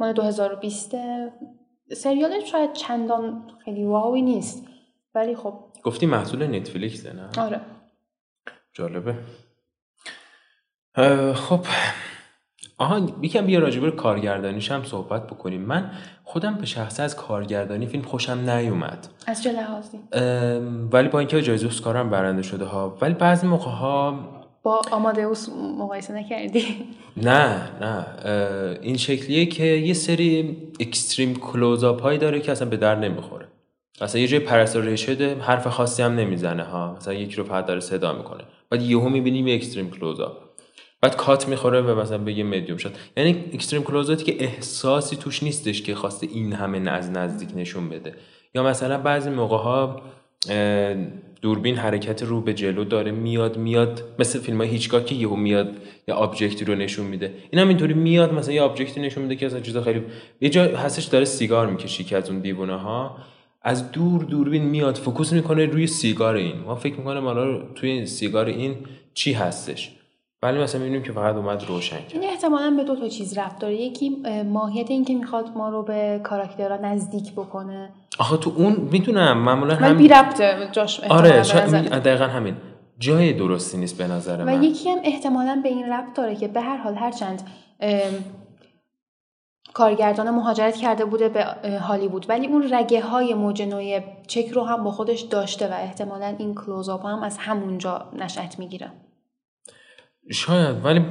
مال 0.00 0.12
2020 0.12 0.96
سریالش 1.96 2.50
شاید 2.50 2.72
چندان 2.72 3.50
خیلی 3.64 3.84
واوی 3.84 4.22
نیست. 4.22 4.66
ولی 5.14 5.36
خب. 5.36 5.54
گفتی 5.82 6.06
محصول 6.06 6.56
نتفلیکسه 6.56 7.12
نه؟ 7.12 7.28
آره. 7.38 7.60
جالبه. 8.72 9.14
خب. 11.34 11.60
آها 12.78 13.00
یکم 13.22 13.46
بیا 13.46 13.58
راجع 13.58 13.80
به 13.80 13.90
کارگردانیش 13.90 14.70
هم 14.70 14.84
صحبت 14.84 15.26
بکنیم. 15.26 15.60
من 15.60 15.90
خودم 16.24 16.54
به 16.54 16.66
شخصه 16.66 17.02
از 17.02 17.16
کارگردانی 17.16 17.86
فیلم 17.86 18.02
خوشم 18.02 18.50
نیومد. 18.50 19.08
از 19.26 19.42
چه 19.42 19.52
لحاظی؟ 19.52 19.98
ولی 20.92 21.08
با 21.08 21.18
اینکه 21.18 21.42
جایزه 21.42 21.66
اسکار 21.66 21.96
هم 21.96 22.10
برنده 22.10 22.42
شده 22.42 22.64
ها. 22.64 22.96
ولی 23.00 23.14
بعضی 23.14 23.46
موقع 23.46 23.70
ها 23.70 24.18
با 24.62 24.82
آمادئوس 24.90 25.48
مقایسه 25.78 26.14
نکردی؟ 26.14 26.64
نه 27.16 27.68
نه. 27.80 28.06
این 28.82 28.96
شکلیه 28.96 29.46
که 29.46 29.64
یه 29.64 29.94
سری 29.94 30.56
اکستریم 30.80 31.34
کلوزاپ 31.34 32.02
هایی 32.02 32.18
داره 32.18 32.40
که 32.40 32.52
اصلا 32.52 32.68
به 32.68 32.76
در 32.76 32.94
نمی‌خوره. 32.94 33.46
مثلا 34.00 34.20
یه 34.20 34.26
جای 34.26 34.40
پرستار 34.40 34.96
شده 34.96 35.36
حرف 35.40 35.66
خاصی 35.66 36.02
هم 36.02 36.14
نمی‌زنه 36.14 36.62
ها. 36.62 36.94
مثلا 36.96 37.14
یکی 37.14 37.36
رو 37.36 37.44
فقط 37.44 37.66
داره 37.66 37.80
صدا 37.80 38.12
می‌کنه. 38.12 38.44
بعد 38.70 38.82
یهو 38.82 39.08
می‌بینیم 39.08 39.46
یه 39.46 39.54
اکستریم 39.54 39.90
کلوزاپ 39.90 40.45
بعد 41.00 41.16
کات 41.16 41.48
می‌خوره 41.48 41.80
و 41.80 42.00
مثلا 42.00 42.18
به 42.18 42.32
یه 42.32 42.44
مدیوم 42.44 42.78
شد. 42.78 42.92
یعنی 43.16 43.44
اکستریم 43.52 43.82
کلوزاتی 43.82 44.24
که 44.24 44.44
احساسی 44.44 45.16
توش 45.16 45.42
نیستش 45.42 45.82
که 45.82 45.94
خواسته 45.94 46.26
این 46.26 46.52
همه 46.52 46.90
از 46.90 47.10
نزدیک 47.10 47.48
نشون 47.56 47.88
بده. 47.88 48.14
یا 48.54 48.62
مثلا 48.62 48.98
بعضی 48.98 49.30
موقع 49.30 49.56
ها 49.56 50.02
دوربین 51.42 51.76
حرکت 51.76 52.22
رو 52.22 52.40
به 52.40 52.54
جلو 52.54 52.84
داره 52.84 53.10
میاد 53.10 53.56
میاد 53.58 54.02
مثل 54.18 54.40
فیلم 54.40 54.58
های 54.58 54.68
هیچکاک 54.68 55.06
که 55.06 55.14
یهو 55.14 55.36
میاد 55.36 55.76
یا 56.08 56.14
object 56.14 56.57
ی 56.57 56.64
رو 56.64 56.74
نشون 56.74 57.06
میده. 57.06 57.34
این 57.50 57.62
هم 57.62 57.68
اینطوری 57.68 57.94
میاد 57.94 58.34
مثلا 58.34 58.54
یه 58.54 58.62
object 58.62 58.95
ی 58.95 59.00
نشون 59.00 59.22
میده 59.22 59.36
که 59.36 59.46
اصلا 59.46 59.60
چیز 59.60 59.76
خیلی 59.76 60.02
یه 60.40 60.48
جا 60.48 60.64
هستش 60.64 61.04
داره 61.04 61.24
سیگار 61.24 61.66
می‌کشه 61.66 62.04
یکی 62.04 62.16
از 62.16 62.30
اون 62.30 62.40
دیوونه 62.40 62.76
ها 62.76 63.16
از 63.62 63.92
دور 63.92 64.24
دوربین 64.24 64.62
میاد 64.64 64.96
focus 64.96 65.32
می‌کنه 65.32 65.66
روی 65.66 65.86
سیگار 65.86 66.34
این. 66.34 66.56
ما 66.58 66.74
فکر 66.74 66.96
می‌کنه 66.96 67.20
حالا 67.20 67.62
توی 67.74 68.06
سیگار 68.06 68.46
این 68.46 68.76
چی 69.14 69.32
هستش. 69.32 69.90
ولی 70.42 70.58
مثلا 70.58 70.80
می‌بینیم 70.80 71.02
که 71.02 71.12
فقط 71.12 71.34
اومد 71.34 71.64
روشن 71.64 71.96
کرد. 71.96 72.12
این 72.12 72.30
احتمالا 72.30 72.70
به 72.76 72.84
دو 72.84 72.96
تا 72.96 73.08
چیز 73.08 73.38
ربط 73.38 73.58
داره. 73.58 73.74
یکی 73.74 74.16
اه، 74.24 74.42
ماهیت 74.42 74.90
این 74.90 75.04
که 75.04 75.14
می‌خواد 75.14 75.56
ما 75.56 75.68
رو 75.68 75.82
به 75.82 76.20
کاراکترها 76.24 76.76
نزدیک 76.76 77.32
بکنه. 77.32 77.90
آخه 78.18 78.36
تو 78.36 78.52
اون 78.56 78.88
می‌دونم 78.92 79.38
معمولا 79.38 79.74
هم 79.74 79.96
بی 79.96 80.08
ربطه 80.08 80.68
جاش 80.72 81.00
احتمالاً 81.00 81.42
آره. 81.42 81.80
می- 81.80 81.88
دقیقا 81.88 82.24
همین. 82.24 82.56
جای 82.98 83.32
درستی 83.32 83.78
نیست 83.78 83.98
به 83.98 84.06
نظر 84.06 84.36
و 84.42 84.44
من. 84.44 84.62
یکی 84.62 84.90
هم 84.90 84.98
احتمالا 85.04 85.60
به 85.62 85.68
این 85.68 85.92
ربط 85.92 86.16
داره 86.16 86.36
که 86.36 86.48
به 86.48 86.60
هر 86.60 86.76
حال 86.76 86.94
هرچند 86.94 87.42
ام، 87.80 88.00
کارگردان 89.74 90.30
مهاجرت 90.30 90.76
کرده 90.76 91.04
بوده 91.04 91.28
به 91.28 91.44
هالیوود 91.78 92.26
ولی 92.28 92.46
اون 92.46 92.74
رگه 92.74 93.00
های 93.02 93.34
موج 93.34 93.62
نوعی 93.62 94.00
چک 94.26 94.48
رو 94.48 94.64
هم 94.64 94.84
با 94.84 94.90
خودش 94.90 95.20
داشته 95.20 95.66
و 95.68 95.72
احتمالا 95.72 96.34
این 96.38 96.54
کلوزاپ 96.54 97.06
هم 97.06 97.22
از 97.22 97.38
همونجا 97.38 98.10
نشأت 98.18 98.58
می‌گیره. 98.58 98.90
شاید 100.32 100.84
ولی 100.84 101.04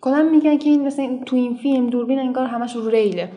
کلا 0.00 0.22
میگن 0.22 0.58
که 0.58 0.68
این 0.68 0.86
مثلا 0.86 1.18
تو 1.26 1.36
این 1.36 1.56
فیلم 1.56 1.90
دوربین 1.90 2.18
انگار 2.18 2.46
همش 2.46 2.76
رو 2.76 2.90
ریله. 2.90 3.32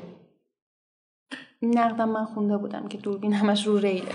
نقدم 1.62 2.10
من 2.10 2.26
خونده 2.26 2.58
بودم 2.58 2.88
که 2.88 2.98
دوربین 2.98 3.34
همش 3.34 3.68
رو 3.68 3.78
ریله. 3.78 4.12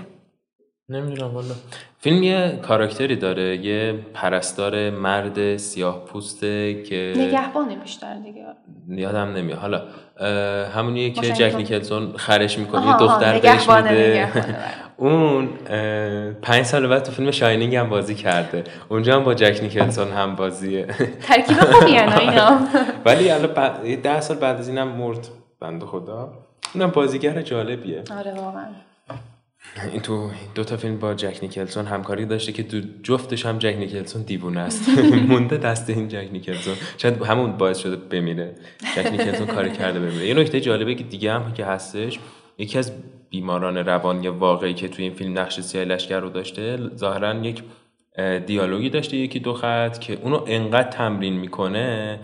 نمی‌دونم 0.89 1.33
والا. 1.33 1.53
فیلم 1.97 2.23
یه 2.23 2.59
کاراکتری 2.61 3.15
داره 3.15 3.65
یه 3.65 4.05
پرستار 4.13 4.89
مرد 4.89 5.57
سیاه 5.57 6.05
پوسته 6.05 6.83
که 6.83 7.13
نگهبانه 7.17 7.75
بیشتر 7.75 8.19
دیگه. 8.19 8.45
یادم 8.87 9.33
نمیاد. 9.33 9.57
حالا 9.59 9.81
همونیه 10.65 11.11
که 11.11 11.21
جک 11.21 11.55
نیکلسون 11.55 12.17
خرش 12.17 12.59
می‌کنه 12.59 12.87
یه 12.87 12.97
دختر 12.97 13.39
بهش 13.39 13.69
میده. 13.69 14.29
اون 14.97 15.49
پنج 16.41 16.65
سال 16.65 16.87
بعد 16.87 17.03
تو 17.03 17.11
فیلم 17.11 17.31
شاینینگ 17.31 17.75
هم 17.75 17.89
بازی 17.89 18.15
کرده. 18.15 18.63
اونجا 18.89 19.15
هم 19.15 19.23
با 19.23 19.33
جک 19.33 19.59
نیکلسون 19.63 20.11
هم 20.11 20.35
بازیه. 20.35 20.87
ترکیب 21.21 21.57
خوبی 21.57 21.97
اینا. 21.97 22.59
ولی 23.05 23.29
الان 23.29 23.95
ده 23.95 24.21
سال 24.21 24.37
بعد 24.37 24.59
از 24.59 24.67
اینم 24.67 24.87
مرد 24.87 25.27
بنده 25.59 25.85
خدا. 25.85 26.33
اونم 26.75 26.91
بازیگر 26.91 27.41
جالبیه. 27.41 28.03
آره 28.17 28.33
واقعا. 28.33 28.65
این 29.91 30.01
تو 30.01 30.29
دو 30.55 30.63
تا 30.63 30.77
فیلم 30.77 30.97
با 30.97 31.13
جک 31.13 31.39
نیکلسون 31.41 31.85
همکاری 31.85 32.25
داشته 32.25 32.51
که 32.51 32.63
تو 32.63 32.81
جفتش 33.03 33.45
هم 33.45 33.57
جک 33.57 33.75
نیکلسون 33.79 34.21
دیوونه 34.21 34.59
است. 34.59 34.89
مونده 35.29 35.57
دست 35.57 35.89
این 35.89 36.07
جک 36.07 36.29
نیکلسون. 36.31 36.73
شاید 36.97 37.21
همون 37.21 37.51
باعث 37.57 37.77
شده 37.77 37.95
بمیره. 37.95 38.55
جک 38.95 39.07
نیکلسون 39.11 39.47
کاری 39.47 39.71
کرده 39.71 39.99
بمیره. 39.99 40.27
یه 40.27 40.33
نکته 40.33 40.61
جالبه 40.61 40.95
که 40.95 41.03
دیگه 41.03 41.31
هم 41.33 41.53
که 41.53 41.65
هستش 41.65 42.19
یکی 42.57 42.77
از 42.77 42.91
بیماران 43.35 43.77
روانی 43.77 44.27
واقعی 44.27 44.73
که 44.73 44.87
توی 44.87 45.03
این 45.03 45.13
فیلم 45.13 45.39
نقش 45.39 45.59
سیاه 45.59 45.85
لشکر 45.85 46.19
رو 46.19 46.29
داشته 46.29 46.77
ظاهرا 46.95 47.33
یک 47.33 47.63
دیالوگی 48.45 48.89
داشته 48.89 49.17
یکی 49.17 49.39
دو 49.39 49.53
خط 49.53 49.97
که 49.97 50.17
اونو 50.21 50.43
انقدر 50.47 50.89
تمرین 50.89 51.33
می‌کنه 51.33 52.19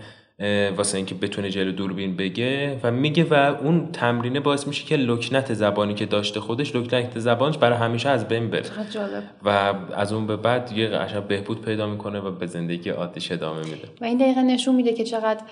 واسه 0.76 0.96
اینکه 0.96 1.14
بتونه 1.14 1.50
جلو 1.50 1.72
دوربین 1.72 2.16
بگه 2.16 2.80
و 2.82 2.90
میگه 2.90 3.24
و 3.24 3.34
اون 3.34 3.92
تمرینه 3.92 4.40
باعث 4.40 4.66
میشه 4.66 4.84
که 4.84 4.96
لکنت 4.96 5.54
زبانی 5.54 5.94
که 5.94 6.06
داشته 6.06 6.40
خودش 6.40 6.76
لکنت 6.76 7.18
زبانش 7.18 7.58
برای 7.58 7.78
همیشه 7.78 8.08
از 8.08 8.28
بین 8.28 8.50
بره. 8.50 8.64
جالب. 8.90 9.22
و 9.42 9.48
از 9.96 10.12
اون 10.12 10.26
به 10.26 10.36
بعد 10.36 10.72
یه 10.72 10.88
قشنگ 10.88 11.22
بهبود 11.22 11.64
پیدا 11.64 11.86
می‌کنه 11.86 12.20
و 12.20 12.30
به 12.30 12.46
زندگی 12.46 12.90
عادیش 12.90 13.32
ادامه 13.32 13.64
میده. 13.64 13.88
و 14.00 14.04
این 14.04 14.18
دقیقا 14.18 14.40
نشون 14.40 14.74
میده 14.74 14.92
که 14.92 15.04
چقدر 15.04 15.42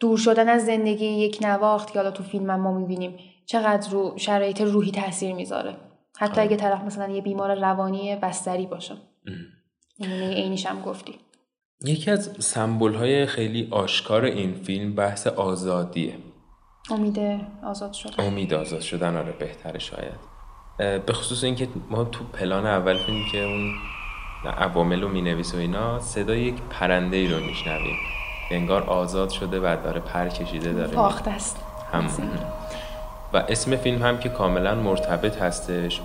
دور 0.00 0.18
شدن 0.18 0.48
از 0.48 0.66
زندگی 0.66 1.06
یک 1.06 1.38
نواخت 1.42 1.92
که 1.92 1.98
حالا 1.98 2.10
تو 2.10 2.22
فیلم 2.22 2.50
هم 2.50 2.60
ما 2.60 2.78
می‌بینیم 2.78 3.14
چقدر 3.50 3.90
رو 3.90 4.14
شرایط 4.16 4.60
روحی 4.60 4.90
تاثیر 4.90 5.34
می‌ذاره. 5.34 5.76
حتی 6.18 6.40
اگه 6.40 6.56
طرف 6.56 6.82
مثلا 6.82 7.08
یه 7.08 7.20
بیمار 7.20 7.54
روانی 7.54 8.16
بستری 8.16 8.66
باشه. 8.66 8.94
نمونه 10.00 10.34
عینیش 10.34 10.66
هم 10.66 10.80
گفتی. 10.80 11.14
یکی 11.84 12.10
از 12.10 12.30
سمبل 12.38 12.94
های 12.94 13.26
خیلی 13.26 13.68
آشکار 13.70 14.24
این 14.24 14.54
فیلم 14.54 14.94
بحث 14.94 15.26
آزادیه. 15.26 16.14
امید 16.90 17.18
آزاد 17.64 17.92
شدن. 17.92 18.24
امید 18.24 18.54
آزاد 18.54 18.80
شدن 18.80 19.16
آره 19.16 19.32
بهتره 19.32 19.78
شاید. 19.78 20.20
به 20.78 21.12
خصوص 21.12 21.44
اینکه 21.44 21.68
ما 21.90 22.04
تو 22.04 22.24
پلان 22.24 22.66
اول 22.66 22.98
فیلم 23.06 23.24
که 23.32 23.38
اون 23.44 23.74
عوامل 24.44 25.02
رو 25.02 25.08
مینویس 25.08 25.54
و 25.54 25.58
اینا 25.58 26.00
صدای 26.00 26.40
یک 26.40 26.54
پرنده 26.70 27.16
ای 27.16 27.28
رو 27.28 27.40
میشنویم. 27.40 27.96
انگار 28.50 28.82
آزاد 28.82 29.30
شده 29.30 29.60
و 29.60 29.76
داره 29.84 30.00
پر 30.00 30.28
کشیده 30.28 30.72
داره 30.72 30.92
فاخته 30.96 31.30
است. 31.30 31.56
همون. 31.92 32.08
و 33.32 33.36
اسم 33.36 33.76
فیلم 33.76 34.02
هم 34.02 34.18
که 34.18 34.28
کاملا 34.28 34.74
مرتبط 34.74 35.36
هستش. 35.42 36.00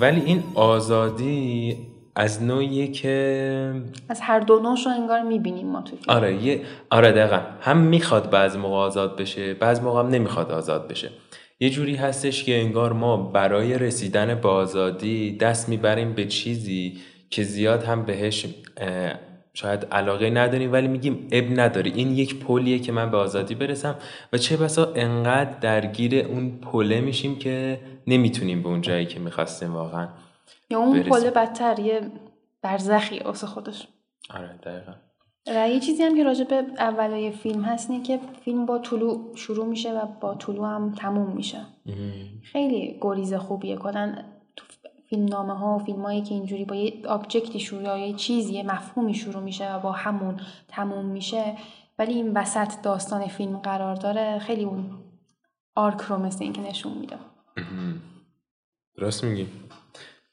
ولی 0.00 0.20
این 0.20 0.42
آزادی 0.54 1.76
از 2.14 2.42
نوعیه 2.42 2.88
که 2.88 3.72
از 4.08 4.20
هر 4.20 4.40
دو 4.40 4.58
نوعش 4.58 4.86
رو 4.86 4.92
انگار 4.92 5.22
می‌بینیم 5.22 5.66
ما 5.66 5.82
تو 5.82 5.96
فیلم. 5.96 6.16
آره 6.16 6.44
یه 6.44 6.60
آره 6.90 7.12
دقیقا. 7.12 7.40
هم 7.60 7.78
می‌خواد 7.78 8.30
بعضی 8.30 8.58
موقع 8.58 8.76
آزاد 8.76 9.16
بشه 9.16 9.54
بعضی 9.54 9.82
موقع 9.82 10.00
هم 10.00 10.08
نمی‌خواد 10.08 10.52
آزاد 10.52 10.88
بشه. 10.88 11.10
یه 11.60 11.70
جوری 11.70 11.96
هستش 11.96 12.44
که 12.44 12.60
انگار 12.60 12.92
ما 12.92 13.16
برای 13.16 13.78
رسیدن 13.78 14.34
به 14.34 14.48
آزادی 14.48 15.36
دست 15.36 15.68
می‌بریم 15.68 16.12
به 16.12 16.24
چیزی 16.24 16.96
که 17.30 17.42
زیاد 17.42 17.84
هم 17.84 18.04
بهش 18.04 18.46
شاید 19.54 19.86
علاقه 19.92 20.30
نداریم 20.30 20.72
ولی 20.72 20.88
میگیم 20.88 21.28
اب 21.32 21.44
نداری 21.60 21.92
این 21.94 22.10
یک 22.10 22.44
پلیه 22.44 22.78
که 22.78 22.92
من 22.92 23.10
به 23.10 23.16
آزادی 23.16 23.54
برسم 23.54 23.94
و 24.32 24.38
چه 24.38 24.56
بسا 24.56 24.92
انقدر 24.94 25.58
درگیر 25.60 26.26
اون 26.26 26.58
پله 26.60 27.00
میشیم 27.00 27.38
که 27.38 27.80
نمی‌تونیم 28.06 28.62
به 28.62 28.68
اون 28.68 28.80
جایی 28.80 29.06
که 29.06 29.18
می‌خواستیم 29.20 29.74
واقعا 29.74 30.08
یا 30.70 30.78
اون. 30.78 31.02
پله 31.02 31.30
بدتر 31.30 31.78
یه 31.78 32.10
برزخی 32.62 33.18
واسه 33.18 33.46
خودش. 33.46 33.88
آره 34.30 34.58
دقیقا. 34.62 34.92
و 35.46 35.68
یه 35.68 35.80
چیزی 35.80 36.02
هم 36.02 36.16
که 36.16 36.24
راجع 36.24 36.44
به 36.44 36.64
اولای 36.78 37.30
فیلم 37.30 37.62
هست 37.62 37.90
اینه 37.90 38.02
که 38.02 38.20
فیلم 38.44 38.66
با 38.66 38.78
طلوع 38.78 39.36
شروع 39.36 39.66
میشه 39.66 39.92
و 39.92 40.06
با 40.20 40.34
طلوع 40.34 40.66
هم 40.68 40.92
تموم 40.92 41.30
میشه. 41.30 41.60
خیلی 42.42 42.98
گریز 43.00 43.34
خوبیه. 43.34 43.76
کلا 43.76 44.14
تو 44.56 44.66
فیلم 45.08 45.24
نامه 45.24 45.58
ها 45.58 45.76
و 45.76 45.78
فیلم 45.78 46.02
هایی 46.02 46.22
که 46.22 46.34
اینجوری 46.34 46.64
با 46.64 46.74
یه 46.74 46.92
آبجکتی 47.08 47.60
شروع 47.60 47.82
یا 47.82 47.98
یه 47.98 48.12
چیزی 48.12 48.54
یه 48.54 48.62
مفهومی 48.62 49.14
شروع 49.14 49.42
میشه 49.42 49.74
و 49.74 49.78
با 49.78 49.92
همون 49.92 50.40
تموم 50.68 51.06
میشه 51.06 51.56
ولی 51.98 52.14
این 52.14 52.32
وسط 52.32 52.82
داستان 52.82 53.26
فیلم 53.26 53.56
قرار 53.56 53.94
داره 53.94 54.38
خیلی 54.38 54.64
اون 54.64 54.90
آرک 55.74 56.00
رو 56.00 56.16
مثل 56.16 56.44
اینکه 56.44 56.60
نشون 56.60 56.92
میده. 56.92 57.16
راست 59.02 59.24
میگی. 59.24 59.46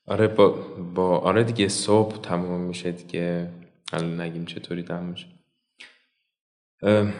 آره 0.07 0.27
با, 0.27 0.49
با 0.95 1.17
آره 1.19 1.43
دیگه 1.43 1.67
صبح 1.67 2.17
تمام 2.17 2.61
میشه 2.61 2.91
دیگه. 2.91 3.49
حالا 3.91 4.07
نگیم 4.07 4.45
چطوری 4.45 4.83
تمام 4.83 5.05
میشه. 5.05 5.27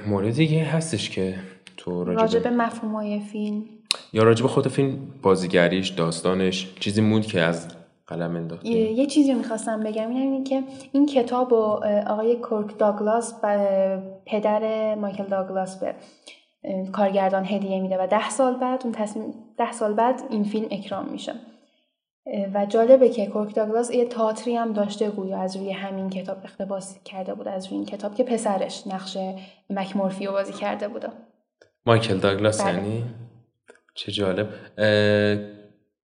مورد 0.07 0.33
دیگه 0.33 0.63
هستش 0.63 1.09
که 1.09 1.39
تو 1.77 2.03
راجع 2.03 2.21
راجبه 2.21 2.49
به 2.49 2.49
مفهوم 2.49 2.95
های 2.95 3.19
فیلم. 3.19 3.63
یا 4.13 4.23
راجبه 4.23 4.47
خود 4.47 4.67
فیلم 4.67 4.97
بازیگریش 5.21 5.89
داستانش 5.89 6.73
چیزی 6.79 7.01
موند 7.01 7.25
که 7.25 7.41
از 7.41 7.67
قلم 8.07 8.31
یه, 8.33 8.41
انداختی 8.41 8.69
یه 8.69 9.05
چیزی 9.05 9.31
رو 9.31 9.37
می‌خواستم 9.37 9.79
بگم 9.79 10.09
اینه 10.09 10.19
اینه 10.19 10.43
که 10.43 10.63
این 10.91 11.05
کتاب 11.05 11.53
اه، 11.53 12.01
آقای 12.01 12.35
کورک 12.35 12.77
داگلاس 12.77 13.33
پدر 14.25 14.95
مایکل 14.95 15.23
داگلاس 15.23 15.79
به. 15.79 15.95
کارگردان 16.91 17.45
هدیه 17.45 17.81
میده 17.81 17.97
و 18.03 18.07
ده 18.07 18.29
سال 18.29 18.57
بعد 18.57 18.81
اون 18.83 18.93
تصمیم 18.93 19.33
ده 19.57 19.71
سال 19.71 19.93
بعد 19.93 20.21
این 20.29 20.43
فیلم 20.43 20.67
اکرام 20.71 21.09
میشه. 21.09 21.33
و 22.53 22.65
جالبه 22.65 23.09
که 23.09 23.25
کورک 23.25 23.55
داگلاس 23.55 23.91
یه 23.91 24.05
تئاتری 24.05 24.55
هم 24.55 24.73
داشته 24.73 25.09
گویا 25.09 25.41
از 25.41 25.55
روی 25.55 25.71
همین 25.71 26.09
کتاب 26.09 26.37
اقتباس 26.43 27.03
کرده 27.03 27.33
بود 27.33 27.47
از 27.47 27.67
روی 27.67 27.75
این 27.75 27.85
کتاب 27.85 28.15
که 28.15 28.23
پسرش 28.23 28.87
نقش 28.87 29.17
مکمورفی 29.69 30.25
رو 30.25 30.31
بازی 30.31 30.53
کرده 30.53 30.87
بوده. 30.87 31.07
مایکل 31.85 32.17
داگلاس 32.17 32.61
بله. 32.61 32.73
یعنی؟ 32.73 33.03
چه 33.95 34.11
جالب. 34.11 34.49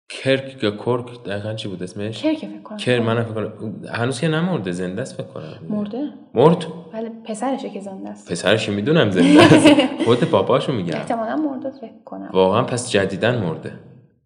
کرک 0.09 0.63
یا 0.63 0.71
کورک 0.71 1.23
دقیقا 1.23 1.53
چی 1.53 1.67
بود 1.67 1.83
اسمش؟ 1.83 2.23
کرکه 2.23 2.47
فکر 2.47 2.61
کنم. 2.61 2.77
کر 2.77 2.99
من 2.99 3.23
فکر 3.23 3.47
کنم. 3.49 3.85
هنوز 3.93 4.19
که 4.21 4.27
نمرده 4.27 4.71
زنده 4.71 5.01
است 5.01 5.21
فکر 5.21 5.27
کنم. 5.27 5.59
مرده؟ 5.69 6.09
مرد. 6.33 6.65
بله 6.93 7.11
پسرشه 7.25 7.69
که 7.69 7.79
زنده 7.79 8.09
است. 8.09 8.31
پسرش 8.31 8.69
می‌دونم 8.69 9.11
زنده 9.11 9.41
است. 9.43 9.67
خود 10.05 10.29
باباشو 10.29 10.71
میگم. 10.73 10.97
احتمالا 10.97 11.35
مرده 11.35 11.71
فکر 11.71 12.03
کنم. 12.05 12.29
واقعا 12.33 12.63
پس 12.63 12.91
جدیدن 12.91 13.37
مرده. 13.37 13.73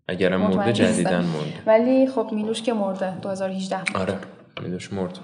اگرم 0.08 0.42
مرده. 0.42 0.74
جدیدن 0.74 1.18
مرده. 1.18 1.64
ولی 1.68 2.08
خب 2.08 2.30
میلوش 2.32 2.62
که 2.62 2.74
مرده 2.74 3.20
2018 3.20 3.78
مرده. 3.78 4.00
آره 4.00 4.18
میلوش 4.64 4.94
مرد 4.94 5.20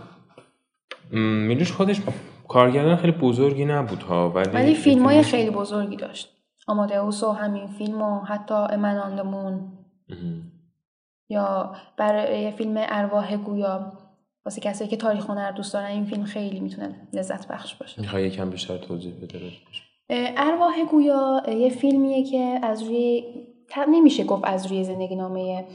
میلوش 1.47 1.71
خودش 1.71 2.01
کارگردان 2.47 2.95
خیلی 2.95 3.13
بزرگی 3.13 3.65
نبود 3.65 4.01
ها 4.01 4.29
ولی 4.29 4.49
ولی 4.49 4.75
فیلم 4.75 5.05
های 5.05 5.23
خیلی 5.23 5.49
بزرگی 5.49 5.95
داشت. 5.95 6.35
آمادئوس 6.67 7.23
و 7.23 7.31
همین 7.31 7.67
فیلم 7.67 8.01
و 8.01 8.19
حتی 8.19 8.53
امناندمون 8.53 9.78
یا 11.29 11.75
برای 11.97 12.51
فیلم 12.51 12.75
ارواح 12.77 13.37
گویا 13.37 13.91
واسه 14.45 14.61
کسایی 14.61 14.89
که 14.89 14.97
تاریخ 14.97 15.29
هنر 15.29 15.51
دوست 15.51 15.73
دارن 15.73 15.85
این 15.85 16.05
فیلم 16.05 16.23
خیلی 16.23 16.59
می‌تونه 16.59 16.95
لذت 17.13 17.47
بخش 17.47 17.75
باشه. 17.75 18.01
می‌خوای 18.01 18.27
یکم 18.27 18.49
بیشتر 18.49 18.77
توضیح 18.77 19.13
بده 19.21 19.39
ارواح 20.37 20.83
گویا 20.91 21.41
یه 21.47 21.69
فیلمیه 21.69 22.23
که 22.23 22.59
از 22.63 22.83
روی 22.83 23.23
نمیشه 23.87 24.23
گفت 24.23 24.43
از 24.45 24.65
روی 24.65 24.83
زندگی 24.83 25.15
نامه 25.15 25.65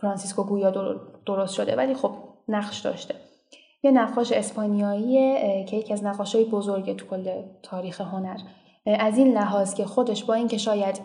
فرانسیسکو 0.00 0.44
گویا 0.44 0.70
در- 0.70 0.96
درست 1.26 1.54
شده 1.54 1.76
ولی 1.76 1.94
خب 1.94 2.12
نقش 2.48 2.78
داشته. 2.80 3.14
یه 3.82 3.90
نقاش 3.90 4.32
اسپانیاییه 4.32 5.34
اه، 5.38 5.64
که 5.64 5.76
یکی 5.76 5.92
از 5.92 6.04
نقاشای 6.04 6.44
بزرگ 6.44 6.96
تو 6.96 7.06
کل 7.06 7.42
تاریخ 7.62 8.00
هنر. 8.00 8.36
از 8.86 9.18
این 9.18 9.32
لحاظ 9.38 9.74
که 9.74 9.84
خودش 9.84 10.24
با 10.24 10.34
اینکه 10.34 10.58
شاید 10.58 11.00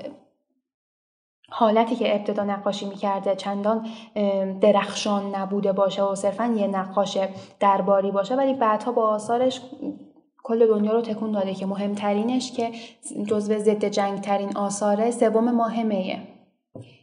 حالتی 1.51 1.95
که 1.95 2.15
ابتدا 2.15 2.43
نقاشی 2.43 2.86
می‌کرده 2.86 3.36
چندان 3.36 3.88
درخشان 4.62 5.36
نبوده 5.36 5.71
باشه 5.71 6.03
و 6.03 6.15
صرفا 6.15 6.45
یه 6.45 6.67
نقاش 6.67 7.17
درباری 7.60 8.12
باشه 8.12 8.36
ولی 8.36 8.53
بعدها 8.53 8.91
با 8.91 9.10
آثارش 9.10 9.62
کل 10.43 10.67
دنیا 10.67 10.93
رو 10.93 11.01
تکون 11.01 11.31
داده 11.31 11.53
که 11.53 11.65
مهمترینش 11.65 12.51
که 12.51 12.71
جزو 13.27 13.57
ضد 13.57 13.86
جنگ 13.86 14.21
ترین 14.21 14.57
آثاره 14.57 15.12
سوم 15.12 15.51
ماه 15.51 15.83
میه 15.83 16.19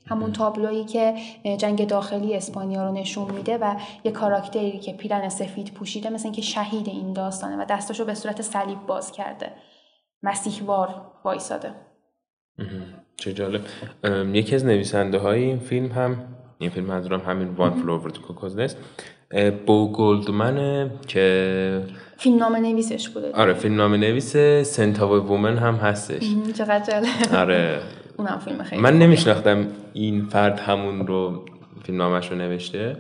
همون 0.07 0.33
تابلویی 0.33 0.85
که 0.85 1.15
جنگ 1.57 1.87
داخلی 1.87 2.37
اسپانیا 2.37 2.89
رو 2.89 2.93
نشون 2.93 3.31
میده 3.31 3.59
و 3.59 3.75
یه 4.05 4.13
کاراکتری 4.13 4.79
که 4.79 4.93
پیرن 4.93 5.29
سفید 5.29 5.75
پوشیده 5.75 6.11
مثل 6.11 6.25
اینکه 6.25 6.43
شهید 6.43 6.89
این 6.89 7.13
داستانه 7.13 7.63
و 7.63 7.65
دستاشو 7.65 8.05
به 8.05 8.15
صورت 8.15 8.43
صلیب 8.43 8.87
باز 8.87 9.13
کرده. 9.13 9.53
مسیحوار 10.23 11.11
وایساده. 11.25 11.75
چه 13.17 13.33
جالب. 13.33 13.61
یکی 14.33 14.55
از 14.55 14.65
نویسنده 14.65 15.19
های 15.19 15.43
این 15.43 15.59
فیلم 15.59 15.87
هم 15.87 16.17
این 16.59 16.71
فیلم 16.71 16.87
منظورم 16.87 17.21
همین 17.21 17.49
One 17.49 17.71
Flew 17.71 18.13
Over 18.13 18.26
the 18.26 18.36
Cuckoo's 18.36 18.63
Nest 18.63 18.77
بو 19.67 19.93
گلدمنه 19.93 20.91
که 21.07 21.83
فیلمنامه 22.17 22.57
نویسش 22.57 23.09
بوده. 23.09 23.33
آره 23.33 23.53
فیلمنامه 23.53 23.95
نویس 23.95 24.37
Scent 24.63 25.27
of 25.27 25.35
a 25.35 25.39
Woman 25.39 25.59
هم 25.59 25.75
هستش. 25.75 26.23
چقدر 26.59 26.93
جالب. 26.93 27.35
آره. 27.41 27.81
اونم 28.17 28.39
فیلم 28.45 28.63
خیلی 28.63 28.83
من. 28.83 28.99
نمیشناختم 28.99 29.67
این 29.93 30.25
فرد 30.25 30.61
همون 30.61 31.07
رو 31.07 31.45
فیلمنامه‌ش 31.83 32.31
رو 32.31 32.37
نوشته 32.37 32.97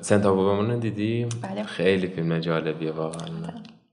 Scent 0.00 0.38
of 0.38 0.46
a 0.46 0.50
Woman 0.50 0.70
رو 0.70 0.80
دیدی؟ 0.80 1.26
بله. 1.42 1.62
خیلی 1.62 2.06
فیلم 2.06 2.38
جالبیه 2.38 2.90
واقعا. 2.90 3.28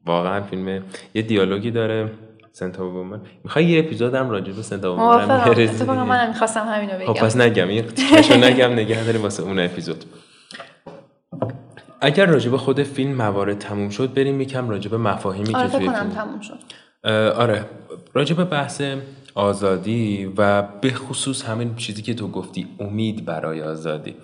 واقعا 0.06 0.42
فیلم 0.42 0.84
یه 1.14 1.22
دیالوگی 1.22 1.72
داره. 1.72 2.12
سنتاو 2.54 2.94
وومن 2.94 3.22
می‌خوای 3.44 3.66
یه 3.66 3.80
اپیزود 3.80 4.16
هم 4.16 4.30
راجع 4.30 4.54
به 4.54 4.62
سنتاو 4.62 5.00
وومن 5.00 5.26
موافقم. 5.26 6.04
منم 6.04 6.28
می‌خواستم 6.28 6.66
همینو 6.68 6.92
خب 6.92 7.14
بگم. 7.14 7.14
پس 7.14 7.38
نگم. 7.38 7.82
تیکشو 7.82 8.38
نگم 8.38 8.74
نگه 8.74 9.04
داریم 9.04 9.22
واسه 9.22 9.44
اون 9.44 9.60
اپیزود. 9.60 10.06
اگر 12.02 12.26
راجع 12.26 12.52
به 12.52 12.58
خود 12.58 12.84
فیلم 12.84 13.14
موارد 13.14 13.58
تموم 13.58 13.90
شد 13.90 14.14
بریم 14.14 14.42
یکم 14.42 14.70
راجع 14.70 14.92
به 14.92 14.98
مفاهیمی 14.98 15.56
آره 15.56 15.70
که 15.70 15.78
توی 15.78 15.90
فیلم 15.90 16.10
تموم 16.10 16.42
شد. 16.42 16.60
آره. 17.36 17.66
راجع 18.14 18.36
به 18.36 18.46
بحث 18.46 18.82
آزادی 19.36 20.34
و 20.38 20.62
به 20.62 20.94
خصوص 20.94 21.46
همین 21.46 21.76
چیزی 21.76 22.02
که 22.02 22.14
تو 22.14 22.28
گفتی 22.28 22.68
امید 22.80 23.26
برای 23.26 23.62
آزادی. 23.62 24.16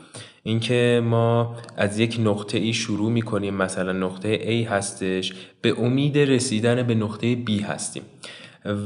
اینکه 0.47 1.01
ما 1.03 1.55
از 1.77 1.99
یک 1.99 2.17
نقطه 2.19 2.57
ای 2.57 2.73
شروع 2.73 3.11
می‌کنیم. 3.11 3.53
مثلا 3.53 3.93
نقطه 3.93 4.37
A 4.37 4.71
هستش 4.71 5.33
به 5.61 5.75
امید 5.79 6.17
رسیدن 6.17 6.83
به 6.83 6.95
نقطه 6.95 7.45
B 7.45 7.63
هستیم. 7.63 8.03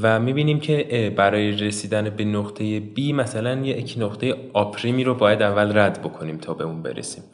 و 0.02 0.20
می‌بینیم 0.20 0.60
که 0.60 1.12
برای 1.16 1.50
رسیدن 1.50 2.10
به 2.10 2.24
نقطه 2.24 2.80
B 2.80 3.00
مثلا 3.14 3.60
یک 3.60 3.94
نقطه 3.98 4.36
آپریمی 4.52 5.04
رو 5.04 5.14
باید 5.14 5.42
اول 5.42 5.78
رد 5.78 6.02
بکنیم 6.02 6.38
تا 6.38 6.54
به 6.54 6.64
اون 6.64 6.82
برسیم. 6.82 7.24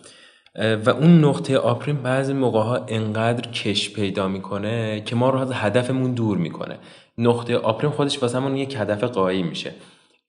و 0.87 0.91
اون 0.91 1.25
نقطه 1.25 1.59
آپریم 1.59 1.97
بعضی 1.97 2.33
موقع 2.33 2.61
ها 2.61 2.85
انقدر 2.89 3.51
کش 3.51 3.93
پیدا 3.93 4.29
می‌کنه 4.29 5.03
که 5.07 5.17
ما 5.17 5.31
رو 5.31 5.39
از 5.39 5.53
هدفمون 5.53 6.15
دور 6.15 6.39
می‌کنه. 6.39 6.79
نقطه 7.19 7.57
آپریم 7.57 7.91
خودش 7.91 8.23
واسمون 8.23 8.57
یک 8.57 8.77
هدف 8.77 9.05
قایی 9.05 9.43
میشه. 9.43 9.73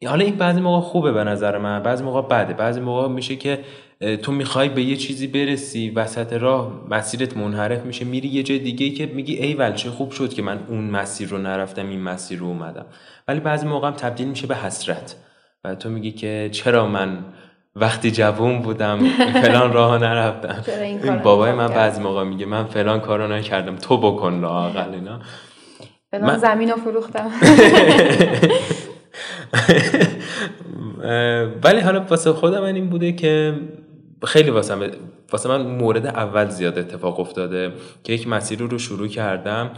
حالا 0.08 0.26
این 0.26 0.36
بعضی 0.36 0.62
موقع 0.62 0.82
خوبه 0.88 1.12
به 1.12 1.24
نظر 1.24 1.58
من 1.58 1.84
بعضی 1.84 2.04
موقع 2.04 2.22
بده. 2.22 2.54
بعضی 2.54 2.80
موقع 2.80 3.08
میشه 3.08 3.36
که 3.36 3.60
تو 4.24 4.32
می‌خوای 4.32 4.70
به 4.70 4.84
یه 4.84 4.96
چیزی 4.96 5.28
برسی 5.28 5.90
وسط 5.90 6.34
راه 6.34 6.72
مسیرت 6.90 7.38
منحرف 7.38 7.86
میشه 7.86 8.06
میری 8.06 8.28
یه 8.28 8.44
جای 8.44 8.60
دیگه 8.60 8.90
که 8.90 9.06
میگی 9.06 9.34
ای 9.36 9.74
چه 9.76 9.90
خوب 9.90 10.12
شد 10.12 10.34
که 10.34 10.42
من 10.42 10.60
اون 10.68 10.90
مسیر 10.90 11.30
رو 11.30 11.38
نرفتم 11.38 11.90
این 11.90 12.02
مسیر 12.02 12.40
رو 12.40 12.46
اومدم. 12.48 12.86
ولی 13.28 13.40
بعضی 13.40 13.68
موقع 13.68 13.88
هم 13.88 13.94
تبدیل 13.94 14.28
میشه 14.28 14.48
به 14.48 14.56
حسرت. 14.56 15.16
و 15.64 15.76
تو 15.76 15.90
میگی 15.90 16.12
که 16.12 16.50
چرا 16.52 16.88
من 16.88 17.18
وقتی 17.76 18.12
جوون 18.12 18.60
بودم 18.62 19.00
فلان 19.34 19.74
راه 19.74 19.98
نرفتم؟ 19.98 20.64
این 21.04 21.18
بابای 21.18 21.52
من؟ 21.52 21.68
بعضی 21.68 22.02
موقع 22.02 22.24
میگه 22.24 22.46
من 22.46 22.66
فلان 22.66 23.00
کارو 23.00 23.28
نکردم 23.28 23.76
تو 23.76 23.98
بکن 23.98 24.40
لااقل 24.40 24.94
اینا. 24.94 25.20
فلان 26.12 26.26
من- 26.26 26.38
زمین 26.38 26.70
رو 26.70 26.76
فروختم. 26.78 27.32
ولی 31.64 31.80
حالا 31.80 32.00
واسه 32.00 32.34
خودم 32.34 32.60
من 32.60 32.76
این 32.76 32.90
بوده 32.90 33.12
که 33.12 33.54
خیلی 34.24 34.50
واسه 34.50 34.92
واسه 35.32 35.50
من 35.50 35.62
مورد 35.62 36.06
اول 36.06 36.50
زیاد 36.50 36.80
اتفاق 36.80 37.20
افتاده 37.20 37.74
که 38.04 38.14
یک 38.14 38.28
مسیری 38.28 38.68
رو 38.68 38.78
شروع 38.78 39.08
کردم 39.08 39.72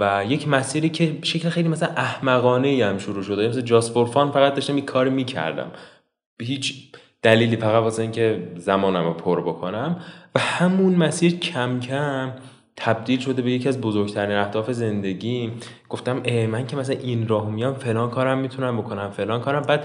و 0.00 0.24
یک 0.28 0.48
مسیری 0.48 0.88
که 0.88 1.18
شکل 1.22 1.48
خیلی 1.48 1.68
مثلا 1.68 1.88
احمقانه 1.96 2.68
ای 2.68 2.82
هم 2.82 2.98
شروع 2.98 3.22
شده. 3.22 3.48
مثل 3.48 3.60
جاست 3.60 3.92
فور 3.92 4.06
فقط 4.06 4.54
داشتم 4.54 4.74
این 4.74 4.84
کار 4.84 5.08
می‌کردم. 5.08 5.70
هیچ 6.42 6.92
دلیلی 7.22 7.56
فقط 7.56 7.82
واسه 7.82 8.02
اینکه 8.02 8.52
زمانم 8.56 9.04
رو 9.04 9.14
پر 9.14 9.40
بکنم. 9.40 9.96
و 10.34 10.38
همون 10.38 10.94
مسیر 10.94 11.38
کم 11.38 11.80
کم 11.80 12.32
تبدیل 12.80 13.20
شده 13.20 13.42
به 13.42 13.50
یکی 13.50 13.68
از 13.68 13.80
بزرگترین 13.80 14.36
اهداف 14.36 14.70
زندگی. 14.70 15.52
گفتم 15.88 16.22
اه 16.24 16.46
من 16.46 16.66
که 16.66 16.76
مثلا 16.76 16.96
این 17.02 17.28
راه 17.28 17.50
میام 17.50 17.74
فلان 17.74 18.10
کارم 18.10 18.38
می‌تونم 18.38 18.76
بکنم 18.76 19.10
فلان 19.10 19.40
کارم. 19.40 19.62
بعد 19.62 19.84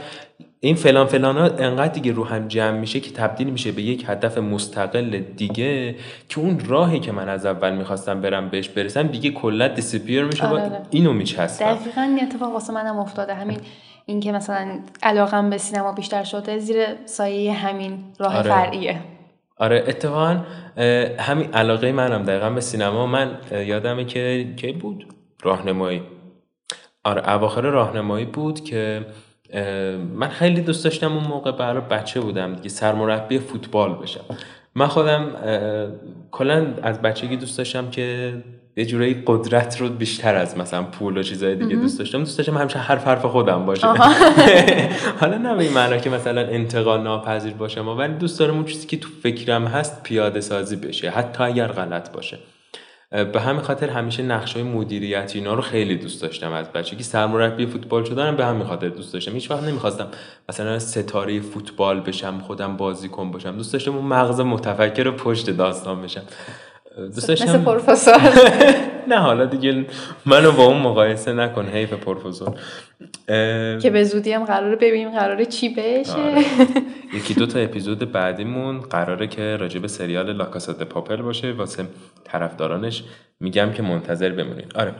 این 0.60 0.76
فلان 0.76 1.08
فلان 1.08 1.38
ها 1.38 1.44
انقدر 1.44 1.94
دیگه 1.94 2.12
رو 2.12 2.26
هم 2.26 2.48
جمع 2.48 2.80
میشه 2.80 3.00
که 3.00 3.12
تبدیل 3.12 3.50
میشه 3.50 3.72
به 3.72 3.82
یک 3.82 4.06
هدف 4.08 4.38
مستقل 4.38 5.20
دیگه 5.20 5.96
که 6.30 6.40
اون 6.40 6.60
راهی 6.68 7.00
که 7.00 7.12
من 7.12 7.30
از 7.30 7.46
اول 7.46 7.76
می‌خواستم 7.76 8.22
برم 8.22 8.50
بهش 8.50 8.70
برسم 8.70 9.08
دیگه 9.08 9.32
کلا 9.32 9.68
دیسپیر 9.68 10.24
میشه 10.24 10.48
آره، 10.48 10.62
و 10.62 10.66
آره. 10.66 10.82
اینو 10.90 11.14
میچستم 11.14 11.74
دقیقا 11.74 12.02
این 12.02 12.24
اتفاق 12.24 12.54
واسه 12.54 12.74
منم 12.74 13.00
افتاده. 13.00 13.34
همین 13.34 13.58
اینکه 14.06 14.32
مثلا 14.32 14.80
علاقم 15.04 15.50
به 15.50 15.58
سینما 15.58 15.92
بیشتر 15.92 16.24
شده 16.24 16.60
زیر 16.60 16.78
سایه 17.06 17.54
همین 17.54 18.04
راه 18.20 18.38
آره. 18.38 18.50
فرعیه. 18.50 19.00
آره 19.58 19.84
اتفاقا 19.88 20.42
همین 21.20 21.54
علاقه 21.54 21.92
منم 21.92 22.24
دقیقا 22.24 22.50
به 22.50 22.62
سینما 22.62 23.08
من 23.08 23.38
یادمه 23.52 24.06
که 24.06 24.54
کی 24.56 24.72
بود؟ 24.72 25.06
راهنمایی. 25.44 26.04
آره 27.04 27.30
اواخر 27.30 27.62
راهنمایی 27.62 28.26
بود 28.26 28.64
که 28.64 29.06
من 30.14 30.30
خیلی 30.30 30.62
دوست 30.62 30.84
داشتم 30.84 31.14
اون 31.14 31.24
موقع 31.24 31.52
برای 31.52 31.82
بچه 31.82 32.22
بودم 32.22 32.56
دیگه 32.56 32.70
سرمربی 32.70 33.40
فوتبال 33.40 33.94
بشم. 33.96 34.24
من 34.76 34.88
خودم 34.88 35.32
کلا 36.32 36.74
از 36.84 37.02
بچگی 37.02 37.38
دوست 37.38 37.58
داشتم 37.58 37.90
که 37.90 38.34
یه 38.76 38.86
جورایی 38.86 39.24
قدرت 39.28 39.82
رو 39.82 39.90
بیشتر 39.90 40.36
از 40.36 40.58
مثلا 40.58 40.84
پول 40.84 41.18
و 41.18 41.24
چیزای 41.24 41.56
دیگه 41.56 41.76
دوست 41.76 42.00
داشتم. 42.00 42.18
دوست 42.18 42.38
داشتم 42.38 42.58
همیشه 42.58 42.80
حرف 42.80 43.08
حرف 43.08 43.26
خودم 43.26 43.66
باشه. 43.66 43.88
حالا 45.22 45.38
نه 45.38 45.56
به 45.56 45.64
این 45.64 45.74
معنا 45.74 45.98
که 45.98 46.10
مثلا 46.10 46.42
انتقال 46.42 47.04
ناپذیر 47.04 47.54
باشم 47.54 47.88
ولی 47.88 48.14
دوست 48.14 48.40
دارم 48.40 48.54
اون 48.54 48.66
چیزی 48.66 48.88
که 48.88 48.98
تو 48.98 49.10
فکرم 49.24 49.66
هست 49.66 50.04
پیاده 50.04 50.42
سازی 50.42 50.76
بشه 50.76 51.10
حتی 51.10 51.44
اگر 51.44 51.68
غلط 51.68 52.12
باشه. 52.12 52.38
به 53.34 53.42
همین 53.42 53.62
خاطر 53.62 53.90
همیشه 53.90 54.24
نقش 54.24 54.54
های 54.54 54.64
مدیریتی 54.64 55.40
اینا 55.40 55.54
رو 55.54 55.62
خیلی 55.62 55.98
دوست 55.98 56.22
داشتم 56.22 56.52
از 56.52 56.72
بچگی 56.72 57.04
سرمربی 57.04 57.66
فوتبال 57.66 58.04
شدنم 58.04 58.36
به 58.36 58.46
همین 58.46 58.64
خاطر 58.64 58.90
دوست 58.90 59.14
داشتم. 59.14 59.32
هیچ 59.32 59.52
وقت 59.52 59.64
نمی‌خواستم 59.64 60.08
مثلا 60.50 60.80
ستاره 60.80 61.40
فوتبال 61.40 62.00
بشم 62.00 62.40
خودم 62.40 62.78
بازیکن 62.78 63.32
باشم. 63.32 63.56
دوست 63.56 63.74
داشتم 63.74 63.96
اون 63.96 64.06
مغز 64.06 64.40
متفکر 64.40 65.12
پشت 65.12 65.50
داستان 65.50 66.02
بشم. 66.02 66.22
دوست 66.98 67.18
مثل 67.18 67.28
داشتم 67.28 67.64
پروفسور. 67.64 68.20
نه 69.10 69.18
حالا 69.18 69.46
دیگه 69.46 69.86
منو 70.26 70.52
با 70.52 70.66
اون 70.66 70.78
مقایسه 70.78 71.34
نکن 71.34 71.66
حیف 71.66 71.94
پروفسور. 71.94 72.54
که 73.80 73.90
به 73.94 74.04
زودی 74.04 74.32
هم 74.32 74.44
قراره 74.46 74.76
ببینیم 74.76 75.10
قراره 75.10 75.46
چی 75.46 75.70
بشه. 75.70 76.14
آره. 76.14 76.46
یکی 77.18 77.34
دو 77.34 77.46
تا 77.46 77.60
اپیزود 77.60 78.12
بعدیمون 78.12 78.80
قراره 78.80 79.28
که 79.28 79.58
راجع 79.58 79.80
به 79.80 79.88
سریال 79.88 80.34
لاکاسا 80.34 80.74
د 80.74 80.84
پاپل 80.84 81.22
باشه. 81.22 81.52
واسه 81.52 81.86
طرفدارانش 82.24 83.04
میگم 83.40 83.72
که 83.72 83.84
منتظر 83.84 84.30
بمونید. 84.30 84.72
آره. 84.76 84.94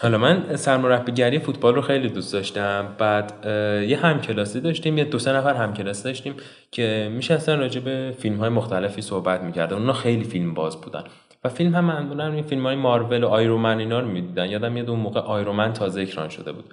حالا 0.00 0.18
من 0.18 0.56
سرمربیگری 0.56 1.38
فوتبال 1.38 1.74
رو 1.74 1.82
خیلی 1.82 2.08
دوست 2.08 2.32
داشتم. 2.32 2.94
بعد 2.98 3.46
یه 3.88 3.98
همکلاسی 4.02 4.60
داشتیم 4.60 4.98
یه 4.98 5.04
دو 5.04 5.18
سه 5.18 5.32
نفر 5.32 5.54
همکلاسی 5.54 6.04
داشتیم 6.04 6.34
که 6.70 7.10
میشستن 7.12 7.58
راجع 7.58 7.80
به 7.80 8.14
فیلم 8.18 8.36
های 8.36 8.48
مختلفی 8.48 9.02
صحبت 9.02 9.40
می‌کردن. 9.40 9.76
اونا 9.76 9.92
خیلی 9.92 10.24
فیلم 10.24 10.54
باز 10.54 10.80
بودن. 10.80 11.04
و 11.44 11.48
فیلم 11.48 11.74
هم 11.74 11.84
معمولا 11.84 12.32
این 12.32 12.42
فیلم 12.42 12.66
های 12.66 12.76
مارول 12.76 13.24
و 13.24 13.28
آیرومن 13.28 13.78
اینا 13.78 14.00
رو 14.00 14.08
می‌دیدن. 14.08 14.50
یادم 14.50 14.72
میاد 14.72 14.90
اون 14.90 15.00
موقع 15.00 15.20
آیرومن 15.20 15.72
تازه 15.72 16.02
اکران 16.02 16.28
شده 16.28 16.52
بود. 16.52 16.64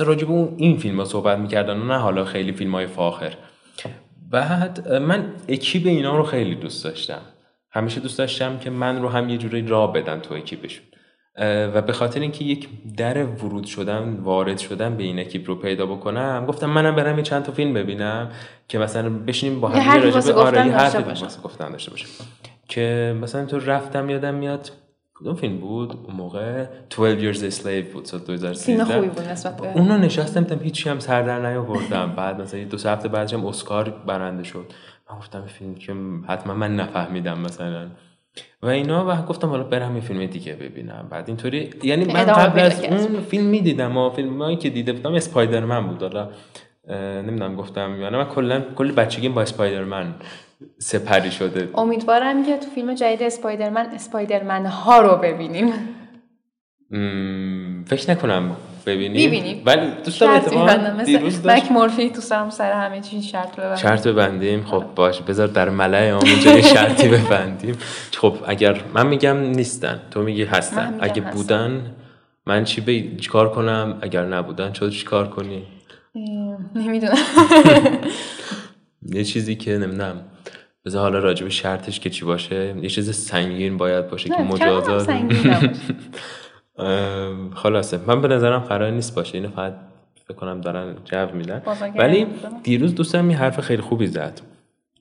راجع 0.00 0.26
به 0.26 0.32
اون 0.32 0.54
این 0.56 0.78
فیلم 0.78 0.98
ها 0.98 1.04
صحبت 1.04 1.38
می‌کردن. 1.38 1.76
و 1.80 1.84
نه 1.84 1.98
حالا 1.98 2.24
خیلی 2.24 2.52
فیلم 2.52 2.72
های 2.72 2.86
فاخر. 2.86 3.32
بعد 4.30 4.92
من 4.92 5.24
اکیپ 5.48 5.86
اینا 5.86 6.16
رو 6.16 6.22
خیلی 6.22 6.54
دوست 6.54 6.84
داشتم. 6.84 7.20
همیشه 7.70 8.00
دوست 8.00 8.18
داشتم 8.18 8.58
که 8.58 8.70
من 8.70 9.02
رو 9.02 9.08
هم 9.08 9.28
یه 9.28 9.38
جوری 9.38 9.66
راه 9.66 9.92
بدن 9.92 10.20
تو 10.20 10.34
اکیپشون. 10.34 10.84
اه، 10.91 10.91
و 11.38 11.82
به 11.82 11.92
خاطر 11.92 12.20
اینکه 12.20 12.44
یک 12.44 12.68
در 12.96 13.24
ورود 13.24 13.64
شدن 13.64 14.16
وارد 14.22 14.58
شدن 14.58 14.96
به 14.96 15.02
این 15.02 15.18
اکیپ 15.18 15.48
رو 15.48 15.54
پیدا 15.54 15.86
بکنم 15.86 16.44
گفتم 16.48 16.70
منم 16.70 16.96
برم 16.96 17.18
یه 17.18 17.24
چند 17.24 17.42
تا 17.42 17.52
فیلم 17.52 17.74
ببینم 17.74 18.30
که 18.68 18.78
مثلا 18.78 19.10
بشینیم 19.10 19.60
با 19.60 19.68
هم 19.68 20.02
راجع 20.02 20.32
به 20.32 20.40
آره 20.40 20.50
گفتن 20.50 20.66
یه 20.66 20.72
داشته 20.72 21.00
باشم. 21.00 21.26
باشم. 21.90 22.24
که 22.68 23.16
مثلا 23.22 23.44
تو 23.44 23.58
رفتم 23.58 24.10
یادم 24.10 24.34
میاد 24.34 24.70
کدوم 25.14 25.34
فیلم 25.34 25.58
بود؟ 25.58 25.98
اون 26.06 26.16
موقع 26.16 26.66
12 26.90 27.32
Years 27.32 27.36
a 27.36 27.56
Slave 27.56 27.92
بود 27.92 28.04
سال 28.04 28.20
2013 28.20 28.84
فیلم 28.84 28.84
خوبی 28.84 29.08
بود 29.08 29.28
نسبت 29.28 29.56
به 29.56 29.72
اونو 29.72 29.98
نشستم 29.98 30.40
دیدم 30.40 30.62
هیچی 30.62 30.88
هم 30.88 30.98
سر 30.98 31.22
در 31.22 31.50
نیاوردم. 31.50 32.12
بعد 32.16 32.40
مثلا 32.40 32.64
دو 32.64 32.78
سه 32.78 32.90
هفته 32.90 33.08
بعدش 33.08 33.34
هم 33.34 33.46
اسکار 33.46 33.90
برنده 34.06 34.42
شد. 34.42 34.72
من 35.10 35.18
گفتم 35.18 35.46
فیلم 35.46 35.74
که 35.74 35.94
حتما 36.28 36.54
من 36.54 36.76
نفهمیدم 36.76 37.40
مثلا. 37.40 37.86
و 38.62 38.66
اینا 38.66 39.06
و 39.08 39.26
گفتم 39.26 39.48
حالا 39.48 39.64
برم 39.64 39.94
یه 39.94 40.02
فیلم 40.02 40.26
دیگه 40.26 40.54
ببینم. 40.54 41.08
بعد 41.10 41.24
اینطوری 41.26 41.70
یعنی 41.82 42.04
من 42.04 42.24
قبل 42.24 42.60
از. 42.60 42.84
اون 42.84 43.20
فیلم 43.20 43.44
می‌دیدم 43.44 43.96
و 43.96 44.10
فیلم 44.10 44.42
هایی 44.42 44.56
که 44.56 44.70
دیده 44.70 44.92
بودم 44.92 45.14
اسپایدرمن 45.14 45.86
بود. 45.86 46.02
حالا 46.02 46.30
نمی‌دونم 47.22 47.56
گفتم. 47.56 48.00
یا 48.00 48.10
نه 48.10 48.18
من 48.18 48.24
کلا 48.24 48.60
کل 48.60 48.92
بچگیم 48.92 49.34
با 49.34 49.42
اسپایدرمن 49.42 50.14
سپری 50.78 51.30
شده. 51.30 51.68
امیدوارم 51.74 52.46
که 52.46 52.56
تو 52.56 52.70
فیلم 52.70 52.94
جدید 52.94 53.22
اسپایدرمن 53.22 53.86
اسپایدرمن 53.86 54.66
ها 54.66 55.00
رو 55.00 55.16
ببینیم. 55.16 55.72
فکر 57.86 58.10
نکنم. 58.10 58.56
ببینیم. 58.86 59.62
ولی 59.66 59.90
دوست 60.04 60.20
دارم 60.20 61.02
دیروز 61.04 61.34
مثل 61.34 61.42
داشت 61.42 61.64
مک 61.64 61.72
مورفی 61.72 62.10
تو 62.10 62.20
سرم 62.20 62.50
سر 62.50 62.72
همه 62.72 63.00
چی 63.00 63.22
شرط 63.22 63.56
ببندم 63.56 63.76
شرط 63.76 64.06
ببندیم. 64.06 64.64
خب 64.64 64.84
باش 64.94 65.20
بذار 65.20 65.46
در 65.46 65.70
ملع 65.70 66.12
آمونجا 66.12 66.52
یه 66.52 66.62
شرطی 66.62 67.08
ببندیم. 67.18 67.78
خب 68.16 68.36
اگر 68.46 68.80
من 68.94 69.06
میگم 69.06 69.36
نیستن 69.36 70.00
تو 70.10 70.22
میگی 70.22 70.44
هستن. 70.44 70.86
میگم 70.86 71.04
اگه 71.04 71.22
هستن. 71.22 71.36
بودن 71.36 71.94
من 72.46 72.64
چی 72.64 72.80
بی... 72.80 73.16
چیکار 73.16 73.50
کنم؟ 73.50 73.98
اگر 74.02 74.26
نبودن 74.26 74.72
چطور 74.72 74.90
چیکار 74.90 75.28
کنی؟ 75.28 75.62
نمی‌دونم. 76.74 77.16
یه 79.16 79.24
چیزی 79.24 79.54
که 79.56 79.78
نمی‌دونم. 79.78 80.20
بذار 80.84 81.02
حالا 81.02 81.18
راجع 81.18 81.44
به 81.44 81.50
شرطش 81.50 82.00
که 82.00 82.10
چی 82.10 82.24
باشه. 82.24 82.74
یه 82.82 82.88
چیز 82.88 83.16
سنگین 83.16 83.76
باید 83.76 84.08
باشه 84.08 84.28
که 84.28 84.42
مجازات. 84.42 85.10
خلاصه. 87.54 87.98
من 88.06 88.20
به 88.20 88.28
نظرم 88.28 88.58
قرار 88.58 88.90
نیست 88.90 89.14
باشه. 89.14 89.38
اینو 89.38 89.48
فقط 89.48 89.74
فکر 90.28 90.34
کنم 90.34 90.60
دارن 90.60 90.94
جو 91.04 91.26
میدن. 91.34 91.62
ولی. 91.98 92.26
دیروز 92.62 92.94
دوستم 92.94 93.30
یه 93.30 93.36
حرف 93.36 93.60
خیلی 93.60 93.82
خوبی 93.82 94.06
زد. 94.06 94.40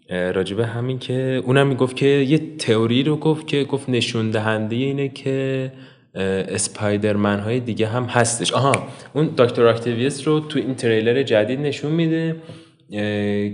راجبه 0.10 0.66
همین 0.66 1.00
که 1.00 1.42
اونم 1.46 1.68
می‌گفت 1.68 1.96
که 1.96 2.06
یه 2.06 2.56
تئوری 2.58 3.04
رو 3.04 3.16
گفت 3.16 3.48
که 3.48 3.64
گفت 3.64 3.90
نشون 3.90 4.32
دهنده 4.32 4.76
اینه 4.76 5.10
که 5.10 5.72
اسپایدرمن 6.16 7.40
های 7.40 7.60
دیگه 7.60 7.88
هم 7.88 8.04
هستش. 8.04 8.54
آها 8.54 8.72
اون 9.14 9.30
دکتر 9.38 9.66
اکتیویس 9.66 10.28
رو 10.28 10.40
تو 10.40 10.60
این 10.60 10.76
تریلر 10.76 11.24
جدید 11.24 11.60
نشون 11.60 11.92
میده 11.92 12.36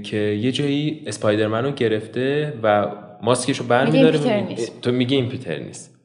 که 0.03 0.37
یه 0.41 0.51
جایی 0.51 1.03
اسپایدرمن 1.07 1.63
رو 1.63 1.71
گرفته 1.71 2.53
و 2.63 2.87
ماسکش 3.23 3.57
رو 3.57 3.65
برمیداره. 3.65 4.19
تو 4.81 4.91
میگی 4.91 5.15
این 5.15 5.29
پیتر 5.29 5.59
نیست. 5.59 5.96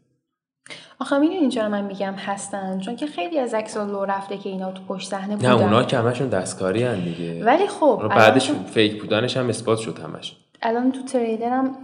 آخه 1.03 1.19
می‌دونی 1.19 1.49
چرا 1.49 1.69
من 1.69 1.85
میگم 1.85 2.13
هستن؟ 2.13 2.79
چون 2.79 2.97
که 2.97 3.07
خیلی 3.07 3.39
از 3.39 3.55
عکس 3.55 3.77
لو 3.77 4.05
رفته 4.05 4.39
که 4.39 4.49
اینا 4.49 4.73
تو 4.73 4.83
پشت 4.83 5.09
صحنه 5.11 5.37
بودن. 5.37 5.49
نه 5.49 5.63
اونا 5.63 5.83
که 5.85 5.99
همشون 5.99 6.29
دستکاری 6.29 6.83
هن 6.83 7.01
دیگه. 7.05 7.45
ولی 7.45 7.67
خب 7.67 8.09
بعدش 8.09 8.47
تو- 8.47 8.65
فیک 8.65 9.01
بودنش 9.01 9.37
هم 9.37 9.49
اثبات 9.49 9.79
شد 9.79 9.99
همش 9.99 10.37
الان 10.63 10.93
تو 10.93 11.03
تریلرم 11.03 11.77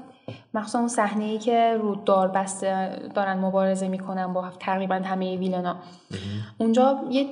مخصوصا 0.54 0.78
اون 0.78 0.88
صحنه 0.88 1.24
ای 1.24 1.38
که 1.38 1.76
رو 1.80 1.94
دار 1.94 2.28
بسته 2.28 2.98
دارن 3.14 3.38
مبارزه 3.38 3.88
می‌کنن 3.88 4.32
با 4.32 4.50
تقریبا 4.60 4.94
همه 4.94 5.36
ویلنا. 5.36 5.76
اونجا 6.58 7.04
یه 7.10 7.26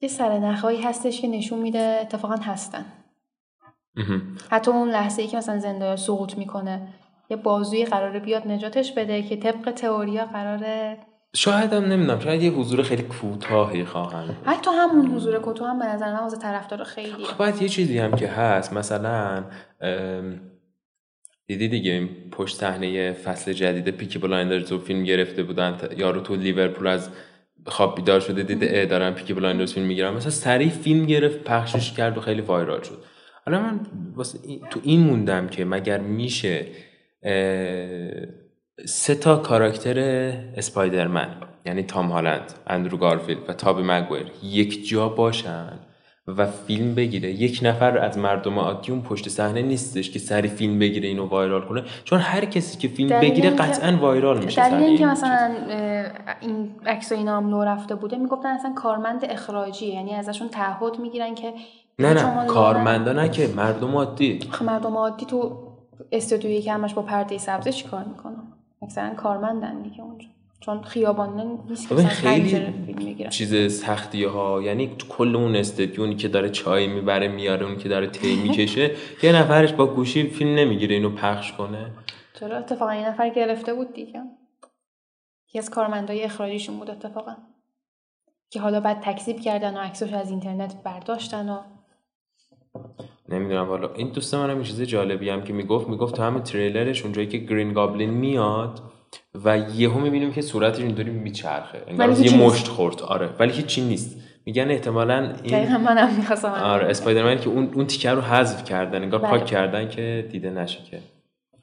یه 0.00 0.08
سرنخهایی 0.08 0.82
هستش 0.82 1.20
که 1.20 1.28
نشون 1.28 1.58
میده 1.58 1.98
اتفاقا 2.02 2.36
هستن. 2.36 2.84
حتی 4.50 4.70
اون 4.70 4.88
لحظه 4.88 5.22
ای 5.22 5.28
که 5.28 5.36
مثلا 5.36 5.58
زنده 5.58 5.96
سقوط 5.96 6.38
می‌کنه. 6.38 6.88
یه 7.30 7.36
بازوی 7.36 7.84
قراره 7.84 8.20
بیاد 8.20 8.48
نجاتش 8.48 8.92
بده 8.92 9.22
که 9.22 9.36
طبق 9.36 9.70
تئوریا 9.70 10.24
قراره 10.24 10.98
شاید 11.36 11.72
هم 11.72 11.84
نمی‌دونم 11.84 12.20
شاید 12.20 12.42
یه 12.42 12.50
حضور 12.50 12.82
خیلی 12.82 13.02
کوتاهی 13.02 13.82
بود. 13.82 14.36
حتی 14.44 14.70
همون 14.70 15.06
حضور 15.06 15.40
کوتاه 15.42 15.64
هم 15.64 15.78
به 15.78 15.84
نظر 15.84 16.12
من 16.12 16.20
واسه 16.20 16.38
طرفدار 16.38 16.84
خیلی 16.84 17.24
خب 17.24 17.38
باید 17.38 17.62
یه 17.62 17.68
چیزی 17.68 17.98
هم 17.98 18.12
که 18.12 18.28
هست 18.28 18.72
مثلا 18.72 19.44
دیدی 21.46 21.68
دیگه 21.68 21.92
این 21.92 22.08
پشت 22.32 22.56
صحنه 22.56 23.12
فصل 23.12 23.52
جدید 23.52 23.88
Peaky 23.88 24.18
Blinders 24.18 24.72
رو 24.72 24.78
فیلم 24.78 25.04
گرفته 25.04 25.42
بودن 25.42 25.78
یارو 25.96 26.20
تو 26.20 26.36
لیورپول 26.36 26.86
از 26.86 27.10
خواب 27.66 27.96
بیدار 27.96 28.20
شده 28.20 28.42
دیده 28.42 28.68
اه 28.70 28.86
دارم 28.86 29.14
Peaky 29.14 29.34
Blinders 29.34 29.74
فیلم 29.74 29.86
می‌گیرم 29.86 30.14
مثلا 30.14 30.30
سریع 30.30 30.68
فیلم 30.68 31.06
گرفت 31.06 31.44
پخشش 31.44 31.92
کرد 31.92 32.18
و 32.18 32.20
خیلی 32.20 32.40
viral 32.40 32.82
شد. 32.82 33.04
حالا 33.46 33.60
من 33.60 33.80
واسه 34.14 34.38
تو 34.70 34.80
این 34.82 35.00
موندم 35.00 35.48
که 35.48 35.64
مگر 35.64 35.98
میشه 35.98 36.66
سه 38.86 39.14
تا 39.14 39.36
کاراکتر 39.36 39.98
اسپایدرمن 40.56 41.28
یعنی 41.66 41.82
تام 41.82 42.06
هالند 42.06 42.52
اندرو 42.66 42.98
گارفیلد 42.98 43.50
و 43.50 43.52
تابی 43.52 43.82
مگویر 43.82 44.26
یک 44.42 44.88
جا 44.88 45.08
باشن 45.08 45.72
و 46.26 46.46
فیلم 46.46 46.94
بگیره. 46.94 47.30
یک 47.30 47.60
نفر 47.62 47.98
از 47.98 48.18
مردم 48.18 48.58
عادی 48.58 48.92
اون 48.92 49.02
پشت 49.02 49.28
صحنه 49.28 49.62
نیستش 49.62 50.10
که 50.10 50.18
سری 50.18 50.48
فیلم 50.48 50.78
بگیره 50.78 51.08
اینو 51.08 51.26
وایرال 51.26 51.68
کنه 51.68 51.82
چون 52.04 52.18
هر 52.18 52.44
کسی 52.44 52.78
که 52.78 52.88
فیلم 52.88 53.20
بگیره 53.20 53.50
قطعا 53.50 53.96
وایرال 53.96 54.44
میشه 54.44 54.70
دلیل 54.70 54.84
اینکه 54.84 55.02
این 55.02 55.12
مثلا 55.12 55.54
این 56.40 56.70
عکس 56.86 57.12
و 57.12 57.14
اینا 57.14 57.36
هم 57.36 57.50
لو 57.50 57.64
رفته 57.64 57.94
بوده 57.94 58.16
می‌گفتن 58.16 58.48
اصلا 58.48 58.72
کارمند 58.72 59.24
اخراجی 59.24 59.86
یعنی 59.86 60.14
ازشون 60.14 60.48
تعهد 60.48 60.98
می‌گیرن 60.98 61.34
که 61.34 61.52
نه 61.98 62.14
نه 62.14 62.46
کارمندا 62.46 63.12
نه 63.12 63.28
که 63.28 63.48
مردم 63.56 63.94
عادی. 63.94 64.40
مردم 64.60 64.96
عادی 64.96 65.26
تو 65.26 65.69
استودیویی 66.12 66.62
که 66.62 66.72
همش 66.72 66.94
با 66.94 67.02
پرده 67.02 67.38
سبزی 67.38 67.72
چیکار 67.72 68.04
می‌کنن 68.04 68.42
اکثرا 68.82 69.14
کارمندن 69.14 69.82
دیگه 69.82 70.00
اونجا. 70.00 70.28
چون 70.60 70.82
خیابان 70.82 71.60
نیست 71.68 71.88
که 71.88 71.94
خیلی 71.94 73.28
چیز 73.28 73.80
سختی 73.80 74.24
ها 74.24 74.62
یعنی 74.62 74.96
کل 75.08 75.36
اون 75.36 75.56
استدیونی 75.56 76.16
که 76.16 76.28
داره 76.28 76.50
چای 76.50 76.86
می‌بره 76.86 77.28
میاره 77.28 77.66
اون 77.66 77.78
که 77.78 77.88
داره 77.88 78.06
تی 78.06 78.36
می‌کشه 78.42 78.90
یه 79.22 79.32
نفرش 79.32 79.72
با 79.72 79.86
گوشی 79.86 80.28
فیلم 80.28 80.54
نمی‌گیره 80.54 80.94
اینو 80.94 81.10
پخش 81.10 81.52
کنه. 81.52 81.90
چرا؟ 82.40 82.56
اتفاقا 82.56 82.90
این 82.90 83.04
نفر 83.06 83.28
گرفته 83.28 83.74
بود 83.74 83.92
دیگه. 83.92 84.22
یکی 85.48 85.58
از 85.58 85.70
کارمندای 85.70 86.22
اخراجیشون 86.22 86.78
بود 86.78 86.90
اتفاقا. 86.90 87.36
که 88.50 88.60
حالا 88.60 88.80
بعد 88.80 89.00
تکذیب 89.00 89.40
کردن 89.40 89.76
و 89.76 89.80
عکسش 89.80 90.12
از 90.12 90.30
اینترنت 90.30 90.82
برداشتن 90.82 91.48
و 91.48 91.58
نمی‌دونم 93.30 93.66
حالا. 93.66 93.90
این 93.94 94.08
دوست 94.08 94.34
منم 94.34 94.58
یه 94.58 94.64
چیز 94.64 94.82
جالبی 94.82 95.30
هم 95.30 95.42
که 95.42 95.52
می‌گفت 95.52 95.88
می‌گفت 95.88 96.16
تو 96.16 96.22
همه 96.22 96.40
تریلرش 96.40 97.02
اونجایی 97.02 97.26
که 97.26 97.38
گرین 97.38 97.72
گابلین 97.72 98.10
میاد 98.10 98.80
و 99.44 99.58
یهو 99.58 100.00
می‌بینیم 100.00 100.32
که 100.32 100.42
صورتش 100.42 100.80
اینطوری 100.80 101.10
میچرخه. 101.10 101.82
انگار 101.88 102.10
یه. 102.10 102.36
مشت 102.36 102.68
خورد. 102.68 103.02
آره. 103.02 103.28
ولی 103.38 103.52
هیچی 103.52 103.82
نیست. 103.82 104.16
میگن 104.46 104.70
احتمالا 104.70 105.32
این 105.42 105.76
منم 105.76 106.14
می‌خواستم 106.16 106.48
آره 106.48 106.86
اسپایدرمن 106.86 107.40
که 107.40 107.48
اون 107.48 107.70
اون 107.74 107.86
تیکر 107.86 108.14
رو 108.14 108.20
حذف 108.20 108.64
کردن 108.64 109.02
انگار 109.02 109.20
بله. 109.20 109.30
پاک 109.30 109.46
کردن 109.46 109.88
که 109.88 110.28
دیده 110.30 110.50
نشه 110.50 110.78
که. 110.90 110.98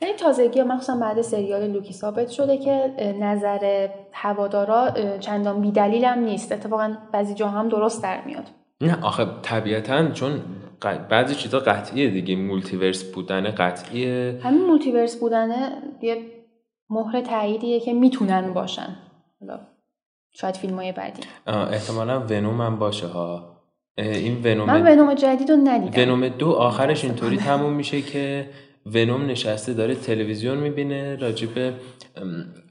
یعنی 0.01 0.13
تازگی 0.13 0.61
مخصوصا 0.61 0.97
بعد 0.99 1.21
سریال 1.21 1.71
لوکی 1.71 1.93
ثابت 1.93 2.29
شده 2.29 2.57
که 2.57 2.93
نظر 3.19 3.87
هوادارا 4.11 4.89
چندان 5.19 5.61
بیدلیل 5.61 6.05
هم 6.05 6.19
نیست. 6.19 6.51
اتفاقا 6.51 6.97
بعضی 7.13 7.33
جا 7.33 7.47
هم 7.47 7.69
درست 7.69 8.03
در 8.03 8.25
میاد. 8.25 8.43
نه 8.81 8.97
آخه 9.01 9.25
طبیعتا 9.41 10.11
چون 10.11 10.41
بعضی 11.09 11.35
چیزا 11.35 11.59
قطعیه 11.59 12.09
دیگه. 12.09 12.35
multiverse 12.35 13.03
بودن 13.03 13.51
قطعیه. 13.51 14.39
همین 14.43 14.65
multiverse 14.65 15.15
بودنه 15.15 15.71
یه 16.01 16.17
مهر 16.89 17.21
تاییدیه 17.21 17.79
که 17.79 17.93
می‌تونن 17.93 18.53
باشن. 18.53 18.95
حالا 19.39 19.59
شاید 20.31 20.57
فیلم 20.57 20.75
های 20.75 20.91
بعدی 20.91 21.21
احتمالا 21.47 22.19
Venom 22.19 22.61
هم 22.61 22.79
باشه 22.79 23.07
ها. 23.07 23.57
این 23.97 24.37
Venom 24.43 24.67
من 24.67 24.81
Venom 24.81 25.13
جدید 25.13 25.51
رو 25.51 25.57
ندیدم. 25.57 26.01
Venom 26.01 26.27
دو 26.27 26.51
آخرش 26.51 27.05
اینطوری 27.05 27.37
تموم 27.37 27.73
میشه 27.73 28.01
که 28.01 28.49
ونوم 28.85 29.25
نشسته 29.25 29.73
داره 29.73 29.95
تلویزیون 29.95 30.57
می‌بینه 30.57 31.15
راجب 31.15 31.73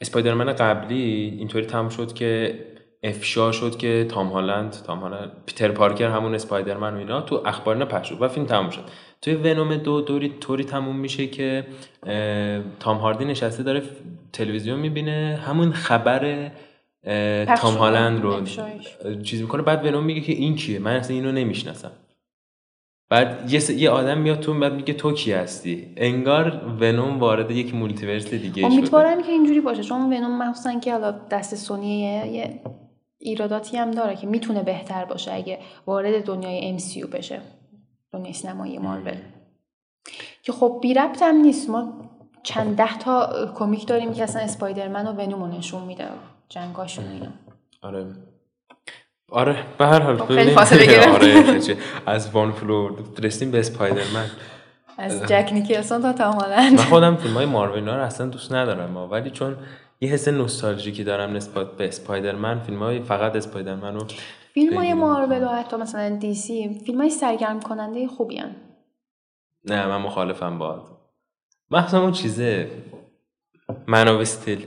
اسپایدرمن 0.01 0.53
قبلی 0.53 1.03
اینطوری 1.39 1.67
تموم 1.67 1.89
شد 1.89 2.13
که 2.13 2.55
افشا 3.03 3.53
شد 3.53 3.77
که 3.77 4.07
تام 4.11 4.29
هالند 4.29 4.71
تام 4.87 4.99
هالند 4.99 5.31
پیتر 5.47 5.69
پارکر 5.69 6.09
همون 6.09 6.35
اسپایدرمن 6.35 6.95
و 6.95 6.99
اینا 6.99 7.21
تو 7.21 7.43
اخبار 7.47 7.85
پخش 7.85 8.09
شد 8.09 8.23
و 8.23 8.29
فیلم 8.29 8.47
تموم 8.47 8.71
شد. 8.71 8.83
توی 9.23 9.35
ونوم 9.35 9.77
دو 9.77 10.01
دوری 10.01 10.29
طوری 10.41 10.65
تموم 10.65 10.97
میشه 10.97 11.27
که 11.27 11.67
تام 12.81 12.97
هاردی 12.97 13.25
نشسته 13.25 13.63
داره 13.63 13.83
تلویزیون 14.33 14.79
می‌بینه. 14.79 15.41
همون 15.47 15.73
خبر 15.73 16.51
تام. 17.57 17.75
هالند 17.75 18.23
رو. 18.23 18.45
چیز 19.23 19.41
می‌کنه. 19.41 19.63
بعد 19.63 19.87
ونوم 19.87 20.05
میگه 20.05 20.21
که 20.21 20.33
این 20.33 20.57
کیه؟ 20.57 20.79
من 20.79 20.97
اصلا 20.97 21.17
اینو 21.17 21.33
نمی‌شناسم. 21.33 21.91
بعد 23.09 23.53
یه, 23.53 23.59
س... 23.59 23.71
یه 23.71 23.91
آدم 23.91 24.19
میاد 24.19 24.41
تو 24.41 24.55
بعد 24.55 24.73
میگه 24.73 24.95
تو 24.95 25.13
کی 25.13 25.33
هستی؟ 25.33 25.87
انگار 25.97 26.63
Venom 26.81 27.19
وارد 27.19 27.51
یک 27.51 27.75
multiverse 27.75 28.31
دیگه 28.31 28.63
شده. 28.63 28.67
امیدوارم 28.67 29.23
که 29.23 29.33
اینجوری 29.33 29.61
باشه. 29.61 29.83
چون 29.83 30.01
Venom 30.01 30.39
مخصوصا 30.43 30.81
که 30.81 30.93
حالا 30.93 31.15
دست 31.31 31.55
سونی 31.55 32.01
یه, 32.01 32.27
یه 32.27 32.61
ایراداتی 33.19 33.77
هم 33.77 33.91
داره 33.91 34.17
که 34.17 34.27
می‌تونه 34.27 34.63
بهتر 34.63 35.05
باشه 35.05 35.33
اگه 35.33 35.59
وارد 35.87 36.25
دنیای 36.25 36.79
MCU 36.79 37.07
بشه 37.07 37.41
دنیای 38.13 38.33
سینمایی 38.33 38.79
مارول 38.79 39.17
که 40.43 40.53
خب 40.53 40.79
بی 40.83 40.95
ربط 40.95 41.23
هم 41.23 41.35
نیست 41.37 41.71
ما 41.71 41.93
چند 42.43 42.77
ده 42.77 42.99
تا 42.99 43.47
comic 43.55 43.87
داریم 43.87 44.13
که 44.13 44.23
اصلا 44.23 44.43
Spider-Man 44.43 45.07
و 45.07 45.13
Venom 45.13 45.43
رو 45.43 45.59
نشون 45.59 45.83
میده 45.83 46.09
جنگاشون 46.49 47.05
اینا 47.09 47.27
آره 47.83 48.07
آره 49.33 49.57
به 49.79 49.87
هر 49.87 50.01
حال 50.01 50.17
خب، 50.17 50.35
خیلی. 50.35 50.51
فاصله. 50.51 51.13
آره. 51.13 51.61
از 52.07 52.31
One 52.31 52.53
Flew 52.53 52.73
Over 52.73 52.93
رسیدیم 53.23 53.51
به 53.51 53.59
Spider-Man 53.59 54.27
از 54.99 55.23
جک 55.23 55.51
نیکلسون 55.53 56.13
تا 56.13 56.31
هالند 56.33 56.73
من 56.73 56.85
خودم 56.85 57.17
فیلم 57.17 57.35
های 57.35 57.47
مارول 57.47 57.89
رو 57.89 58.03
اصلا 58.03 58.27
دوست 58.27 58.53
ندارم. 58.53 58.97
ولی 58.97 59.31
چون 59.31 59.57
یه 60.01 60.09
حس 60.09 60.29
نوستالژیکی 60.29 61.05
دارم 61.05 61.33
نسبت 61.33 61.73
به 61.73 61.89
Spider-Man. 61.89 62.61
فیلم 62.61 62.79
های 62.79 63.03
فقط 63.03 63.37
Spider-Man 63.37 63.95
رو 63.95 64.07
فیلم 64.55 64.77
های 64.77 64.95
مارول 64.95 65.45
و 65.45 65.49
حتی 65.49 65.77
مثلا 65.77 66.17
DC 66.17 66.81
فیلم 66.87 67.01
های 67.01 67.11
سرگرم 67.11 67.61
کننده 67.61 68.09
خوبی 68.09 68.39
ان. 68.39 68.57
نه 69.65 69.87
من 69.87 69.97
مخالفم 69.97 70.59
باهات 70.59 70.83
مخصوصا 71.71 72.03
اون 72.03 72.13
چیزه 72.13 72.71
Man 73.87 74.09
of 74.09 74.21
Steel 74.21 74.67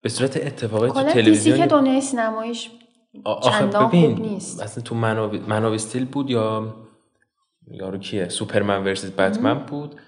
به 0.00 0.08
صورت 0.08 0.36
اتفاقی 0.36 0.88
تو 0.88 1.02
تلویزیون 1.02 1.58
که 1.58 1.66
دنیای 1.66 2.00
سینماییش 2.00 2.70
آخه 3.24 3.50
چندان 3.50 3.88
خوب 3.88 4.20
نیست. 4.20 4.62
اصلا 4.62 4.84
تو 4.84 4.94
منو 4.94 5.38
منو 5.48 5.72
استیل 5.72 6.04
بود 6.04 6.30
یا 6.30 6.74
یارو 7.66 7.98
کیه؟ 7.98 8.28
سوپرمن 8.28 8.84
ورسس 8.84 9.10
بتمن 9.10 9.54
بود. 9.54 10.00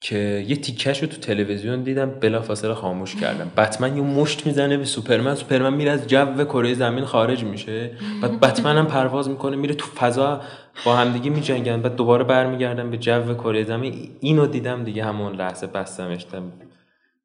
که 0.00 0.44
یه 0.48 0.56
تیکش 0.56 1.02
رو 1.02 1.08
تو 1.08 1.16
تلویزیون 1.16 1.82
دیدم 1.82 2.10
بلافاصله 2.10 2.74
خاموش 2.74 3.16
کردم. 3.16 3.50
بتمن 3.56 3.96
یه 3.96 4.02
مشت 4.02 4.46
می‌زنه 4.46 4.76
به 4.76 4.84
سوپرمن 4.84 5.34
سوپرمن 5.34 5.74
میره 5.74 5.90
از 5.90 6.06
جو 6.06 6.44
کره 6.44 6.74
زمین 6.74 7.04
خارج 7.04 7.44
میشه. 7.44 7.90
بعد 8.22 8.40
بتمن 8.40 8.76
هم 8.76 8.86
پرواز 8.86 9.28
می‌کنه 9.28 9.56
میره 9.56 9.74
تو 9.74 9.86
فضا 9.86 10.40
با 10.86 10.96
همدیگه 10.96 11.30
میجنگن. 11.30 11.82
بعد 11.82 11.96
دوباره 11.96 12.24
برمیگردن 12.24 12.90
به 12.90 12.96
جو 12.96 13.34
کره 13.34 13.64
زمین. 13.64 14.10
اینو 14.20 14.46
دیدم 14.46 14.84
دیگه 14.84 15.04
همون 15.04 15.32
لحظه 15.32 15.66
بستمش 15.66 16.26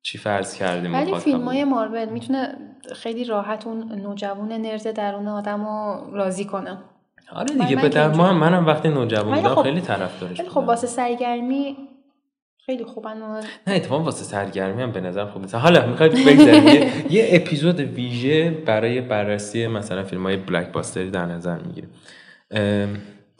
چی 0.02 0.18
فرض 0.18 0.56
کردیم 0.56 0.94
ولی 0.94 1.16
فیلم 1.16 1.46
های 1.46 1.64
مارول 1.64 2.06
می‌تونه 2.06 2.56
خیلی 2.96 3.24
راحت 3.24 3.68
اون 3.68 3.92
نوجوان 3.92 4.52
نرد 4.52 4.92
درون 4.92 5.28
آدم 5.28 5.66
رو 5.66 6.10
راضی 6.14 6.46
کنه. 6.46 6.78
آره 7.36 7.56
دیگه 7.56 7.76
به 7.76 7.90
در. 7.90 8.08
منم 8.14 8.66
وقتی 8.66 8.90
نوجوان 8.90 9.36
بودم 9.42 9.56
خب- 9.56 9.64
خیلی 9.64 9.82
طرفدارش 9.82 10.40
ولی 10.40 10.50
خب. 10.50 10.58
واسه 10.58 10.88
سرگرمی 10.88 11.78
خیلی 12.66 12.84
خوبن 12.84 13.22
و 13.22 13.42
نه 13.68 13.74
اتفاقا 13.76 14.04
واسه 14.04 14.24
سرگرمی 14.24 14.82
هم 14.82 14.92
به 14.92 15.02
نظر 15.02 15.26
خوب 15.26 15.42
نیست. 15.42 15.56
حالا 15.56 15.86
می‌خواید 15.86 16.12
بگذاریم. 16.12 16.68
یه, 16.68 16.92
یه 17.16 17.30
اپیزود 17.32 17.80
ویژه 17.80 18.52
برای 18.52 19.02
بررسی 19.02 19.68
مثلا 19.68 20.04
فیلم 20.04 20.24
های 20.24 20.38
بلک 20.38 20.72
باستری 20.72 21.10
در 21.10 21.26
نظر 21.26 21.58
می‌گیریم. 21.60 21.90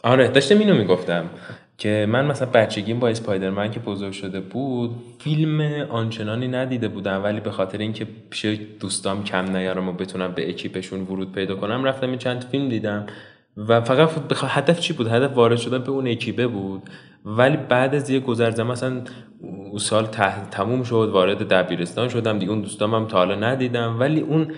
آره 0.04 0.28
داشتم 0.28 0.58
اینو 0.58 0.74
می‌گفتم 0.74 1.30
که 1.78 2.06
من 2.08 2.26
مثلا 2.26 2.48
بچگیم 2.50 2.98
با 2.98 3.08
اسپایدرمن 3.08 3.70
که 3.70 3.80
بزرگ 3.80 4.12
شده 4.12 4.40
بود 4.40 4.90
فیلم 5.18 5.60
آنچنانی 5.90 6.48
ندیده 6.48 6.88
بودم 6.88 7.24
ولی 7.24 7.40
به 7.40 7.50
خاطر 7.50 7.78
اینکه 7.78 8.06
پیش 8.30 8.60
دوستام 8.80 9.24
کم 9.24 9.56
نیارم 9.56 9.88
و 9.88 9.92
بتونم 9.92 10.32
به 10.32 10.48
اکیپشون 10.48 11.00
ورود 11.00 11.32
پیدا 11.32 11.56
کنم 11.56 11.84
رفتم 11.84 12.08
این 12.08 12.18
چند 12.18 12.44
فیلم 12.44 12.68
دیدم. 12.68 13.06
و 13.56 13.80
فقط. 13.80 14.10
هدف 14.44 14.80
چی 14.80 14.92
بود؟ 14.92 15.06
هدف 15.06 15.36
وارد 15.36 15.58
شدن 15.58 15.78
به 15.78 15.90
اون 15.90 16.08
اکیپه 16.08 16.46
بود. 16.46 16.82
ولی 17.24 17.56
بعد 17.56 17.94
از 17.94 18.10
یه 18.10 18.20
گذر 18.20 18.62
مثلا 18.62 19.02
اون 19.40 19.78
سال 19.78 20.06
ته... 20.06 20.44
تموم 20.50 20.82
شد 20.82 21.10
وارد 21.12 21.48
دبیرستان 21.48 22.08
شدم. 22.08 22.38
دیگه 22.38 22.52
اون 22.52 22.60
دوستام 22.60 22.94
هم 22.94 23.06
تا 23.06 23.18
حالا 23.18 23.34
ندیدم. 23.34 24.00
ولی 24.00 24.20
اون 24.20 24.52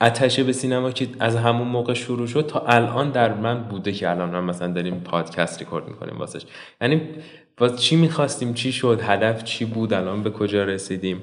اتشه 0.00 0.44
به 0.44 0.52
سینما 0.52 0.90
که 0.90 1.08
از 1.20 1.36
همون 1.36 1.68
موقع 1.68 1.94
شروع 1.94 2.26
شد 2.26 2.46
تا 2.46 2.60
الان 2.60 3.10
در 3.10 3.34
من 3.34 3.62
بوده 3.62 3.92
که 3.92 4.10
الان 4.10 4.34
هم 4.34 4.44
مثلا 4.44 4.72
داریم 4.72 5.00
پادکست 5.00 5.58
ریکورد 5.58 5.88
می‌کنیم 5.88 6.18
واسش. 6.18 6.42
یعنی 6.80 7.02
باز 7.56 7.82
چی 7.82 7.96
می‌خواستیم؟ 7.96 8.54
چی 8.54 8.72
شد؟ 8.72 9.00
هدف 9.02 9.44
چی 9.44 9.64
بود؟ 9.64 9.94
الان 9.94 10.22
به 10.22 10.30
کجا 10.30 10.64
رسیدیم؟ 10.64 11.22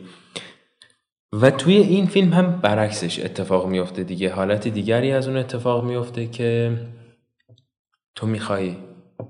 و 1.33 1.51
توی 1.51 1.77
این 1.77 2.05
فیلم 2.05 2.33
هم 2.33 2.59
برعکسش 2.61 3.19
اتفاق 3.19 3.67
میفته 3.67 4.03
دیگه. 4.03 4.33
حالت 4.33 4.67
دیگری 4.67 5.11
از 5.11 5.27
اون 5.27 5.37
اتفاق 5.37 5.83
میفته 5.83 6.27
که 6.27 6.71
تو 8.17 8.27
می‌خوای 8.27 8.77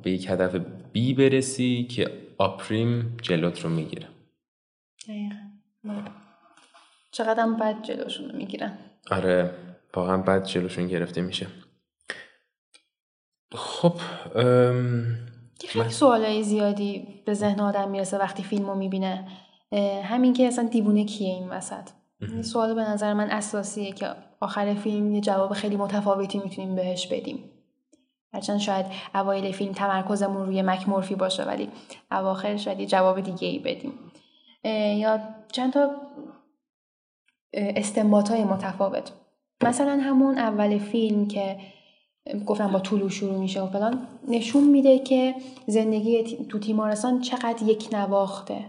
به 0.04 0.12
یک 0.12 0.30
هدف 0.30 0.56
بی 0.92 1.14
برسی 1.14 1.88
که 1.92 2.12
آپریم 2.38 3.18
جلوت 3.22 3.60
رو 3.60 3.70
می‌گیره. 3.70 4.08
دقیقاً. 5.08 6.02
چقدر 7.12 7.44
هم 7.44 7.58
بد 7.58 7.82
جلوشون 7.82 8.30
رو 8.30 8.38
می‌گیرن. 8.38 8.78
آره 9.12 9.52
واقعا 9.94 10.18
بد 10.18 10.44
جلوشون 10.44 10.88
گرفته 10.88 11.22
میشه. 11.22 11.48
خب 13.52 13.94
خیلی 15.68 15.90
سوالای 15.90 16.44
زیادی 16.44 17.24
به 17.26 17.34
ذهن 17.34 17.60
آدم 17.60 17.90
می‌رسه 17.90 18.18
وقتی 18.18 18.44
فیلمو 18.44 18.76
می‌بینه. 18.76 19.28
همین 20.04 20.34
که 20.34 20.48
اصلا 20.48 20.68
دیوونه 20.68 21.06
کیه 21.06 21.30
این 21.30 21.50
وسط؟ 21.50 21.90
این 22.22 22.44
سوال 22.44 22.76
به 22.76 22.82
نظر 22.82 23.14
من 23.14 23.30
اساسیه 23.30 23.92
که 23.92 24.08
آخر 24.40 24.74
فیلم 24.74 25.16
یه 25.16 25.22
جواب 25.22 25.54
خیلی 25.54 25.76
متفاوتی 25.76 26.40
می‌تونیم 26.40 26.76
بهش 26.76 27.08
بدیم. 27.08 27.52
هرچند 28.34 28.60
شاید 28.60 28.86
اوایل 29.16 29.52
فیلم 29.52 29.72
تمرکزمون 29.72 30.46
روی 30.46 30.62
مک 30.62 30.90
مورفی 30.90 31.16
باشه 31.16 31.44
ولی 31.44 31.70
اواخر 32.12 32.58
شاید 32.58 32.80
یه 32.80 32.86
جواب 32.86 33.22
دیگه 33.22 33.48
ای 33.48 33.60
بدیم 33.60 33.94
یا 35.00 35.20
چند 35.52 35.74
تا 35.74 35.92
استنباط 37.54 38.32
های 38.32 38.44
متفاوت. 38.44 39.12
مثلا 39.64 40.00
همون 40.04 40.38
اول 40.38 40.78
فیلم 40.78 41.28
که 41.28 41.58
گفتم 42.46 42.72
با 42.72 42.80
طولو 42.80 43.10
شروع 43.10 43.40
میشه 43.40 43.62
و 43.62 43.68
فلان 43.68 44.08
نشون 44.28 44.64
میده 44.64 45.00
که 45.00 45.36
زندگی 45.68 46.24
تو 46.24 46.60
تیمارستان 46.60 47.22
چقدر 47.22 47.64
یک 47.64 47.90
نواخته. 47.92 48.66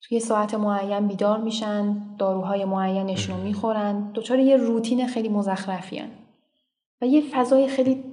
توی 0.00 0.20
ساعت 0.20 0.54
معین 0.54 1.06
بیدار 1.06 1.38
میشن 1.38 1.96
داروهای 2.18 2.64
معینشون 2.64 3.36
رو 3.36 3.42
می‌خورن. 3.42 4.12
دچار 4.14 4.38
یه 4.38 4.56
روتین 4.56 5.06
خیلی 5.06 5.28
مزخرفی 5.28 5.98
هن. 5.98 6.10
و 7.02 7.06
یه 7.06 7.20
فضای 7.20 7.68
خیلی 7.68 8.04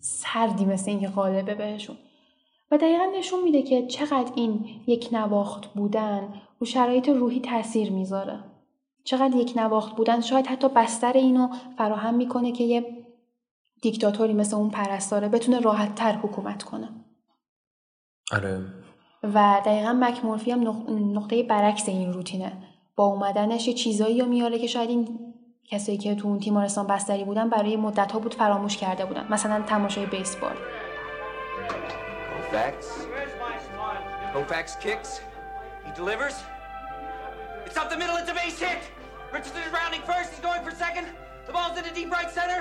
سردی 0.00 0.64
مثل 0.64 0.90
اینکه 0.90 1.08
غالبه 1.08 1.54
بهشون. 1.54 1.96
و 2.70 2.78
دقیقا 2.78 3.04
نشون 3.18 3.42
میده 3.42 3.62
که 3.62 3.86
چقدر 3.86 4.32
این 4.34 4.64
یک 4.86 5.08
نواخت 5.12 5.66
بودن 5.66 6.28
رو 6.58 6.66
شرایط 6.66 7.08
روحی 7.08 7.40
تاثیر 7.40 7.92
می‌ذاره. 7.92 8.38
چقدر 9.04 9.36
یک 9.36 9.52
نواخت 9.56 9.96
بودن 9.96 10.20
شاید 10.20 10.46
حتی 10.46 10.68
بستر 10.68 11.12
اینو 11.12 11.48
فراهم 11.78 12.14
می‌کنه 12.14 12.52
که 12.52 12.64
یه 12.64 13.04
دیکتاتوری 13.82 14.32
مثل 14.32 14.56
اون 14.56 14.70
پرستاره 14.70 15.28
بتونه 15.28 15.60
راحت 15.60 15.94
تر 15.94 16.12
حکومت 16.12 16.62
کنه. 16.62 16.88
آره. 18.32 18.60
و 19.22 19.62
دقیقا 19.66 19.92
مک 19.92 20.24
مورفی 20.24 20.50
هم 20.50 20.64
نق- 20.64 20.90
نقطه 20.90 21.42
برعکس 21.42 21.88
این 21.88 22.12
روتینه. 22.12 22.52
با 22.96 23.06
اومدنش 23.06 23.68
یه 23.68 23.74
چیزایی 23.74 24.20
رو 24.20 24.26
میاره 24.26 24.58
که 24.58 24.66
شاید 24.66 24.90
این 24.90 25.29
کسایی 25.72 25.98
که 25.98 26.14
تو 26.14 26.28
اون 26.28 26.38
تیمارستان 26.38 26.86
بستری 26.86 27.24
بودن 27.24 27.48
برای 27.48 27.76
مدت 27.76 28.12
ها 28.12 28.18
بود 28.18 28.34
فراموش 28.34 28.76
کرده 28.76 29.04
بودن 29.04 29.26
مثلا 29.30 29.62
تماشای 29.62 30.06
بیسبال. 30.06 30.56
It's 37.66 37.76
up 37.76 37.88
the 37.90 37.98
middle. 38.02 38.16
It's 38.20 38.30
a 38.34 38.34
base 38.42 38.58
hit. 38.66 38.82
Richardson 39.32 39.62
is 39.66 39.72
rounding 39.80 40.02
first. 40.10 40.28
He's 40.32 40.44
going 40.48 40.62
for 40.66 40.72
second. 40.86 41.06
The 41.46 41.52
ball's 41.56 41.76
in 41.78 41.84
the 41.88 41.94
deep 41.98 42.10
right 42.16 42.30
center. 42.38 42.60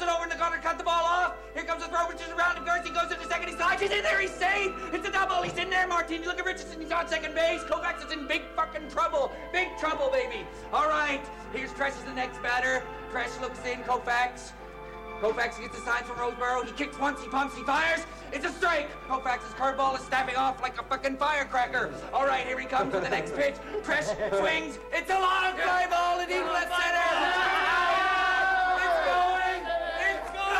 Davison 0.00 0.16
over 0.16 0.24
in 0.24 0.30
the 0.30 0.42
corner, 0.42 0.56
cut 0.62 0.78
the 0.78 0.84
ball 0.84 1.04
off. 1.04 1.34
Here 1.52 1.62
comes 1.64 1.82
the 1.82 1.88
throw. 1.90 2.08
Richardson 2.08 2.34
rounding 2.36 2.64
first. 2.64 2.86
He 2.86 2.94
goes 2.94 3.12
into 3.12 3.26
second. 3.26 3.48
He 3.48 3.54
slides. 3.54 3.82
He's 3.82 3.90
in 3.90 4.02
there. 4.02 4.18
He's 4.18 4.30
safe. 4.30 4.72
It's 4.94 5.06
a 5.06 5.12
double. 5.12 5.42
He's 5.42 5.58
in 5.58 5.68
there, 5.68 5.86
Martin. 5.86 6.22
Look 6.24 6.38
at 6.38 6.46
Richardson. 6.46 6.80
He's 6.80 6.90
on 6.90 7.06
second 7.06 7.34
base. 7.34 7.60
Koufax 7.64 8.06
is 8.06 8.12
in 8.12 8.26
big 8.26 8.42
fucking 8.56 8.88
trouble. 8.88 9.30
Big 9.52 9.68
trouble, 9.78 10.08
baby. 10.10 10.46
All 10.72 10.88
right. 10.88 11.20
Here's 11.52 11.70
Tresh 11.72 11.98
is 11.98 12.04
the 12.04 12.14
next 12.14 12.42
batter. 12.42 12.82
Tresh 13.12 13.38
looks 13.42 13.62
in. 13.66 13.80
Koufax. 13.80 14.52
Koufax 15.20 15.60
gets 15.60 15.76
a 15.76 15.80
sign 15.82 16.02
from 16.04 16.16
Roseboro. 16.16 16.64
He 16.64 16.72
kicks 16.72 16.98
once, 16.98 17.20
he 17.22 17.28
pumps, 17.28 17.54
he 17.54 17.62
fires. 17.64 18.00
It's 18.32 18.46
a 18.46 18.48
strike. 18.52 18.88
Koufax's 19.06 19.52
curveball 19.52 19.98
is 19.98 20.06
snapping 20.06 20.36
off 20.36 20.62
like 20.62 20.80
a 20.80 20.82
fucking 20.84 21.18
firecracker. 21.18 21.92
All 22.14 22.26
right, 22.26 22.46
here 22.46 22.58
he 22.58 22.64
comes 22.66 22.94
with 22.94 23.02
the 23.02 23.10
next 23.10 23.36
pitch. 23.36 23.56
Tresh 23.82 24.06
swings. 24.38 24.78
It's 24.94 25.10
a 25.10 25.20
long 25.20 25.56
fly 25.58 25.86
ball 25.90 26.20
to 26.20 26.26
deep 26.26 26.46
left 26.46 26.72
center. 26.72 27.04
It's 28.80 29.00
going. 29.04 29.60
It's 30.08 30.30
going. 30.32 30.59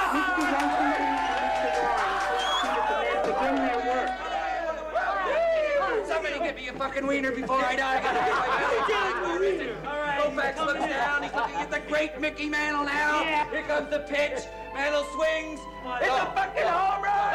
Somebody 6.06 6.38
get 6.40 6.56
me 6.56 6.66
a 6.66 6.72
fucking 6.72 7.06
wiener 7.06 7.30
before 7.30 7.64
I 7.64 7.76
die. 7.76 7.98
I 7.98 8.02
gotta 8.02 8.18
get 8.18 8.98
my 9.22 9.38
belly 9.38 9.58
feeling. 9.58 9.86
All 9.86 10.00
right. 10.00 10.20
Koufax 10.20 10.66
looks 10.66 10.80
down. 10.80 11.22
He's 11.22 11.32
looking 11.32 11.54
at 11.54 11.70
the 11.70 11.78
great 11.88 12.20
Mickey 12.20 12.48
Mantle 12.48 12.84
now. 12.86 13.22
Here 13.52 13.62
comes 13.62 13.88
the 13.90 14.00
pitch. 14.00 14.46
Mantle 14.74 15.04
swings. 15.14 15.61
It's 16.00 16.08
a 16.08 16.26
fucking 16.34 16.66
home 16.66 17.02
run. 17.04 17.30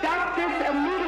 Stop 0.00 0.36
this 0.36 0.68
immediately. 0.68 1.07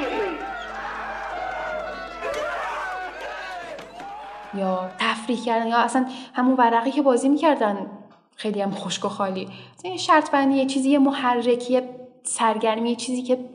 یا 4.54 4.90
تفریح 4.98 5.44
کردن 5.44 5.66
یا 5.66 5.78
اصلا 5.78 6.06
همون 6.34 6.56
ورقی 6.56 6.90
که 6.90 7.02
بازی 7.02 7.28
می‌کردن 7.28 7.90
خیلی 8.36 8.60
هم 8.60 8.70
خشک 8.70 9.04
و 9.04 9.08
خالی. 9.08 9.48
یه 9.84 9.96
شرط 9.96 10.30
بندی 10.30 10.56
یه 10.56 10.66
چیزی 10.66 10.90
یه 10.90 10.98
محرک 10.98 11.70
یه 11.70 12.00
سرگرمی 12.22 12.90
یه 12.90 12.96
چیزی 12.96 13.22
که 13.22 13.50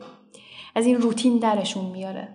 از 0.74 0.86
این 0.86 0.96
روتین 1.00 1.38
درشون 1.38 1.84
میاره. 1.84 2.28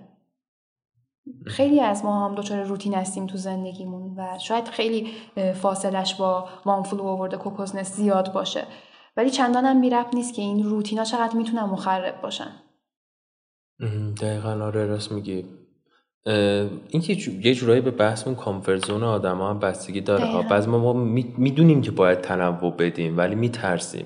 خیلی 1.47 1.79
از 1.79 2.05
ما 2.05 2.25
هم 2.25 2.35
دچار 2.35 2.63
روتین 2.63 2.93
هستیم 2.93 3.27
تو 3.27 3.37
زندگیمون 3.37 4.13
و 4.17 4.39
شاید 4.39 4.67
خیلی 4.67 5.13
فاصلش 5.61 6.15
با 6.15 6.49
One 6.65 6.83
Flew 6.83 7.03
Over 7.03 7.23
the 7.23 7.37
Cuckoo's 7.37 7.76
Nest 7.76 7.95
زیاد 7.95 8.33
باشه. 8.33 8.63
ولی 9.17 9.29
چندان 9.29 9.65
هم 9.65 9.81
بی‌ربط 9.81 10.15
نیست 10.15 10.33
که 10.33 10.41
این 10.41 10.63
روتینا 10.63 11.03
چقدر 11.03 11.35
می‌تونن 11.35 11.63
مخرب 11.63 12.21
باشن. 12.21 12.51
دقیقا. 14.21 14.51
آره 14.51 14.85
راست 14.85 15.11
میگی. 15.11 15.45
این 16.25 17.01
که 17.01 17.17
یه 17.43 17.55
جورایی 17.55 17.81
به 17.81 17.91
بحث 17.91 18.27
اون 18.27 18.35
کامفورت 18.35 18.85
زون 18.85 19.03
آدم 19.03 19.41
هم 19.41 19.59
بستگی 19.59 20.01
داره. 20.01 20.25
ها 20.25 20.31
دقیقاً. 20.33 20.49
بعضی 20.49 20.69
ما, 20.69 20.93
می‌دونیم 21.37 21.81
که 21.81 21.91
باید 21.91 22.21
تنوع 22.21 22.71
بدیم 22.71 23.17
ولی 23.17 23.35
میترسیم. 23.35 24.05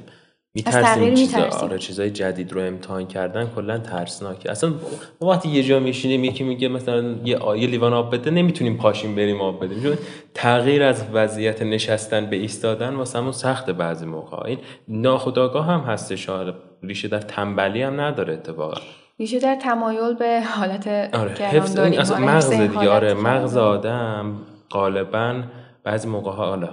میترسیم 0.54 1.14
چیزا 1.16 1.38
می‌ترسیم. 1.38 1.70
آره 1.70 1.78
چیزای 1.78 2.10
جدید 2.12 2.54
رو 2.54 2.62
امتحان 2.62 3.08
کردن 3.08 3.48
کلا 3.56 3.78
ترسناکه. 3.78 4.52
اصلا 4.52 4.74
ما 5.22 5.28
وقتی 5.30 5.50
یه 5.50 5.64
جا 5.64 5.80
میشینیم 5.80 6.24
یکی 6.24 6.44
میگه 6.44 6.68
مثلا 6.68 7.16
یه 7.26 7.38
آ- 7.38 7.56
یه 7.56 7.68
لیوان 7.68 7.94
آب 7.94 8.14
بده 8.16 8.32
نمی‌تونیم 8.32 8.78
پاشیم 8.78 9.16
بریم 9.16 9.42
آب 9.42 9.64
بدیم. 9.66 9.84
چون 9.84 9.98
تغییر 10.34 10.84
از 10.84 11.06
وضعیت 11.14 11.62
نشستن 11.62 12.26
به 12.26 12.36
ایستادن 12.36 12.96
واسمون 12.96 13.32
سخته 13.32 13.74
بعضی 13.74 14.06
موقع 14.06 14.46
این 14.46 14.58
ناخودآگاه 14.88 15.66
هم 15.66 15.80
هستش 15.80 16.30
آره. 16.30 16.54
ریشه 16.84 17.08
در 17.08 17.20
تنبلی 17.20 17.82
هم 17.82 18.02
نداره 18.02 18.34
اتفاقا. 18.34 18.82
ریشه 19.20 19.40
در 19.40 19.56
تمایل 19.56 20.14
به 20.14 20.42
حالت 20.42 20.88
آره 20.88 21.32
حفظ 21.32 21.76
گرانداری 21.76 21.92
این 21.92 22.00
اصلا 22.00 22.18
آره، 22.18 22.26
مغز 22.26 22.50
دیگه. 22.50 22.90
آره 22.90 23.14
مغز. 23.14 23.58
آدم 23.58 24.36
غالبا 24.72 25.44
بعضی 25.84 26.08
موقع 26.08 26.32
ها 26.32 26.46
حالا 26.46 26.70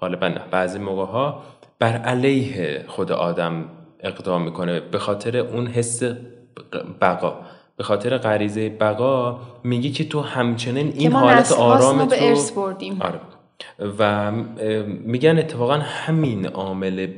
غالبا 0.00 0.28
نه 0.28 0.40
بعضی 0.50 0.78
موقع 0.78 1.04
ها 1.04 1.42
بر 1.78 1.96
علیه 1.96 2.84
خود 2.88 3.12
آدم 3.12 3.64
اقدام 4.00 4.42
می‌کنه. 4.42 4.80
به 4.80 4.98
خاطر 4.98 5.36
اون 5.36 5.66
حس 5.66 6.02
بقا 7.00 7.36
به 7.76 7.84
خاطر 7.84 8.18
غریزه 8.18 8.68
بقا 8.68 9.38
میگی 9.64 9.90
که 9.90 10.08
تو 10.08 10.20
همچنین 10.20 10.92
این 10.96 11.12
حالت 11.12 11.52
آرام 11.52 12.04
تو 12.06 12.14
آره. 13.00 13.20
و 13.98 14.30
میگن 15.04 15.38
اتفاقا 15.38 15.74
همین 15.74 16.46
عامل 16.46 17.08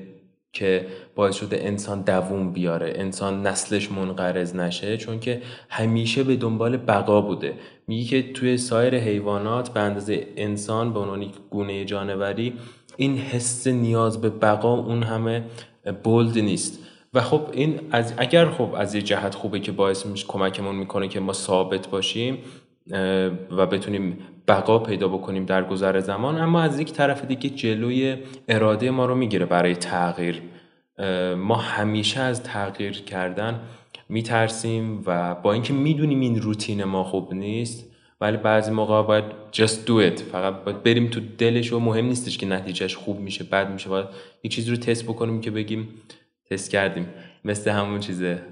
که 0.55 0.86
باعث 1.14 1.36
شده 1.36 1.61
انسان 1.62 2.02
دووم 2.02 2.52
بیاره 2.52 2.92
انسان 2.96 3.46
نسلش 3.46 3.90
منقرض 3.90 4.57
نشه 4.57 4.96
چون 4.96 5.20
که 5.20 5.42
همیشه 5.68 6.22
به 6.22 6.36
دنبال 6.36 6.76
بقا 6.76 7.20
بوده. 7.20 7.55
میگی 7.86 8.05
که 8.05 8.32
توی 8.32 8.57
سایر 8.57 8.94
حیوانات 8.98 9.68
به 9.70 9.80
اندازه 9.80 10.26
انسان 10.36 10.92
به 10.92 10.98
عنوان 10.98 11.26
گونه 11.50 11.84
جانوری 11.84 12.52
این 12.96 13.18
حس 13.18 13.66
نیاز 13.66 14.20
به 14.20 14.30
بقا 14.30 14.74
اون 14.74 15.02
همه 15.02 15.44
بولد 16.05 16.38
نیست. 16.38 16.78
و 17.14 17.20
خب 17.20 17.42
این 17.52 17.80
از 17.90 18.14
اگر 18.16 18.50
خب 18.50 18.74
از 18.76 18.94
یه 18.94 19.02
جهت 19.02 19.34
خوبه 19.34 19.61
که 19.61 19.72
باعث 19.72 20.07
میشه 20.07 20.26
کمکمون 20.26 20.76
می‌کنه 20.76 21.09
که 21.09 21.20
ما 21.20 21.32
ثابت 21.32 21.88
باشیم 21.88 22.38
و 23.50 23.66
بتونیم 23.66 24.18
بقا 24.49 24.78
پیدا 24.78 25.09
بکنیم 25.09 25.45
در 25.45 25.64
گذر 25.64 26.01
زمان 26.01 26.38
اما 26.38 26.61
از 26.61 26.80
یک 26.80 26.92
طرف 26.92 27.24
دیگه 27.24 27.51
جلوی 27.51 28.16
اراده 28.49 28.90
ما 28.90 29.07
رو 29.07 29.14
می‌گیره 29.14 29.47
برای 29.47 29.74
تغییر. 29.74 30.42
ما 31.36 31.57
همیشه 31.57 32.20
از 32.20 32.42
تغییر 32.42 32.92
کردن 32.92 33.61
میترسیم 34.09 35.03
و 35.07 35.34
با 35.34 35.53
اینکه 35.53 35.72
می‌دونیم 35.72 36.20
این 36.20 36.42
روتین 36.42 36.84
ما 36.84 37.05
خوب 37.05 37.34
نیست 37.34 37.90
ولی 38.20 38.36
بعضی 38.36 38.70
موقع 38.70 39.03
باید 39.03 39.24
just 39.53 39.88
do 39.88 40.11
it. 40.11 40.20
فقط 40.32 40.64
باید 40.64 40.82
بریم 40.82 41.07
تو 41.07 41.20
دلش 41.38 41.72
و 41.72 41.80
مهم 41.80 42.07
نیستش 42.07 42.38
که 42.38 42.47
نتیجهش 42.47 42.97
خوب 42.97 43.20
میشه 43.20 43.45
بد 43.45 43.70
میشه. 43.70 43.88
باید 43.88 44.07
یه 44.42 44.51
چیزی 44.51 44.70
رو 44.70 44.76
تست 44.76 45.05
بکنیم 45.05 45.40
که 45.40 45.51
بگیم 45.51 45.88
تست 46.51 46.70
کردیم. 46.70 47.09
مثل 47.45 47.70
همون 47.70 48.01
چیزه. 48.01 48.42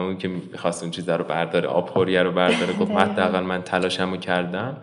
همون 0.00 0.18
که 0.18 0.28
می‌خواست 0.28 0.82
اون 0.82 0.90
چیزه 0.90 1.16
رو 1.16 1.24
برداره 1.24 1.68
آبخوریه 1.68 2.22
رو 2.22 2.32
برداره 2.32 2.72
گفت. 2.72 2.90
حداقل 2.90 3.40
من 3.40 3.62
تلاشمو 3.62 4.16
کردم 4.16 4.76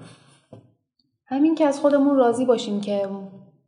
همین 1.25 1.55
که 1.55 1.65
از 1.65 1.79
خودمون 1.79 2.15
راضی 2.15 2.45
باشیم 2.45 2.81
که 2.81 3.07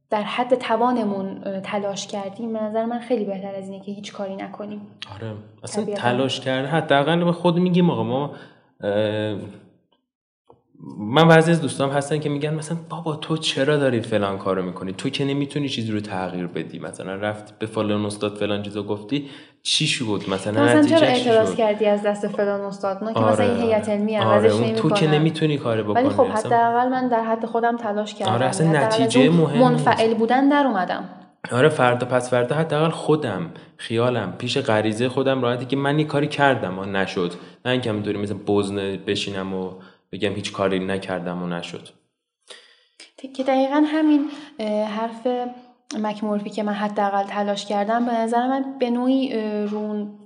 در 0.10 0.24
حد 0.24 0.56
توانمون 0.56 1.42
تلاش 1.62 2.08
کردیم 2.08 2.54
به 2.54 2.60
نظر 2.64 2.86
من 2.86 3.00
خیلی 3.00 3.26
بهتر 3.26 3.56
از 3.56 3.70
اینه 3.70 3.86
که 3.86 3.92
هیچ 3.92 4.14
کاری 4.14 4.36
نکنیم 4.36 4.82
آره 5.16 5.34
اصلا 5.64 5.84
طبیعتاً. 5.84 6.02
تلاش 6.02 6.40
کرده 6.40 6.68
حداقل 6.68 7.24
به 7.24 7.32
خود 7.32 7.58
میگیم 7.58 7.90
آقا 7.90 8.04
ما 8.04 8.32
من 10.98 11.28
بعضی 11.28 11.52
از 11.52 11.62
دوستام 11.62 11.90
هستن 11.90 12.20
که 12.20 12.30
میگن 12.30 12.54
مثلا 12.54 12.78
بابا 12.90 13.16
تو 13.16 13.38
چرا 13.38 13.78
داری 13.78 14.02
فلان 14.02 14.38
کارو 14.38 14.64
می‌کنی؟ 14.64 14.94
تو 14.94 15.10
که 15.10 15.26
نمی‌تونی 15.26 15.70
چیزی 15.70 15.92
رو 15.92 16.00
تغییر 16.00 16.48
بدی. 16.48 16.80
مثلا 16.80 17.16
رفت 17.16 17.60
به 17.60 17.66
فلان 17.66 18.06
استاد 18.06 18.36
فلان 18.36 18.64
چیزو 18.64 18.84
گفتی 18.84 19.30
چی 19.64 19.88
شد؟ 19.88 20.22
مثلا 20.32 20.64
مثلا 20.64 20.84
چرا 20.84 21.08
اعتراض 21.08 21.56
کردی 21.56 21.86
از 21.86 22.04
دست 22.04 22.28
فلان 22.28 22.62
استاد؟ 22.62 22.98
اونا 23.02 23.14
که 23.14 23.20
آره. 23.20 23.32
مثلا 23.32 23.46
این 23.46 23.64
هیئت 23.64 23.90
علمی 23.90 24.18
آره، 24.18 24.52
اون 24.52 24.74
تو 24.74 24.90
که 24.90 25.08
نمی‌تونی 25.08 25.58
کاری 25.58 25.84
بکنی. 25.84 26.04
ولی 26.04 26.10
خب. 26.10 26.28
حداقل 26.28 26.90
من 26.90 27.08
در 27.08 27.24
حد 27.24 27.46
خودم 27.46 27.78
تلاش 27.78 28.16
کردم. 28.16 28.32
آره، 28.32 28.46
اصلا 28.46 28.80
از 28.80 28.86
نتیجه 28.86 29.30
مهم 29.30 29.60
منفعل 29.60 30.14
بودن 30.14 30.50
در 30.50 30.68
اومدم. 30.68 31.10
آره 31.52 31.70
فردا 31.70 32.08
پس 32.08 32.30
فردا 32.30 32.56
حداقل 32.56 32.90
خودم 32.90 33.52
خیالم 33.78 34.34
پیش 34.38 34.58
غریزه 34.58 35.10
خودم 35.10 35.42
راحتی 35.42 35.66
که 35.66 35.76
من 35.76 36.00
یه 36.00 36.06
کاری 36.06 36.28
کردم 36.28 36.80
و 36.80 36.86
نشد. 36.86 37.32
نه 37.66 37.72
اینکه 37.72 37.90
همینطوری 37.90 38.18
مثل 38.18 38.34
بزنه 38.34 38.98
بشینم 38.98 39.54
و 39.54 39.72
بگم 40.12 40.36
هیچ 40.36 40.52
کاری 40.52 40.80
نکردم 40.80 41.44
و 41.44 41.48
نشد. 41.48 41.90
که 43.36 43.44
دقیقا 43.44 43.84
همین 43.88 44.30
حرف 44.98 45.28
مکمورفی 46.00 46.50
که 46.50 46.64
من 46.64 46.74
حداقل 46.74 47.24
تلاش 47.24 47.66
کردم 47.66 48.06
به 48.06 48.12
نظر 48.12 48.48
من 48.48 48.78
به 48.80 48.90
نوعی 48.90 49.34
اه، 49.34 49.66
رو 49.66 49.78
اون 49.78 50.20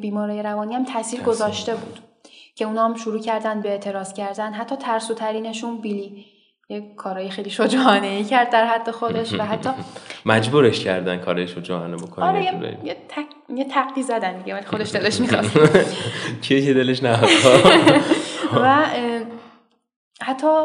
بیماری 0.00 0.42
روانی 0.42 0.74
هم 0.74 0.84
تاثیر 0.84 1.20
گذاشته 1.20 1.74
بود. 1.74 1.98
که 2.56 2.64
اونا 2.64 2.84
هم 2.84 2.94
شروع 2.94 3.20
کردن 3.20 3.60
به 3.60 3.68
اعتراض 3.68 4.12
کردن. 4.12 4.52
حتی 4.52 4.76
ترسو 4.76 5.14
ترینشون 5.14 5.80
بیلی 5.80 6.26
یه 6.68 6.94
کارهای 6.96 7.30
خیلی 7.30 7.50
شجاعانه 7.50 8.06
ای 8.06 8.24
کرد 8.24 8.50
در 8.50 8.66
حد 8.66 8.90
خودش 8.90 9.32
و 9.32 9.42
حتی 9.42 9.70
مجبورش 10.26 10.84
کردن 10.84 11.18
کارش 11.18 11.52
رو 11.52 11.62
جوانه 11.62 11.96
بکنه 11.96 12.24
آره 12.24 12.78
یه 12.84 12.96
تق... 13.08 13.24
یه 13.56 13.64
تقدی 13.64 14.02
زدن 14.02 14.38
دیگه 14.38 14.54
ولی 14.54 14.66
خودش 14.66 14.92
دلش 14.92 15.20
می‌خواست. 15.20 15.58
کیه 16.42 16.66
که 16.66 16.74
دلش 16.74 17.02
نهاد 17.02 17.28
و 18.62 18.84
حتی 20.22 20.64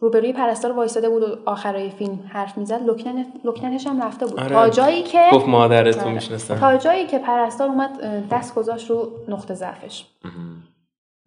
روبروی 0.00 0.32
پرستار 0.32 0.72
وایساده 0.72 1.08
بود 1.08 1.22
و 1.22 1.36
آخرای 1.46 1.90
فیلم 1.90 2.30
حرف 2.32 2.58
می‌زد. 2.58 2.82
لکنن 2.82 3.26
لکننش 3.44 3.86
هم 3.86 4.02
رفته 4.02 4.26
بود. 4.26 4.40
آره. 4.40 4.48
تا 4.48 4.68
جایی 4.68 5.02
که 5.02 5.22
گفت 5.32 5.48
مادرت 5.48 5.96
رو 5.96 6.02
آره. 6.02 6.12
می‌شناسم. 6.12 6.56
تا 6.56 6.76
جایی 6.76 7.06
که 7.06 7.18
پرستار 7.18 7.68
اومد 7.68 8.28
دست 8.28 8.54
گذاشت 8.54 8.90
رو 8.90 9.12
نقطه 9.28 9.54
ضعفش. 9.54 10.06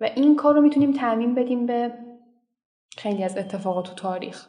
و 0.02 0.10
این 0.16 0.36
کار 0.36 0.56
رو 0.56 0.62
می‌تونیم 0.62 0.92
تعمین 0.94 1.36
بدیم 1.36 1.66
به 1.66 1.92
خیلی 2.98 3.24
از 3.24 3.38
اتفاقات 3.38 3.86
تو 3.86 3.94
تاریخ 3.94 4.48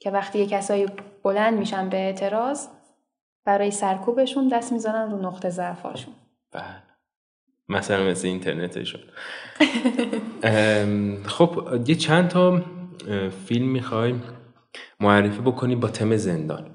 که 0.00 0.10
وقتی 0.10 0.38
یه 0.38 0.46
کسایی 0.46 0.86
بلند 1.22 1.58
میشن 1.58 1.88
به 1.88 1.96
اعتراض 1.96 2.66
برای 3.44 3.70
سرکوبشون 3.70 4.48
دست 4.48 4.72
می‌زنن 4.72 5.10
رو 5.10 5.18
نقطه 5.22 5.50
ضعفاشون 5.50 6.14
بله. 6.52 6.87
مثلا 7.68 8.04
مثل 8.04 8.28
اینترنتشون 8.28 9.00
خب 11.24 11.80
یه 11.86 11.94
چند 11.94 12.28
تا 12.28 12.62
فیلم 13.46 13.68
می‌خوای 13.68 14.14
معرفی 15.00 15.40
بکنی 15.40 15.76
با 15.76 15.88
تم 15.88 16.16
زندان. 16.16 16.70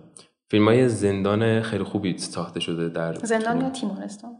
فیلم 0.50 0.68
های 0.68 0.90
زندان 0.90 1.62
خیلی 1.62 1.84
خوبی 1.84 2.18
ساخته 2.18 2.60
شده 2.60 2.90
در 2.90 3.14
زندان 3.14 3.62
یا 3.62 3.70
تیمارستان 3.70 4.32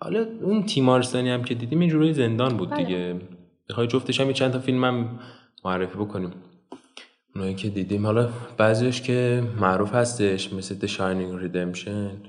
حالا 0.00 0.26
اون 0.42 0.66
تیمارستانی 0.66 1.30
هم 1.30 1.44
که 1.44 1.54
دیدیم 1.54 1.80
این 1.80 1.90
جورای 1.90 2.12
زندان 2.12 2.56
بود 2.56 2.70
بله. 2.70 2.84
دیگه. 2.84 3.20
می‌خوای 3.68 3.86
جفتش 3.86 4.20
هم 4.20 4.26
یه 4.26 4.32
چند 4.32 4.52
تا 4.52 4.58
فیلم 4.58 4.84
هم 4.84 5.18
معرفی 5.64 5.98
بکنیم. 5.98 6.30
اونایی 7.34 7.54
که 7.54 7.68
دیدیم 7.68 8.06
حالا 8.06 8.28
بعضیش 8.56 9.02
که 9.02 9.42
معروف 9.60 9.94
هستش 9.94 10.52
مثل 10.52 10.74
The 10.78 10.90
Shining 10.90 11.42
Redemption 11.44 12.28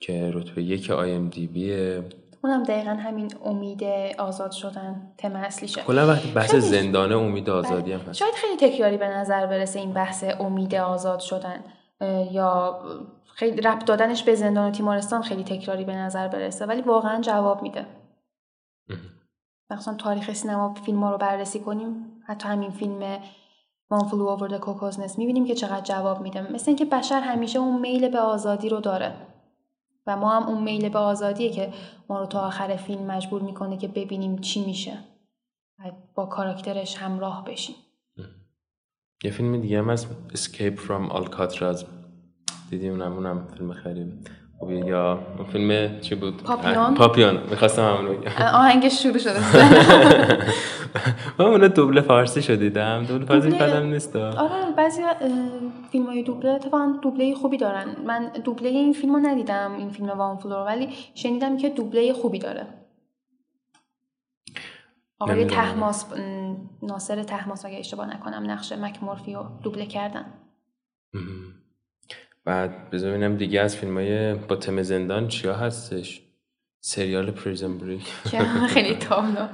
که 0.00 0.30
رتبه 0.34 0.62
یک 0.62 0.90
آی 0.90 1.12
ام 1.12 1.28
دی 1.28 1.46
بیه 1.46 2.04
اونم 2.44 2.62
دقیقا 2.62 2.90
همین 2.90 3.30
امید 3.44 3.84
آزاد 4.18 4.50
شدن 4.50 5.12
تم 5.18 5.36
اصلیشه 5.36 5.82
کلا 5.82 6.06
وقتی 6.08 6.30
بحث 6.32 6.50
خیلی- 6.50 6.60
زندانه 6.62 7.16
امید 7.16 7.50
آزادی 7.50 7.92
هم 7.92 8.00
هست. 8.00 8.12
شاید 8.12 8.34
خیلی 8.34 8.56
تکراری 8.56 8.96
به 8.96 9.08
نظر 9.08 9.46
برسه 9.46 9.78
این 9.80 9.92
بحث 9.92 10.24
امید 10.40 10.74
آزاد 10.74 11.20
شدن 11.20 11.64
یا 12.30 12.80
خیلی 13.34 13.60
ربط 13.60 13.84
دادنش 13.84 14.22
به 14.22 14.34
زندان 14.34 14.68
و 14.68 14.70
تیمارستان 14.70 15.22
خیلی 15.22 15.44
تکراری 15.44 15.84
به 15.84 15.94
نظر 15.94 16.28
برسه 16.28 16.66
ولی 16.66 16.82
واقعا 16.82 17.20
جواب 17.20 17.62
میده. 17.62 17.86
مثلا 19.70 19.94
تاریخ 19.94 20.32
سینما 20.32 20.74
فیلم 20.74 21.04
ها 21.04 21.10
رو 21.10 21.18
بررسی 21.18 21.60
کنیم. 21.60 22.22
حتی 22.26 22.48
همین 22.48 22.70
فیلم 22.70 23.18
Over 23.92 24.48
the 24.50 24.60
Cuckoo's 24.66 24.96
Nest 24.96 25.18
می‌بینیم 25.18 25.44
که 25.46 25.54
چقدر 25.54 25.80
جواب 25.80 26.20
میده. 26.20 26.52
مثل 26.52 26.64
اینکه 26.70 26.84
بشر 26.84 27.20
همیشه 27.20 27.58
اون 27.58 27.80
میل 27.80 28.08
به 28.08 28.18
آزادی 28.18 28.68
رو 28.68 28.80
داره. 28.80 29.12
و 30.06 30.16
ما 30.16 30.40
هم 30.40 30.48
اون 30.48 30.62
میل 30.62 30.88
به 30.88 30.98
آزادیه 30.98 31.50
که 31.50 31.72
ما 32.08 32.20
رو 32.20 32.26
تا 32.26 32.40
آخر 32.40 32.76
فیلم 32.76 33.06
مجبور 33.06 33.42
می‌کنه 33.42 33.76
که 33.76 33.88
ببینیم 33.88 34.38
چی 34.38 34.64
میشه. 34.64 34.98
و 35.78 35.92
با 36.14 36.26
کاراکترش 36.26 36.96
همراه 36.96 37.44
بشیم. 37.44 37.76
یه 39.24 39.30
فیلم 39.30 39.60
دیگه 39.60 39.78
هم 39.78 39.90
هست 39.90 40.08
Escape 40.28 40.78
from 40.78 41.12
Alcatraz. 41.12 41.84
دیدی 42.70 42.88
اونم؟ 42.88 43.12
اونم 43.12 43.46
فیلم 43.46 43.72
خیلی 43.72 44.12
یا 44.68 45.18
اون 45.38 45.46
فیلم 45.46 46.00
چی 46.00 46.14
بود؟ 46.14 46.42
پاپیون؟ 46.42 46.94
پاپیون 46.94 47.38
می‌خواستم 47.50 47.82
همون 47.82 48.06
رو 48.06 48.14
بگم 48.14 48.30
آهنگش 48.54 49.02
شروع 49.02 49.18
شده. 49.18 49.40
من 51.38 51.44
اونو 51.46 51.68
دوبله 51.68 52.00
فارسی 52.00 52.42
شو 52.42 52.54
دیدم 52.54 53.04
دوبله؟ 53.04 53.26
فارسی 53.26 53.50
بدم 53.50 53.86
نیست. 53.86 54.16
آره 54.16 54.72
بعضی 54.76 55.02
فیلم 55.92 56.06
های 56.06 56.22
دوبله 56.22 56.50
اتفاقا 56.50 56.98
دوبله 57.02 57.34
خوبی 57.34 57.56
دارن. 57.56 57.96
من 58.06 58.32
دوبله 58.44 58.68
این 58.68 58.92
فیلم 58.92 59.14
رو 59.14 59.20
ندیدم 59.20 59.72
این 59.78 59.90
فیلم 59.90 60.08
وان 60.10 60.36
فلور 60.36 60.66
ولی 60.66 60.88
شنیدم 61.14 61.56
که 61.56 61.68
دوبله 61.68 62.12
خوبی 62.12 62.38
داره. 62.38 62.66
آقای. 65.18 65.44
تحماس 65.44 66.06
ناصر 66.82 67.22
تحماس 67.22 67.64
اگه 67.64 67.78
اشتباه 67.78 68.16
نکنم 68.16 68.50
نقش 68.50 68.72
مک 68.72 69.02
مورفی 69.02 69.34
رو 69.34 69.46
دوبله 69.62 69.86
کردن. 69.86 70.24
بعد 72.44 72.90
بذار 72.90 73.10
ببینم 73.10 73.36
دیگه 73.36 73.60
از 73.60 73.76
فیلم 73.76 73.94
های 73.96 74.34
با 74.34 74.56
تم 74.56 74.82
زندان 74.82 75.28
چیا 75.28 75.54
هستش؟ 75.54 76.22
سریال 76.82 77.30
پریزن 77.30 77.78
بریک. 77.78 78.12
خیلی 78.68 78.94
تابلو 78.94 79.46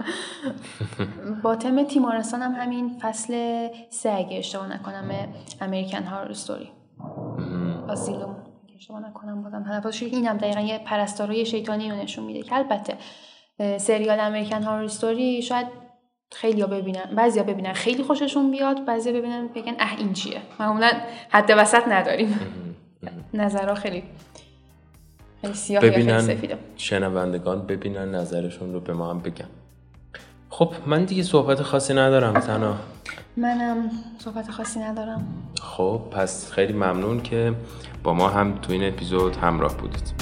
با 1.45 1.57
تم 1.57 1.85
تیمارستان 1.85 2.43
هم 2.43 2.53
همین 2.53 2.99
فصل 3.01 3.69
سه 3.91 4.11
اگه 4.11 4.39
اشتباه 4.39 4.73
نکنم 4.73 5.35
امریکن 5.61 6.03
استوری 6.03 6.71
آزیلوم 7.89 8.37
اگه 8.65 8.75
اشتباه 8.77 9.01
نکنم 9.09 9.43
بازم 9.43 9.65
تلفظش 9.65 10.03
این 10.03 10.27
هم 10.27 10.37
دقیقا 10.37 10.61
یه 10.61 10.79
پرستارای 10.79 11.47
شیطانی 11.47 11.91
رو 11.91 11.97
نشون 11.97 12.25
میده 12.25 12.43
که 12.43 12.55
البته 12.55 12.97
سریال 13.79 14.21
امریکن 14.21 14.63
هارر 14.63 14.85
استوری 14.85 15.43
شاید 15.43 15.67
خیلی 16.33 16.61
ها 16.61 16.67
ببینن 16.67 17.15
بعضیا 17.17 17.43
ببینن 17.43 17.73
خیلی 17.73 18.03
خوششون 18.03 18.51
بیاد 18.51 18.85
بعضیا 18.85 19.13
ببینن 19.13 19.49
بگن 19.49 19.75
اه 19.79 19.99
این 19.99 20.13
چیه؟ 20.13 20.41
معمولا 20.61 20.91
حد 21.31 21.55
وسط 21.57 21.89
نداریم. 21.89 22.39
نظرها 23.35 23.75
خیلی 23.75 24.03
خیلی 25.41 25.55
سیاه 25.55 25.85
یا 25.85 25.91
خیلی 25.93 26.03
ببینن 26.03 26.21
سفیده. 26.21 26.59
شنوندگان 26.77 27.67
ببینن 27.67 28.15
نظرشون 28.15 28.73
رو 28.73 28.81
به 28.81 28.93
ما 28.93 29.11
هم 29.11 29.19
بگن. 29.19 29.49
خب 30.51 30.73
من 30.87 31.05
دیگه 31.05 31.23
صحبت 31.23 31.63
خاصی 31.63 31.95
ندارم 31.95 32.41
تنها. 32.41 32.77
منم 33.37 33.91
صحبت 34.19 34.51
خاصی 34.51 34.81
ندارم. 34.81 35.27
خب 35.61 36.01
پس 36.11 36.53
خیلی 36.53 36.73
ممنون 36.73 37.21
که 37.21 37.55
با 38.03 38.15
ما 38.15 38.29
هم 38.29 38.59
تو 38.63 38.73
این 38.73 38.89
اپیزود 38.89 39.37
همراه 39.37 39.77
بودید. 39.77 40.13